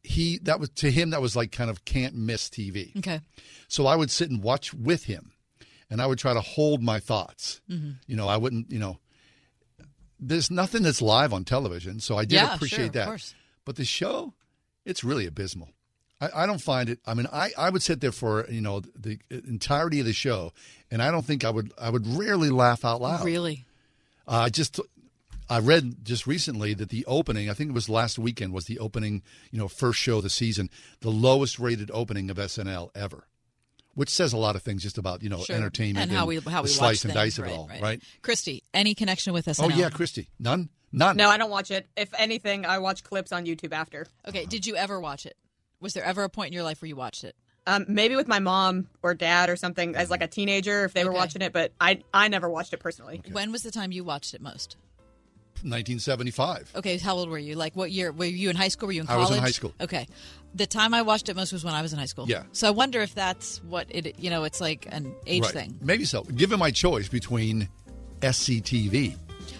[0.04, 2.96] he that was to him that was like kind of can't miss TV.
[2.98, 3.22] Okay.
[3.68, 5.32] So I would sit and watch with him,
[5.90, 7.62] and I would try to hold my thoughts.
[7.70, 7.96] Mhm.
[8.08, 9.00] You know, I wouldn't, you know,
[10.20, 13.06] there's nothing that's live on television, so I did Yeah, appreciate sure, of that.
[13.08, 13.34] course.
[13.66, 14.34] But the show,
[14.86, 15.70] it's really abysmal.
[16.24, 17.00] I, I don't find it.
[17.06, 20.54] I mean, I, I would sit there for you know the, entirety of the show,
[20.92, 21.72] and I don't think I would.
[21.80, 23.26] I would rarely laugh out loud.
[23.26, 23.66] Really?
[24.28, 24.80] Uh, I just
[25.50, 28.80] I read just recently that the opening, I think it was last weekend, was the
[28.80, 29.22] opening,
[29.52, 30.70] you know, first show of the season,
[31.02, 33.28] the lowest rated opening of SNL ever.
[33.96, 35.56] which says a lot of things just about you know Sure.
[35.56, 37.58] entertainment and how we how we the slice watch and things, dice of right, it
[37.58, 37.82] all, right.
[37.82, 38.04] right?
[38.22, 39.66] Christy, any connection with SNL?
[39.66, 41.16] Oh yeah, Christy, none, none.
[41.18, 41.88] No, I don't watch it.
[41.96, 44.08] If anything, I watch clips on YouTube after.
[44.28, 45.36] Okay, did you ever watch it?
[45.84, 47.36] Was there ever a point in your life where you watched it?
[47.68, 51.06] Um, maybe with my mom or dad or something as like a teenager if they
[51.06, 53.22] were watching it, but I I never watched it personally.
[53.32, 54.76] When was the time you watched it most?
[55.64, 56.72] 1975.
[56.76, 57.56] Okay, how old were you?
[57.56, 58.12] Like what year?
[58.12, 58.88] Were you in high school?
[58.88, 59.30] Were you in I college?
[59.30, 59.74] was in high school.
[59.80, 60.08] Okay.
[60.56, 62.26] The time I watched it most was when I was in high school.
[62.28, 62.44] Yeah.
[62.52, 65.52] So I wonder if that's what it, you know, it's like an age Right.
[65.54, 65.80] thing.
[65.82, 66.24] Maybe so.
[66.24, 67.70] Given my choice between
[68.22, 69.16] SCTV,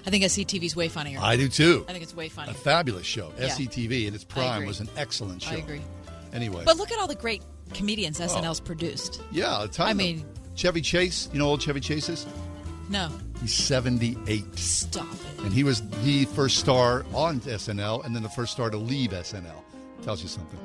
[0.06, 1.20] I think SCTV's way funnier.
[1.22, 1.86] I do too.
[1.88, 2.52] I think it's way funnier.
[2.52, 3.32] A fabulous show.
[3.40, 3.48] Yeah.
[3.48, 5.52] SCTV in its prime was an excellent show.
[5.56, 5.82] I agree.
[6.34, 7.42] Anyway, But look at all the great
[7.74, 9.22] comedians SNL's produced.
[9.32, 10.06] yeah, a ton I of them.
[10.06, 11.30] mean- Chevy Chase.
[11.34, 12.26] You know, old Chevy Chase is.
[12.90, 13.10] No.
[13.42, 14.58] He's 78.
[14.58, 15.44] Stop it.
[15.44, 19.12] And he was the first star on SNL, and then the first star to leave
[19.14, 19.64] SNL.
[20.04, 20.60] Tells you something.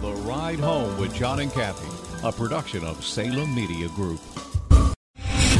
[0.00, 1.86] The Ride Home with John and Kathy,
[2.26, 4.20] a production of Salem Media Group.